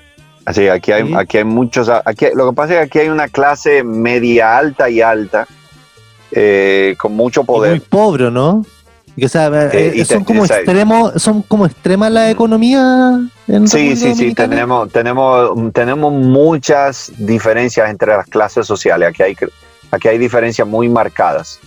así, 0.45 0.67
aquí 0.67 0.91
hay, 0.91 1.13
aquí 1.15 1.37
hay 1.37 1.43
muchos, 1.43 1.89
aquí, 1.89 2.27
lo 2.35 2.49
que 2.49 2.55
pasa 2.55 2.73
es 2.73 2.79
que 2.79 2.83
aquí 2.85 2.99
hay 2.99 3.09
una 3.09 3.27
clase 3.27 3.83
media 3.83 4.57
alta 4.57 4.89
y 4.89 5.01
alta, 5.01 5.47
eh, 6.31 6.95
con 6.99 7.15
mucho 7.15 7.43
poder. 7.43 7.71
muy 7.71 7.79
pobre, 7.79 8.29
¿no? 8.29 8.63
Eh, 9.17 9.93
eh, 9.95 10.05
son 10.05 10.23
como 10.23 10.45
extremos, 10.45 11.13
son 11.21 11.41
como 11.41 11.65
extremas 11.65 12.11
la 12.11 12.29
economía. 12.29 13.19
En 13.47 13.67
sí, 13.67 13.95
sí, 13.95 14.13
sí, 14.13 14.33
tenemos, 14.33 14.91
tenemos, 14.91 15.73
tenemos 15.73 16.11
muchas 16.11 17.11
diferencias 17.17 17.89
entre 17.89 18.15
las 18.15 18.27
clases 18.27 18.67
sociales. 18.67 19.09
Aquí 19.09 19.23
hay, 19.23 19.37
aquí 19.91 20.07
hay 20.09 20.17
diferencias 20.17 20.67
muy 20.67 20.89
marcadas. 20.89 21.59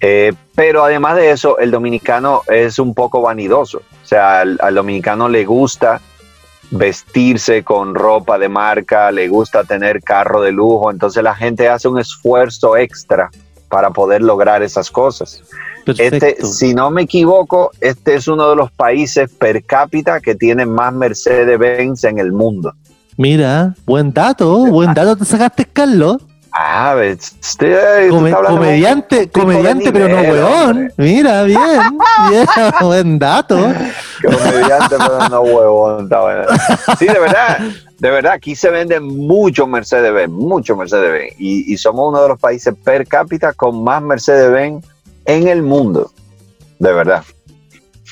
Eh, 0.00 0.32
pero 0.54 0.84
además 0.84 1.16
de 1.16 1.32
eso, 1.32 1.58
el 1.58 1.72
dominicano 1.72 2.42
es 2.46 2.78
un 2.78 2.94
poco 2.94 3.22
vanidoso. 3.22 3.78
O 3.78 4.06
sea, 4.06 4.40
al, 4.40 4.58
al, 4.62 4.74
dominicano 4.76 5.28
le 5.28 5.44
gusta 5.44 6.00
vestirse 6.70 7.64
con 7.64 7.94
ropa 7.94 8.38
de 8.38 8.48
marca, 8.48 9.10
le 9.10 9.26
gusta 9.26 9.64
tener 9.64 10.02
carro 10.02 10.42
de 10.42 10.52
lujo. 10.52 10.92
Entonces 10.92 11.24
la 11.24 11.34
gente 11.34 11.68
hace 11.68 11.88
un 11.88 11.98
esfuerzo 11.98 12.76
extra 12.76 13.30
para 13.68 13.90
poder 13.90 14.22
lograr 14.22 14.62
esas 14.62 14.92
cosas. 14.92 15.42
Este, 15.86 16.44
si 16.44 16.74
no 16.74 16.90
me 16.90 17.02
equivoco, 17.02 17.70
este 17.80 18.16
es 18.16 18.26
uno 18.26 18.50
de 18.50 18.56
los 18.56 18.72
países 18.72 19.30
per 19.30 19.64
cápita 19.64 20.20
que 20.20 20.34
tiene 20.34 20.66
más 20.66 20.92
Mercedes-Benz 20.92 22.04
en 22.04 22.18
el 22.18 22.32
mundo. 22.32 22.72
Mira, 23.16 23.74
buen 23.86 24.12
dato, 24.12 24.66
buen 24.66 24.92
dato 24.92 25.16
te 25.16 25.24
sacaste, 25.24 25.64
Carlos. 25.64 26.18
Ah, 26.58 26.96
este, 27.02 28.08
comediante, 28.08 29.28
comediante, 29.28 29.92
pero 29.92 30.08
no 30.08 30.20
huevón. 30.22 30.92
Mira, 30.96 31.42
bien, 31.44 31.98
bien, 32.30 32.46
buen 32.80 33.18
dato. 33.18 33.56
Comediante, 34.22 34.96
pero 34.98 35.28
no 35.28 35.40
huevón. 35.42 36.08
Sí, 36.98 37.06
de 37.06 37.18
verdad, 37.18 37.58
de 37.98 38.10
verdad, 38.10 38.32
aquí 38.32 38.56
se 38.56 38.70
vende 38.70 38.98
mucho 39.00 39.66
Mercedes-Benz, 39.66 40.32
mucho 40.32 40.76
Mercedes-Benz. 40.76 41.34
Y, 41.38 41.72
y, 41.72 41.76
somos 41.76 42.08
uno 42.08 42.22
de 42.22 42.28
los 42.28 42.40
países 42.40 42.74
per 42.82 43.06
cápita 43.06 43.52
con 43.52 43.84
más 43.84 44.02
Mercedes-Benz 44.02 44.84
en 45.26 45.48
el 45.48 45.62
mundo, 45.62 46.10
de 46.78 46.92
verdad. 46.92 47.24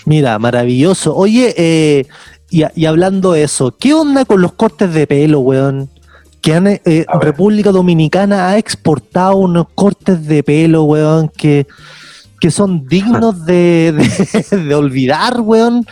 Mira, 0.07 0.39
maravilloso. 0.39 1.15
Oye, 1.17 1.55
eh, 1.57 2.07
y, 2.51 2.85
hablando 2.85 3.33
de 3.33 3.45
eso, 3.45 3.75
¿qué 3.79 3.95
onda 3.95 4.25
con 4.25 4.41
los 4.41 4.53
cortes 4.53 4.93
de 4.93 5.07
pelo, 5.07 5.41
weón? 5.41 5.89
Que 6.41 6.55
han, 6.55 6.67
eh, 6.67 7.07
República 7.21 7.71
Dominicana 7.73 8.49
ha 8.49 8.59
exportado 8.59 9.37
unos 9.37 9.67
cortes 9.75 10.27
de 10.27 10.43
pelo, 10.43 10.85
weón, 10.85 11.29
que, 11.29 11.67
que 12.41 12.51
son 12.51 12.87
dignos 12.89 13.47
de, 13.47 13.95
de, 14.51 14.75
olvidar, 14.75 15.41
weón. 15.41 15.87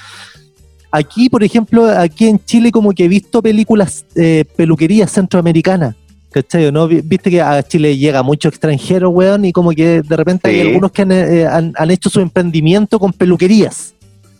Aquí, 0.90 1.30
por 1.30 1.42
ejemplo, 1.42 1.88
aquí 1.88 2.28
en 2.28 2.44
Chile 2.44 2.70
como 2.70 2.92
que 2.92 3.06
he 3.06 3.08
visto 3.08 3.40
películas, 3.40 4.04
eh, 4.14 4.44
peluquerías 4.56 5.10
centroamericanas 5.10 5.96
¿Cachai? 6.32 6.72
¿no? 6.72 6.88
Viste 6.88 7.30
que 7.30 7.40
a 7.40 7.62
Chile 7.62 7.96
llega 7.96 8.22
mucho 8.22 8.48
extranjero, 8.48 9.10
weón, 9.10 9.44
y 9.44 9.52
como 9.52 9.70
que 9.70 10.02
de 10.02 10.16
repente 10.16 10.48
hay 10.48 10.60
algunos 10.62 10.90
que 10.90 11.02
eh, 11.02 11.46
han, 11.46 11.90
hecho 11.90 12.08
su 12.08 12.20
emprendimiento 12.20 12.98
con 12.98 13.12
peluquerías. 13.12 13.94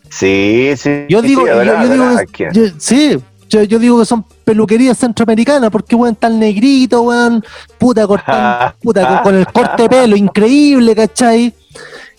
Sí, 0.09 0.73
sí. 0.77 1.05
Yo 1.09 1.23
digo, 1.23 1.47
yo, 1.47 1.89
digo 1.89 2.17
que, 2.33 2.73
sí, 2.79 3.19
yo, 3.49 3.79
digo 3.79 4.01
que 4.01 4.07
son 4.07 4.25
peluquerías 4.45 4.99
centroamericanas, 4.99 5.71
porque 5.71 5.95
weón, 5.95 6.17
tal 6.17 6.39
negrito, 6.39 7.03
weón, 7.03 7.45
puta, 7.79 8.07
cortando, 8.07 8.75
puta, 8.83 9.23
con, 9.23 9.35
el 9.35 9.47
corte 9.47 9.83
de 9.83 9.89
pelo, 9.89 10.17
increíble, 10.17 10.95
¿cachai? 10.95 11.55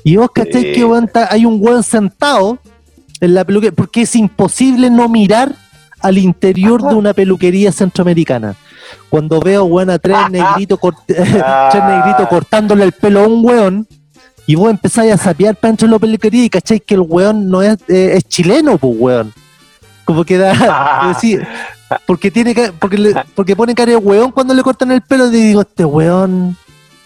Y 0.04 0.16
vos, 0.16 0.30
¿cachai? 0.34 0.74
Que 0.74 0.86
weón, 0.86 1.10
hay 1.30 1.46
un 1.46 1.58
weón 1.60 1.84
sentado 1.84 2.60
en 3.20 3.34
la 3.34 3.44
peluquería, 3.44 3.76
porque 3.76 4.04
es 4.04 4.16
imposible 4.16 4.90
no 4.90 5.10
mirar 5.10 5.56
al 6.00 6.18
interior 6.18 6.82
de 6.88 6.96
una 6.96 7.14
peluquería 7.14 7.72
centroamericana 7.72 8.56
cuando 9.10 9.40
veo, 9.40 9.66
weón, 9.66 9.90
a 9.90 10.00
tres 10.00 10.18
negritos, 10.30 10.80
cortándole 12.30 12.84
el 12.84 12.92
pelo 12.92 13.22
a 13.22 13.28
un 13.28 13.46
weón, 13.46 13.88
y 14.46 14.56
vos 14.56 14.70
empezáis 14.70 15.14
a 15.14 15.18
sapear 15.18 15.56
para 15.56 15.70
dentro 15.70 15.88
de 15.88 15.94
la 15.94 16.00
peluquería 16.00 16.44
y 16.44 16.50
cacháis 16.50 16.82
que 16.86 16.96
el 16.96 17.02
weón 17.02 17.50
no 17.50 17.62
es, 17.62 17.78
eh, 17.88 18.14
es 18.16 18.28
chileno, 18.28 18.78
pues 18.78 18.94
weón. 18.98 19.34
Como 20.06 20.26
que 20.26 20.38
da, 20.38 21.08
decir, 21.08 21.48
porque 22.06 22.30
tiene 22.30 22.54
porque, 22.80 23.16
porque 23.36 23.56
pone 23.56 23.74
cara 23.74 23.92
de 23.92 23.98
weón 23.98 24.32
cuando 24.32 24.54
le 24.54 24.62
cortan 24.62 24.92
el 24.92 25.02
pelo, 25.02 25.28
y 25.28 25.32
digo, 25.32 25.62
este 25.62 25.86
weón, 25.86 26.58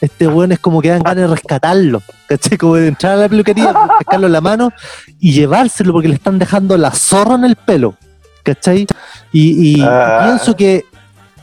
este 0.01 0.27
weón 0.27 0.51
es 0.51 0.59
como 0.59 0.81
que 0.81 0.89
dan 0.89 1.03
ganas 1.03 1.17
de 1.17 1.27
rescatarlo, 1.27 2.01
¿cachai? 2.27 2.57
Como 2.57 2.75
de 2.75 2.87
entrar 2.87 3.13
a 3.13 3.17
la 3.17 3.29
peluquería, 3.29 3.73
pescarlo 3.99 4.27
en 4.27 4.33
la 4.33 4.41
mano 4.41 4.71
y 5.19 5.31
llevárselo 5.31 5.93
porque 5.93 6.07
le 6.07 6.15
están 6.15 6.39
dejando 6.39 6.77
la 6.77 6.91
zorra 6.91 7.35
en 7.35 7.45
el 7.45 7.55
pelo, 7.55 7.95
¿cachai? 8.43 8.87
Y, 9.31 9.81
ah. 9.81 10.21
pienso 10.23 10.55
que 10.55 10.85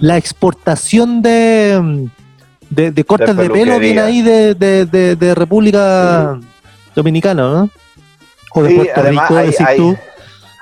la 0.05 0.18
exportación 0.18 1.22
de, 1.22 2.11
de, 2.68 3.05
cortes 3.05 3.34
de, 3.34 3.48
pelo 3.48 3.78
viene 3.78 4.00
ahí 4.02 4.20
de, 4.20 4.55
de 4.55 5.34
República 5.34 6.38
Dominicana, 6.94 7.42
¿no? 7.42 7.70
O 8.52 8.62
de 8.62 8.74
Puerto 8.74 9.02
Rico, 9.02 9.34
decís 9.36 9.66
tú. 9.78 9.96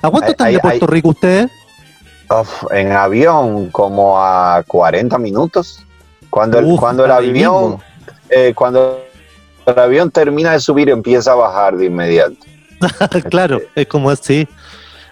¿A 0.01 0.11
cuánto 0.11 0.30
están 0.30 0.53
de 0.53 0.61
Puerto 0.61 0.86
Rico 0.86 1.09
ustedes? 1.09 1.51
en 2.70 2.93
avión, 2.93 3.70
como 3.70 4.16
a 4.16 4.62
40 4.64 5.18
minutos. 5.18 5.84
Cuando 6.30 6.61
el, 6.61 6.76
cuando 6.76 7.05
el 7.05 7.11
avión, 7.11 7.78
eh, 8.30 8.53
cuando 8.55 9.01
el 9.66 9.78
avión 9.78 10.12
termina 10.12 10.53
de 10.53 10.61
subir, 10.61 10.88
empieza 10.88 11.32
a 11.32 11.34
bajar 11.34 11.76
de 11.76 11.86
inmediato. 11.86 12.36
claro, 13.28 13.61
es 13.74 13.88
como 13.88 14.09
así. 14.09 14.47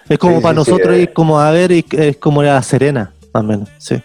Es 0.07 0.17
como 0.17 0.41
para 0.41 0.53
nosotros, 0.53 0.95
es 0.95 1.09
como 1.09 1.37
a 1.37 1.51
ver, 1.51 1.73
es 1.73 2.15
como 2.15 2.41
la 2.41 2.61
Serena, 2.63 3.11
más 3.33 3.43
o 3.43 3.45
menos, 3.45 3.69
sí. 3.77 4.01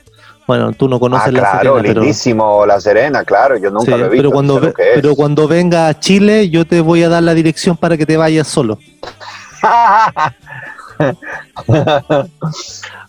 Bueno, 0.47 0.73
tú 0.73 0.89
no 0.89 1.01
conoces 1.01 1.29
ah, 1.29 1.33
la 1.33 1.41
claro, 1.61 1.81
lindísimo 1.81 2.65
La 2.67 2.81
Serena, 2.81 3.25
claro, 3.25 3.57
yo 3.57 3.71
nunca 3.71 3.97
lo 3.97 4.07
he 4.07 4.09
visto. 4.11 4.17
Pero 4.17 4.31
cuando, 4.31 4.73
pero 4.77 5.17
cuando 5.17 5.49
venga 5.49 5.89
a 5.89 5.99
Chile, 5.99 6.49
yo 6.51 6.65
te 6.65 6.81
voy 6.81 7.03
a 7.03 7.09
dar 7.09 7.25
la 7.25 7.35
dirección 7.35 7.77
para 7.77 7.97
que 7.97 8.07
te 8.07 8.17
vayas 8.17 8.47
solo. 8.47 8.79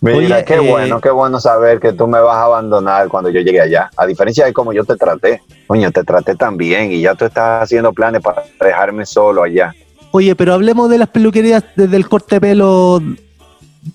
Mira, 0.00 0.44
qué 0.44 0.56
eh, 0.56 0.60
bueno, 0.60 1.00
qué 1.00 1.10
bueno 1.10 1.38
saber 1.40 1.78
que 1.78 1.92
tú 1.92 2.08
me 2.08 2.20
vas 2.20 2.36
a 2.36 2.44
abandonar 2.44 3.08
cuando 3.08 3.30
yo 3.30 3.40
llegue 3.40 3.60
allá. 3.60 3.88
A 3.96 4.04
diferencia 4.04 4.44
de 4.44 4.52
cómo 4.52 4.72
yo 4.72 4.84
te 4.84 4.96
traté. 4.96 5.40
Coño, 5.68 5.92
te 5.92 6.02
traté 6.02 6.34
tan 6.34 6.56
bien 6.56 6.90
y 6.92 7.00
ya 7.02 7.14
tú 7.14 7.24
estás 7.24 7.62
haciendo 7.62 7.92
planes 7.92 8.20
para 8.20 8.42
dejarme 8.60 9.06
solo 9.06 9.44
allá. 9.44 9.74
Oye, 10.10 10.34
pero 10.34 10.54
hablemos 10.54 10.90
de 10.90 10.98
las 10.98 11.08
peluquerías 11.08 11.62
desde 11.76 11.96
el 11.96 12.08
corte 12.08 12.36
de 12.36 12.40
pelo. 12.40 13.00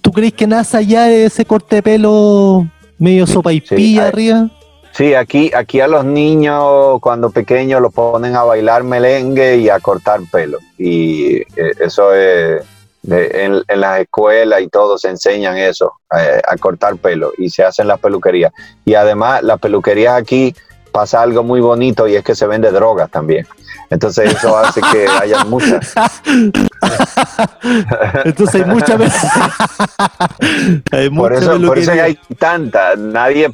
¿Tú 0.02 0.12
crees 0.12 0.34
que 0.34 0.48
nace 0.48 0.78
allá 0.78 1.12
ese 1.12 1.44
corte 1.46 1.76
de 1.78 1.84
pelo 1.84 2.68
medio 3.04 3.28
sopa 3.28 3.51
y 3.51 3.60
pilla 3.60 4.08
arriba. 4.08 4.49
Sí, 4.93 5.14
aquí, 5.14 5.51
aquí 5.54 5.82
a 5.82 5.88
los 5.88 6.06
niños 6.06 7.01
cuando 7.01 7.32
pequeños 7.32 7.82
los 7.82 7.93
ponen 7.93 8.36
a 8.36 8.43
bailar 8.43 8.84
melengue 8.84 9.58
y 9.58 9.68
a 9.68 9.80
cortar 9.80 10.22
pelo. 10.32 10.60
Y 10.78 11.38
eh, 11.38 11.74
eso 11.82 12.14
es, 12.16 12.64
en, 13.04 13.62
las 13.68 13.99
escuelas 13.99 14.62
y 14.62 14.70
todo 14.70 14.97
se 14.97 15.10
enseñan 15.10 15.58
eso, 15.58 15.99
eh, 16.18 16.39
a 16.47 16.56
cortar 16.56 16.95
pelo 16.95 17.34
y 17.38 17.49
se 17.49 17.64
hacen 17.64 17.88
las 17.88 17.99
peluquerías. 17.99 18.54
Y 18.86 18.93
además 18.93 19.43
las 19.43 19.60
peluquerías 19.60 20.14
aquí 20.14 20.56
pasa 20.94 21.22
algo 21.22 21.44
muy 21.44 21.60
bonito 21.60 22.08
y 22.08 22.16
es 22.16 22.24
que 22.24 22.36
se 22.36 22.48
vende 22.48 22.72
droga 22.72 23.08
también. 23.08 23.46
Entonces 23.89 24.34
eso 24.34 24.58
hace 24.58 24.80
que 24.91 25.08
haya 25.08 25.44
muchas. 25.44 25.94
Entonces 28.24 28.62
hay 28.62 28.66
mucha, 28.66 28.98
hay 30.91 31.10
por 31.10 31.34
eso, 31.34 31.60
por 31.62 31.78
eso 31.78 31.91
hay 31.91 32.18
tanta. 32.38 32.96
Nadie, 32.96 33.52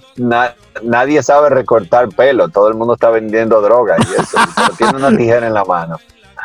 nadie 0.83 1.23
sabe 1.23 1.49
recortar 1.49 2.09
pelo. 2.09 2.49
Todo 2.49 2.67
el 2.67 2.75
mundo 2.75 2.93
está 2.93 3.09
vendiendo 3.09 3.59
droga 3.61 3.95
y 3.97 4.21
eso. 4.21 4.37
tiene 4.77 4.97
una 4.97 5.09
tijera 5.17 5.47
en 5.47 5.53
la 5.53 5.65
mano. 5.65 5.97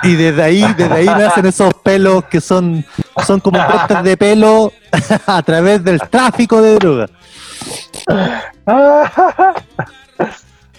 Y 0.03 0.17
desde 0.17 0.43
ahí, 0.43 0.75
desde 0.77 0.95
ahí 0.95 1.07
nacen 1.07 1.47
esos 1.47 1.73
pelos 1.75 2.25
que 2.25 2.41
son, 2.41 2.85
son 3.25 3.41
como 3.41 3.65
cortes 3.65 4.03
de 4.03 4.17
pelo 4.17 4.73
a 5.27 5.43
través 5.43 5.85
del 5.85 6.01
tráfico 6.01 6.61
de 6.61 6.75
droga. 6.75 7.07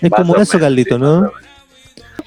Es 0.07 0.11
como 0.11 0.35
eso, 0.35 0.59
Carlito, 0.59 0.97
¿no? 0.97 1.31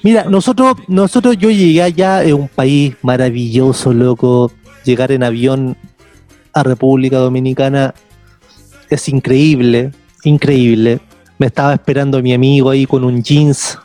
Mira, 0.01 0.23
nosotros, 0.25 0.75
nosotros, 0.87 1.37
yo 1.37 1.49
llegué 1.49 1.81
allá, 1.81 2.23
es 2.23 2.33
un 2.33 2.47
país 2.47 2.95
maravilloso, 3.01 3.93
loco. 3.93 4.51
Llegar 4.85 5.11
en 5.11 5.23
avión 5.23 5.75
a 6.53 6.63
República 6.63 7.17
Dominicana 7.17 7.93
es 8.89 9.09
increíble, 9.09 9.91
increíble. 10.23 10.99
Me 11.37 11.47
estaba 11.47 11.73
esperando 11.73 12.21
mi 12.21 12.33
amigo 12.33 12.69
ahí 12.69 12.85
con 12.85 13.03
un 13.03 13.21
jeans, 13.23 13.77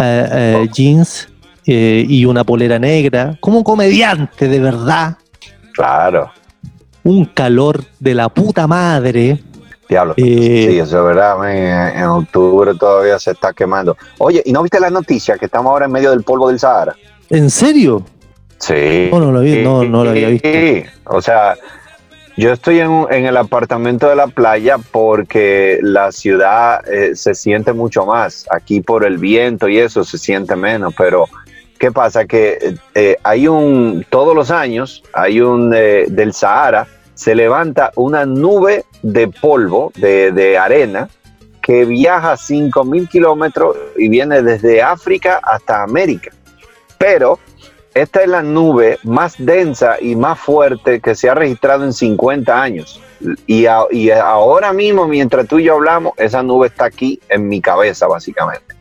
eh, 0.00 0.28
eh, 0.32 0.56
oh. 0.62 0.72
jeans 0.72 1.28
eh, 1.66 2.04
y 2.08 2.24
una 2.24 2.44
polera 2.44 2.78
negra, 2.78 3.36
como 3.40 3.62
comediante, 3.62 4.48
de 4.48 4.60
verdad. 4.60 5.16
Claro. 5.74 6.30
Un 7.04 7.24
calor 7.24 7.84
de 7.98 8.14
la 8.14 8.28
puta 8.28 8.66
madre. 8.66 9.40
Diablo. 9.92 10.14
Eh, 10.16 10.66
sí, 10.70 10.78
eso 10.78 10.98
es 10.98 11.04
verdad. 11.04 11.96
En, 11.96 12.04
octubre 12.04 12.72
todavía 12.74 13.18
se 13.18 13.32
está 13.32 13.52
quemando. 13.52 13.96
Oye, 14.18 14.42
¿y 14.44 14.52
no 14.52 14.62
viste 14.62 14.80
la 14.80 14.90
noticia 14.90 15.36
que 15.36 15.46
estamos 15.46 15.70
ahora 15.70 15.86
en 15.86 15.92
medio 15.92 16.10
del 16.10 16.22
polvo 16.22 16.48
del 16.48 16.58
Sahara? 16.58 16.96
¿En 17.28 17.50
serio? 17.50 18.02
Sí. 18.58 19.08
No, 19.10 19.20
no 19.20 19.32
lo, 19.32 19.40
vi, 19.40 19.62
no, 19.62 19.84
no 19.84 20.04
lo 20.04 20.10
había 20.10 20.28
visto. 20.28 20.48
Sí, 20.48 20.84
o 21.04 21.20
sea, 21.20 21.56
yo 22.36 22.52
estoy 22.52 22.80
en, 22.80 23.06
el 23.10 23.36
apartamento 23.36 24.08
de 24.08 24.16
la 24.16 24.26
playa 24.28 24.78
porque 24.78 25.78
la 25.82 26.10
ciudad 26.12 26.80
eh, 26.90 27.14
se 27.14 27.34
siente 27.34 27.74
mucho 27.74 28.06
más. 28.06 28.46
Aquí 28.50 28.80
por 28.80 29.04
el 29.04 29.18
viento 29.18 29.68
y 29.68 29.78
eso 29.78 30.04
se 30.04 30.16
siente 30.16 30.56
menos, 30.56 30.94
pero 30.96 31.26
¿qué 31.78 31.92
pasa? 31.92 32.24
Que 32.24 32.76
eh, 32.94 33.16
hay 33.22 33.48
un, 33.48 34.06
todos 34.08 34.34
los 34.34 34.50
años, 34.50 35.02
hay 35.12 35.40
un 35.40 35.70
del 35.70 36.32
Sahara, 36.32 36.86
se 37.22 37.36
levanta 37.36 37.92
una 37.94 38.26
nube 38.26 38.84
de 39.02 39.28
polvo, 39.28 39.92
de, 39.94 40.58
arena, 40.58 41.08
que 41.62 41.84
viaja 41.84 42.32
5.000 42.32 43.08
kilómetros 43.08 43.76
y 43.96 44.08
viene 44.08 44.42
desde 44.42 44.82
África 44.82 45.40
hasta 45.40 45.84
América. 45.84 46.32
Pero 46.98 47.38
esta 47.94 48.22
es 48.22 48.28
la 48.28 48.42
nube 48.42 48.98
más 49.04 49.34
densa 49.38 49.98
y 50.00 50.16
más 50.16 50.40
fuerte 50.40 51.00
que 51.00 51.14
se 51.14 51.30
ha 51.30 51.34
registrado 51.34 51.84
en 51.84 51.92
50 51.92 52.60
años. 52.60 53.00
Y, 53.46 53.66
y, 53.92 54.10
ahora 54.10 54.72
mismo, 54.72 55.06
mientras 55.06 55.46
tú 55.46 55.60
y 55.60 55.64
yo 55.64 55.74
hablamos, 55.74 56.14
esa 56.16 56.42
nube 56.42 56.66
está 56.66 56.86
aquí 56.86 57.20
en 57.28 57.46
mi 57.46 57.60
cabeza, 57.60 58.08
básicamente. 58.08 58.74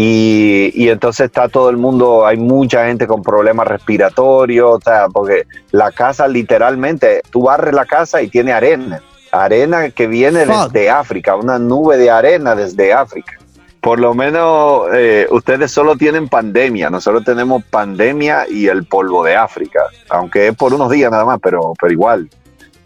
Y, 0.00 0.88
entonces 0.88 1.26
está 1.26 1.48
todo 1.48 1.70
el 1.70 1.76
mundo, 1.76 2.24
hay 2.24 2.36
mucha 2.36 2.86
gente 2.86 3.08
con 3.08 3.20
problemas 3.20 3.66
respiratorios, 3.66 4.76
o 4.76 4.80
sea, 4.80 5.08
porque 5.08 5.42
la 5.72 5.90
casa 5.90 6.28
literalmente, 6.28 7.20
tú 7.30 7.42
barres 7.42 7.74
la 7.74 7.84
casa 7.84 8.22
y 8.22 8.28
tiene 8.28 8.52
arena, 8.52 9.02
arena 9.32 9.90
que 9.90 10.06
viene 10.06 10.46
desde 10.46 10.88
África, 10.88 11.34
una 11.34 11.58
nube 11.58 11.96
de 11.96 12.12
arena 12.12 12.54
desde 12.54 12.92
África. 12.92 13.32
Por 13.80 13.98
lo 13.98 14.14
menos 14.14 14.84
eh, 14.92 15.26
ustedes 15.30 15.72
solo 15.72 15.96
tienen 15.96 16.28
pandemia, 16.28 16.90
nosotros 16.90 17.24
tenemos 17.24 17.64
pandemia 17.64 18.46
y 18.48 18.68
el 18.68 18.84
polvo 18.84 19.24
de 19.24 19.34
África, 19.34 19.80
aunque 20.10 20.46
es 20.46 20.54
por 20.54 20.72
unos 20.72 20.92
días 20.92 21.10
nada 21.10 21.24
más, 21.24 21.40
pero, 21.42 21.72
pero 21.80 21.92
igual, 21.92 22.30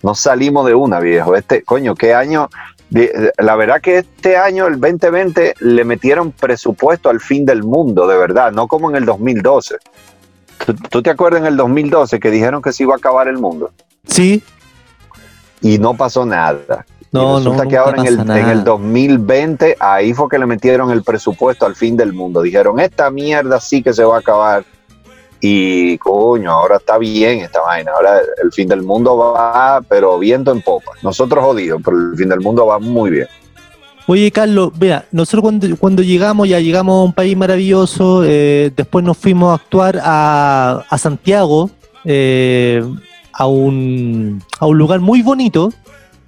no 0.02 0.14
salimos 0.14 0.64
de 0.64 0.74
una, 0.74 0.98
viejo. 0.98 1.36
Este, 1.36 1.62
coño, 1.62 1.94
qué 1.94 2.14
año, 2.14 2.48
la 3.38 3.56
verdad 3.56 3.80
que 3.80 3.98
este 3.98 4.36
año, 4.36 4.66
el 4.66 4.80
2020, 4.80 5.54
le 5.60 5.84
metieron 5.84 6.32
presupuesto 6.32 7.08
al 7.08 7.20
fin 7.20 7.44
del 7.46 7.62
mundo, 7.62 8.06
de 8.06 8.16
verdad, 8.16 8.52
no 8.52 8.66
como 8.68 8.90
en 8.90 8.96
el 8.96 9.04
2012. 9.04 9.76
¿Tú, 10.90 11.02
te 11.02 11.10
acuerdas 11.10 11.40
en 11.40 11.46
el 11.46 11.56
2012 11.56 12.20
que 12.20 12.30
dijeron 12.30 12.62
que 12.62 12.72
se 12.72 12.84
iba 12.84 12.94
a 12.94 12.96
acabar 12.96 13.28
el 13.28 13.38
mundo? 13.38 13.72
Sí. 14.06 14.42
Y 15.60 15.78
no 15.78 15.94
pasó 15.94 16.24
nada. 16.24 16.86
No, 17.10 17.36
resulta 17.36 17.66
que 17.66 17.76
ahora 17.76 18.00
en 18.00 18.06
el, 18.06 18.20
en 18.20 18.48
el 18.48 18.64
2020, 18.64 19.76
ahí 19.80 20.14
fue 20.14 20.28
que 20.28 20.38
le 20.38 20.46
metieron 20.46 20.90
el 20.90 21.02
presupuesto 21.02 21.66
al 21.66 21.76
fin 21.76 21.96
del 21.96 22.12
mundo. 22.12 22.40
Dijeron, 22.42 22.80
esta 22.80 23.10
mierda 23.10 23.60
sí 23.60 23.82
que 23.82 23.92
se 23.92 24.04
va 24.04 24.16
a 24.16 24.20
acabar 24.20 24.64
y 25.44 25.98
coño, 25.98 26.52
ahora 26.52 26.76
está 26.76 26.98
bien 26.98 27.40
esta 27.40 27.60
vaina. 27.60 27.90
Ahora 27.96 28.20
el 28.42 28.52
fin 28.52 28.68
del 28.68 28.82
mundo 28.82 29.16
va, 29.16 29.80
pero 29.88 30.16
viento 30.16 30.52
en 30.52 30.62
popa. 30.62 30.92
Nosotros 31.02 31.44
jodidos, 31.44 31.82
pero 31.84 31.96
el 31.98 32.16
fin 32.16 32.28
del 32.28 32.38
mundo 32.38 32.64
va 32.64 32.78
muy 32.78 33.10
bien. 33.10 33.26
Oye, 34.06 34.30
Carlos, 34.30 34.70
vea, 34.78 35.04
nosotros 35.10 35.42
cuando, 35.42 35.76
cuando 35.76 36.02
llegamos, 36.02 36.48
ya 36.48 36.60
llegamos 36.60 37.00
a 37.00 37.04
un 37.06 37.12
país 37.12 37.36
maravilloso, 37.36 38.22
eh, 38.24 38.70
después 38.76 39.04
nos 39.04 39.18
fuimos 39.18 39.50
a 39.50 39.54
actuar 39.54 40.00
a, 40.00 40.84
a 40.88 40.98
Santiago, 40.98 41.70
eh, 42.04 42.84
a, 43.32 43.46
un, 43.46 44.40
a 44.60 44.66
un 44.66 44.78
lugar 44.78 45.00
muy 45.00 45.22
bonito. 45.22 45.72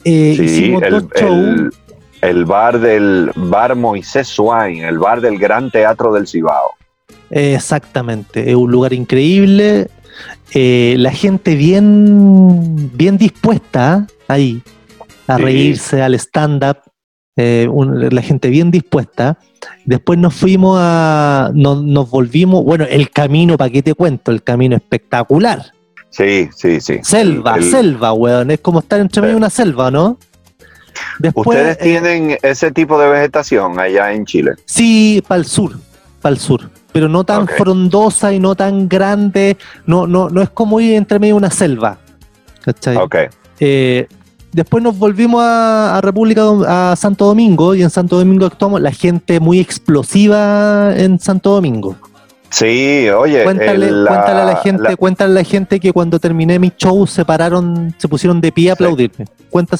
Eh, 0.04 0.36
hicimos 0.40 0.82
el, 0.82 1.06
el, 1.14 1.72
el, 2.20 2.44
bar 2.44 2.80
del 2.80 3.30
bar 3.36 3.76
Moisés 3.76 4.26
Swain, 4.26 4.82
el 4.84 4.98
bar 4.98 5.20
del 5.20 5.38
Gran 5.38 5.70
Teatro 5.70 6.12
del 6.12 6.26
Cibao. 6.26 6.72
Exactamente, 7.30 8.50
es 8.50 8.56
un 8.56 8.70
lugar 8.70 8.92
increíble. 8.92 9.88
Eh, 10.52 10.94
la 10.98 11.10
gente 11.10 11.56
bien, 11.56 12.90
bien 12.94 13.18
dispuesta 13.18 14.06
¿eh? 14.08 14.14
ahí 14.28 14.62
a 15.26 15.36
reírse 15.36 16.00
al 16.00 16.14
stand-up. 16.14 16.78
Eh, 17.36 17.68
la 18.12 18.22
gente 18.22 18.48
bien 18.48 18.70
dispuesta. 18.70 19.38
Después 19.84 20.18
nos 20.18 20.34
fuimos 20.34 20.78
a. 20.80 21.50
Nos, 21.52 22.08
volvimos. 22.08 22.64
Bueno, 22.64 22.84
el 22.88 23.10
camino, 23.10 23.56
¿para 23.56 23.70
qué 23.70 23.82
te 23.82 23.94
cuento? 23.94 24.30
El 24.30 24.44
camino 24.44 24.76
espectacular. 24.76 25.72
Sí, 26.10 26.48
sí, 26.54 26.80
sí. 26.80 27.00
Selva, 27.02 27.60
selva, 27.60 28.12
weón. 28.12 28.52
Es 28.52 28.60
como 28.60 28.78
estar 28.78 29.00
entre 29.00 29.22
medio 29.22 29.32
de 29.32 29.38
una 29.38 29.50
selva, 29.50 29.90
¿no? 29.90 30.16
¿Ustedes 31.34 31.78
tienen 31.78 32.38
ese 32.42 32.70
tipo 32.70 32.96
de 33.00 33.08
vegetación 33.08 33.80
allá 33.80 34.12
en 34.12 34.24
Chile? 34.24 34.52
Sí, 34.66 35.20
para 35.26 35.40
el 35.40 35.46
sur. 35.46 35.72
Para 36.22 36.34
el 36.34 36.38
sur 36.38 36.70
pero 36.94 37.08
no 37.08 37.24
tan 37.24 37.48
frondosa 37.48 38.32
y 38.32 38.38
no 38.38 38.54
tan 38.54 38.88
grande, 38.88 39.56
no, 39.84 40.06
no, 40.06 40.30
no 40.30 40.40
es 40.40 40.48
como 40.48 40.78
ir 40.78 40.94
entre 40.94 41.18
medio 41.18 41.34
de 41.34 41.38
una 41.38 41.50
selva. 41.50 41.98
¿Cachai? 42.62 42.96
Eh, 43.58 44.06
después 44.52 44.80
nos 44.80 44.96
volvimos 44.96 45.42
a, 45.44 45.98
República, 46.00 46.42
a 46.92 46.94
Santo 46.94 47.24
Domingo, 47.26 47.74
y 47.74 47.82
en 47.82 47.90
Santo 47.90 48.16
Domingo 48.16 48.46
actuamos 48.46 48.80
la 48.80 48.92
gente 48.92 49.40
muy 49.40 49.58
explosiva 49.58 50.94
en 50.96 51.18
Santo 51.18 51.50
Domingo. 51.50 51.96
Sí, 52.54 53.10
oye. 53.10 53.42
Cuéntale, 53.42 53.86
a 53.88 54.44
la 54.44 54.56
gente, 54.62 54.96
cuéntale 54.96 55.32
a 55.32 55.34
la 55.34 55.44
gente 55.44 55.80
que 55.80 55.92
cuando 55.92 56.20
terminé 56.20 56.60
mi 56.60 56.72
show 56.76 57.04
se 57.04 57.24
pararon, 57.24 57.92
se 57.98 58.06
pusieron 58.06 58.40
de 58.40 58.52
pie 58.52 58.70
a 58.70 58.74
aplaudirme. 58.74 59.24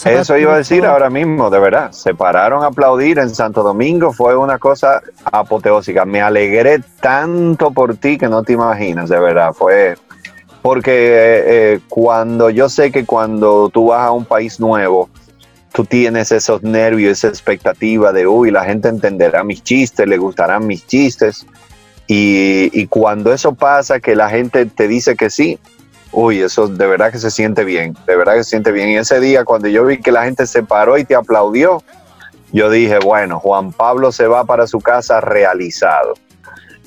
Eso 0.06 0.36
iba 0.36 0.54
a 0.54 0.56
decir 0.56 0.84
ahora 0.84 1.08
mismo, 1.08 1.50
de 1.50 1.60
verdad. 1.60 1.92
Se 1.92 2.14
pararon 2.14 2.64
a 2.64 2.66
aplaudir 2.66 3.20
en 3.20 3.30
Santo 3.30 3.62
Domingo, 3.62 4.12
fue 4.12 4.36
una 4.36 4.58
cosa 4.58 5.00
apoteósica. 5.22 6.04
Me 6.04 6.20
alegré 6.20 6.80
tanto 7.00 7.70
por 7.70 7.94
ti 7.96 8.18
que 8.18 8.28
no 8.28 8.42
te 8.42 8.54
imaginas, 8.54 9.08
de 9.08 9.20
verdad. 9.20 9.52
Fue 9.52 9.94
porque 10.60 11.44
eh, 11.46 11.80
cuando 11.88 12.50
yo 12.50 12.68
sé 12.68 12.90
que 12.90 13.04
cuando 13.04 13.68
tú 13.68 13.88
vas 13.88 14.00
a 14.00 14.10
un 14.10 14.24
país 14.24 14.58
nuevo, 14.58 15.08
tú 15.72 15.84
tienes 15.84 16.32
esos 16.32 16.64
nervios, 16.64 17.18
esa 17.18 17.28
expectativa 17.28 18.12
de, 18.12 18.26
uy, 18.26 18.50
la 18.50 18.64
gente 18.64 18.88
entenderá 18.88 19.44
mis 19.44 19.62
chistes, 19.62 20.08
le 20.08 20.16
gustarán 20.16 20.66
mis 20.66 20.84
chistes 20.84 21.46
y, 22.06 22.86
cuando 22.88 23.32
eso 23.32 23.54
pasa, 23.54 24.00
que 24.00 24.14
la 24.14 24.28
gente 24.28 24.66
te 24.66 24.88
dice 24.88 25.16
que 25.16 25.30
sí, 25.30 25.58
uy, 26.12 26.40
eso 26.40 26.68
de 26.68 26.86
verdad 26.86 27.10
que 27.10 27.18
se 27.18 27.30
siente 27.30 27.64
bien, 27.64 27.96
de 28.06 28.16
verdad 28.16 28.34
que 28.34 28.44
se 28.44 28.50
siente 28.50 28.72
bien. 28.72 28.90
Y 28.90 28.96
ese 28.96 29.20
día, 29.20 29.44
cuando 29.44 29.68
yo 29.68 29.84
vi 29.86 29.98
que 29.98 30.12
la 30.12 30.24
gente 30.24 30.46
se 30.46 30.62
paró 30.62 30.98
y 30.98 31.04
te 31.04 31.14
aplaudió, 31.14 31.82
yo 32.52 32.70
dije, 32.70 32.98
bueno, 32.98 33.40
Juan 33.40 33.72
Pablo 33.72 34.12
se 34.12 34.26
va 34.26 34.44
para 34.44 34.66
su 34.66 34.80
casa 34.80 35.20
realizado. 35.20 36.14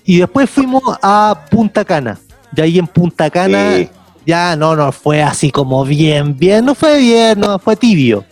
Y 0.05 0.19
después 0.19 0.49
fuimos 0.49 0.83
a 1.01 1.45
Punta 1.49 1.83
Cana. 1.83 2.17
Y 2.55 2.61
ahí 2.61 2.79
en 2.79 2.87
Punta 2.87 3.29
Cana, 3.29 3.85
ya 4.25 4.55
no, 4.55 4.75
no 4.75 4.91
fue 4.91 5.21
así 5.21 5.51
como 5.51 5.83
bien, 5.83 6.37
bien, 6.37 6.63
no 6.63 6.75
fue 6.75 6.99
bien, 6.99 7.39
no, 7.39 7.59
fue 7.59 7.75
tibio. 7.75 8.23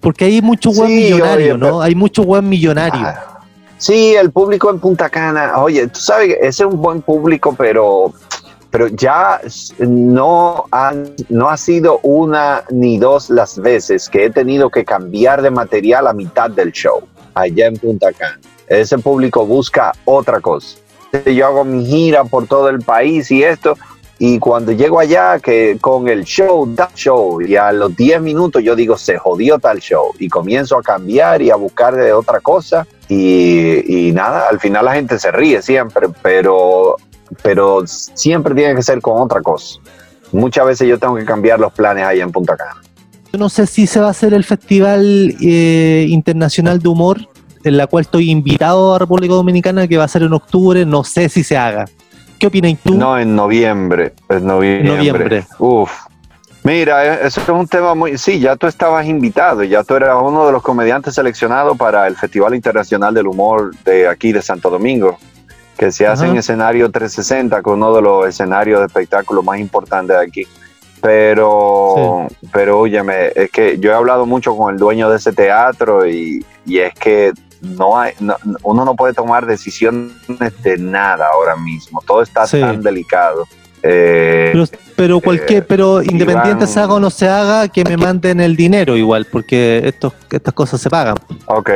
Porque 0.00 0.26
hay 0.26 0.42
mucho 0.42 0.70
buen 0.72 0.94
millonario, 0.94 1.56
¿no? 1.56 1.80
Hay 1.80 1.94
mucho 1.94 2.24
buen 2.24 2.46
millonario. 2.46 3.00
Ah, 3.00 3.33
Sí, 3.84 4.14
el 4.14 4.32
público 4.32 4.70
en 4.70 4.80
Punta 4.80 5.10
Cana, 5.10 5.58
oye, 5.58 5.86
tú 5.88 6.00
sabes, 6.00 6.38
ese 6.40 6.48
es 6.48 6.60
un 6.62 6.80
buen 6.80 7.02
público, 7.02 7.54
pero, 7.54 8.14
pero 8.70 8.88
ya 8.88 9.42
no, 9.78 10.64
no 11.28 11.50
ha 11.50 11.56
sido 11.58 12.00
una 12.02 12.64
ni 12.70 12.96
dos 12.96 13.28
las 13.28 13.58
veces 13.58 14.08
que 14.08 14.24
he 14.24 14.30
tenido 14.30 14.70
que 14.70 14.86
cambiar 14.86 15.42
de 15.42 15.50
material 15.50 16.06
a 16.06 16.14
mitad 16.14 16.48
del 16.48 16.72
show 16.72 17.06
allá 17.34 17.66
en 17.66 17.76
Punta 17.76 18.10
Cana. 18.14 18.40
ese 18.68 18.96
público 18.96 19.44
busca 19.44 19.92
otra 20.06 20.40
cosa. 20.40 20.78
Yo 21.26 21.46
hago 21.46 21.62
mi 21.62 21.84
gira 21.84 22.24
por 22.24 22.46
todo 22.46 22.70
el 22.70 22.78
país 22.78 23.30
y 23.30 23.42
esto, 23.42 23.76
y 24.18 24.38
cuando 24.38 24.72
llego 24.72 24.98
allá, 24.98 25.38
que 25.40 25.76
con 25.78 26.08
el 26.08 26.24
show, 26.24 26.66
da 26.74 26.88
show, 26.94 27.42
y 27.42 27.54
a 27.56 27.70
los 27.70 27.94
10 27.94 28.22
minutos 28.22 28.62
yo 28.62 28.74
digo, 28.74 28.96
se 28.96 29.18
jodió 29.18 29.58
tal 29.58 29.80
show, 29.80 30.14
y 30.18 30.30
comienzo 30.30 30.78
a 30.78 30.82
cambiar 30.82 31.42
y 31.42 31.50
a 31.50 31.56
buscar 31.56 31.94
de 31.94 32.14
otra 32.14 32.40
cosa, 32.40 32.86
y, 33.08 34.08
y 34.08 34.12
nada, 34.12 34.48
al 34.50 34.60
final 34.60 34.84
la 34.84 34.94
gente 34.94 35.18
se 35.18 35.30
ríe 35.30 35.62
siempre, 35.62 36.08
pero, 36.22 36.96
pero 37.42 37.82
siempre 37.86 38.54
tiene 38.54 38.74
que 38.74 38.82
ser 38.82 39.00
con 39.00 39.20
otra 39.20 39.42
cosa. 39.42 39.78
Muchas 40.32 40.66
veces 40.66 40.88
yo 40.88 40.98
tengo 40.98 41.14
que 41.16 41.24
cambiar 41.24 41.60
los 41.60 41.72
planes 41.72 42.04
ahí 42.04 42.20
en 42.20 42.32
Punta 42.32 42.56
Cana. 42.56 42.80
Yo 43.32 43.38
no 43.38 43.48
sé 43.48 43.66
si 43.66 43.86
se 43.86 44.00
va 44.00 44.08
a 44.08 44.10
hacer 44.10 44.32
el 44.32 44.44
Festival 44.44 45.36
eh, 45.40 46.06
Internacional 46.08 46.80
de 46.80 46.88
Humor, 46.88 47.28
en 47.64 47.76
la 47.76 47.86
cual 47.86 48.02
estoy 48.02 48.30
invitado 48.30 48.94
a 48.94 48.98
República 48.98 49.34
Dominicana, 49.34 49.88
que 49.88 49.96
va 49.96 50.04
a 50.04 50.08
ser 50.08 50.22
en 50.22 50.32
octubre, 50.32 50.84
no 50.84 51.04
sé 51.04 51.28
si 51.28 51.42
se 51.42 51.56
haga. 51.56 51.86
¿Qué 52.38 52.48
opinas 52.48 52.76
tú? 52.82 52.94
No, 52.94 53.18
en 53.18 53.34
noviembre. 53.34 54.12
Es 54.28 54.42
noviembre. 54.42 54.96
noviembre. 54.96 55.46
Uf. 55.58 55.90
Mira, 56.64 57.04
eh, 57.04 57.26
eso 57.26 57.42
es 57.42 57.48
un 57.48 57.68
tema 57.68 57.94
muy... 57.94 58.16
Sí, 58.16 58.40
ya 58.40 58.56
tú 58.56 58.66
estabas 58.66 59.06
invitado, 59.06 59.62
ya 59.62 59.84
tú 59.84 59.96
eras 59.96 60.16
uno 60.20 60.46
de 60.46 60.52
los 60.52 60.62
comediantes 60.62 61.14
seleccionados 61.14 61.76
para 61.76 62.06
el 62.06 62.16
Festival 62.16 62.54
Internacional 62.54 63.12
del 63.12 63.26
Humor 63.26 63.76
de 63.84 64.08
aquí 64.08 64.32
de 64.32 64.40
Santo 64.40 64.70
Domingo, 64.70 65.18
que 65.76 65.92
se 65.92 66.06
hace 66.06 66.26
en 66.26 66.38
escenario 66.38 66.90
360, 66.90 67.60
con 67.60 67.74
uno 67.74 67.94
de 67.94 68.00
los 68.00 68.26
escenarios 68.26 68.80
de 68.80 68.86
espectáculo 68.86 69.42
más 69.42 69.60
importantes 69.60 70.16
de 70.16 70.22
aquí. 70.22 70.46
Pero, 71.02 72.28
pero 72.50 72.80
óyeme, 72.80 73.30
es 73.34 73.50
que 73.50 73.78
yo 73.78 73.90
he 73.90 73.94
hablado 73.94 74.24
mucho 74.24 74.56
con 74.56 74.72
el 74.72 74.80
dueño 74.80 75.10
de 75.10 75.18
ese 75.18 75.34
teatro 75.34 76.08
y, 76.08 76.42
y 76.64 76.78
es 76.78 76.94
que 76.94 77.34
no 77.60 77.98
hay, 77.98 78.14
uno 78.62 78.84
no 78.86 78.94
puede 78.94 79.12
tomar 79.12 79.44
decisiones 79.44 80.12
de 80.62 80.78
nada 80.78 81.26
ahora 81.30 81.56
mismo. 81.56 82.02
Todo 82.06 82.22
está 82.22 82.46
tan 82.46 82.80
delicado. 82.80 83.46
Eh, 83.86 84.66
pero, 84.96 85.20
cualquier, 85.20 85.62
eh, 85.62 85.66
pero 85.66 86.02
independiente 86.02 86.66
se 86.66 86.80
haga 86.80 86.94
o 86.94 87.00
no 87.00 87.10
se 87.10 87.28
haga, 87.28 87.68
que 87.68 87.84
me 87.84 87.98
manden 87.98 88.40
el 88.40 88.56
dinero 88.56 88.96
igual, 88.96 89.26
porque 89.30 89.82
estos, 89.84 90.14
estas 90.30 90.54
cosas 90.54 90.80
se 90.80 90.88
pagan. 90.88 91.16
Ok, 91.46 91.70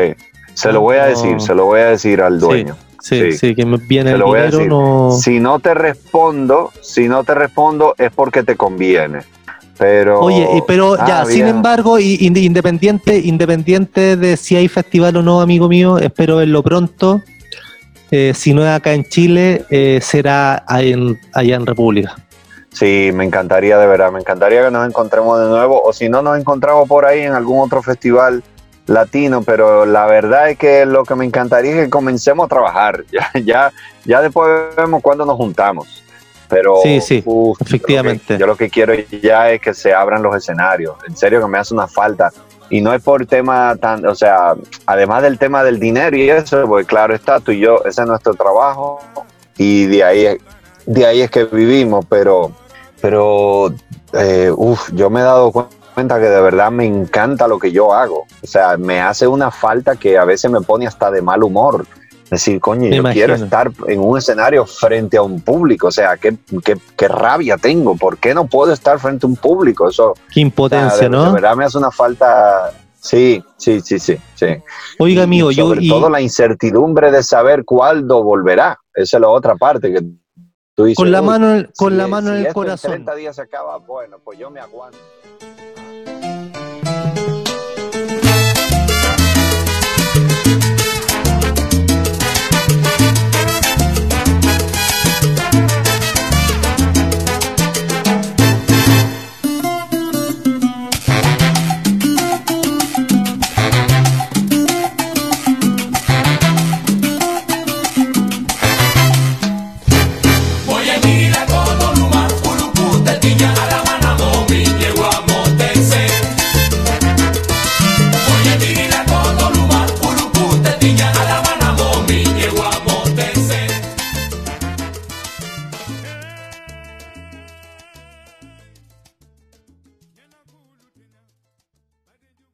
se 0.55 0.73
lo 0.73 0.81
voy 0.81 0.97
a 0.97 1.05
decir, 1.05 1.39
se 1.41 1.55
lo 1.55 1.67
voy 1.67 1.81
a 1.81 1.91
decir 1.91 2.23
al 2.23 2.41
dueño. 2.41 2.77
Sí, 3.01 3.33
sí, 3.33 3.55
que 3.55 3.65
me 3.65 3.77
viene 3.77 4.13
el 4.13 4.23
dinero. 4.23 4.65
No... 4.65 5.13
Si 5.13 5.39
no 5.39 5.61
te 5.61 5.75
respondo, 5.75 6.73
si 6.81 7.09
no 7.09 7.25
te 7.25 7.35
respondo 7.35 7.95
es 7.99 8.11
porque 8.11 8.43
te 8.43 8.57
conviene. 8.57 9.21
Pero, 9.79 10.21
Oye, 10.21 10.47
pero 10.67 10.97
ah, 10.99 11.05
ya, 11.07 11.25
sin 11.25 11.47
embargo, 11.47 12.01
independiente, 12.01 13.19
independiente 13.19 14.17
de 14.17 14.37
si 14.37 14.57
hay 14.57 14.67
festival 14.67 15.17
o 15.19 15.23
no, 15.23 15.41
amigo 15.41 15.69
mío, 15.69 15.99
espero 15.99 16.37
verlo 16.37 16.63
pronto. 16.63 17.23
Eh, 18.11 18.33
si 18.35 18.55
no 18.55 18.63
es 18.63 18.71
acá 18.71 18.93
en 18.93 19.05
Chile, 19.05 19.65
eh, 19.71 20.01
será 20.03 20.65
allá 20.67 21.57
en, 21.57 21.67
República. 21.67 22.17
Sí, 22.73 23.11
me 23.13 23.25
encantaría 23.25 23.79
de 23.79 23.87
verdad, 23.87 24.13
me 24.13 24.21
encantaría 24.21 24.65
que 24.65 24.71
nos 24.71 24.87
encontremos 24.87 25.41
de 25.41 25.49
nuevo, 25.49 25.83
o 25.83 25.93
si 25.93 26.09
no 26.09 26.23
nos 26.23 26.39
encontramos 26.39 26.89
por 26.89 27.05
ahí 27.05 27.21
en 27.21 27.33
algún 27.33 27.61
otro 27.61 27.83
festival 27.83 28.43
latino, 28.87 29.43
pero 29.43 29.85
la 29.85 30.07
verdad 30.07 30.51
es 30.51 30.59
que 30.59 30.87
lo 30.87 31.05
que 31.05 31.15
me 31.15 31.25
encantaría 31.25 31.73
es 31.73 31.85
que 31.85 31.91
comencemos 31.91 32.47
a 32.47 32.49
trabajar, 32.49 33.05
ya, 33.13 33.31
ya, 33.45 33.73
ya 34.05 34.23
después 34.23 34.49
vemos 34.77 35.03
cuándo 35.03 35.25
nos 35.25 35.37
juntamos. 35.37 36.05
Pero 36.49 36.77
sí, 36.83 37.01
sí, 37.01 37.23
efectivamente. 37.61 38.39
Yo 38.39 38.47
lo, 38.47 38.57
que, 38.57 38.71
quiero 38.71 38.95
ya 39.23 39.51
es 39.51 39.61
que 39.61 39.75
se 39.75 39.93
abran 39.93 40.23
los 40.23 40.35
escenarios. 40.35 40.97
En 41.07 41.15
serio 41.15 41.43
que 41.43 41.47
me 41.47 41.59
hace 41.59 41.75
una 41.75 41.87
falta. 41.87 42.31
Y 42.71 42.81
no 42.81 42.93
es 42.93 43.03
por 43.03 43.25
tema 43.27 43.77
tan, 43.77 44.05
o 44.07 44.14
sea, 44.14 44.55
además 44.87 45.23
del 45.23 45.39
tema 45.39 45.64
del 45.64 45.81
dinero 45.81 46.16
y 46.16 46.29
eso, 46.29 46.66
pues 46.66 46.87
claro 46.87 47.14
está, 47.14 47.41
tú 47.41 47.53
y 47.53 47.61
yo, 47.61 47.83
ese 47.85 48.03
es 48.03 48.07
nuestro 48.07 48.35
trabajo 48.35 49.01
y 49.57 49.87
de 49.87 50.05
ahí, 50.05 50.39
de 50.87 51.07
ahí 51.07 51.21
es 51.23 51.31
que 51.31 51.45
vivimos, 51.45 52.05
pero, 52.09 52.53
pero, 53.01 53.75
eh, 54.12 54.53
uff, 54.55 54.91
yo 54.93 55.11
me 55.11 55.21
he 55.21 55.25
dado 55.25 55.51
cuenta 55.95 56.21
que 56.21 56.27
de 56.27 56.41
verdad 56.41 56.71
me 56.71 56.87
encanta 56.87 57.49
lo 57.49 57.59
que 57.59 57.73
yo 57.73 57.93
hago. 57.93 58.27
O 58.43 58.47
sea, 58.47 58.77
me 58.77 59.01
hace 59.01 59.27
una 59.27 59.51
falta 59.51 59.97
que 59.97 60.16
a 60.16 60.25
veces 60.25 60.49
me 60.51 60.61
pone 60.61 60.87
hasta 60.87 61.11
de 61.11 61.21
mal 61.21 61.43
humor 61.43 61.85
decir, 62.31 62.61
coño, 62.61 62.89
yo 62.91 63.03
quiero 63.05 63.35
estar 63.35 63.70
en 63.87 64.01
un 64.01 64.18
escenario 64.18 64.66
frente 64.66 65.16
a 65.16 65.22
un 65.22 65.41
público, 65.41 65.89
o 65.89 65.91
sea, 65.91 66.16
qué, 66.16 66.37
qué, 66.97 67.09
rabia 67.09 67.57
tengo, 67.57 67.97
¿por 67.97 68.18
qué 68.18 68.35
no 68.35 68.47
puedo 68.47 68.72
estar 68.72 68.99
frente 68.99 69.26
a 69.26 69.29
un 69.29 69.37
público? 69.37 69.89
Eso, 69.89 70.14
qué 70.33 70.41
impotencia, 70.41 71.09
¿no? 71.09 71.26
De 71.26 71.33
verdad 71.33 71.57
me 71.57 71.64
hace 71.64 71.79
una 71.79 71.91
falta, 71.91 72.72
sí, 73.01 73.43
sí, 73.57 73.81
sí, 73.81 73.99
sí, 73.99 74.18
sí. 74.35 74.47
Oiga, 74.99 75.22
amigo, 75.22 75.51
yo... 75.51 75.68
Sobre 75.68 75.89
todo 75.89 76.11
la 76.11 76.20
incertidumbre 76.20 77.11
de 77.11 77.22
saber 77.22 77.64
cuándo 77.64 78.22
volverá, 78.22 78.79
esa 78.95 79.16
es 79.16 79.20
la 79.20 79.29
otra 79.29 79.57
parte 79.57 79.93
que 79.93 80.01
tú 80.74 80.85
dices. 80.85 80.97
Con 80.97 81.11
la 81.11 81.22
mano, 81.22 81.64
con 81.76 81.97
la 81.97 82.07
mano 82.07 82.35
en 82.35 82.47
el 82.47 82.53
corazón. 82.53 82.93
En 82.93 83.05
30 83.05 83.14
días 83.14 83.37
se 83.37 83.43
acaba, 83.43 83.79
bueno, 83.79 84.18
pues 84.22 84.39
yo 84.39 84.51
me 84.51 84.61
aguanto. 84.61 84.99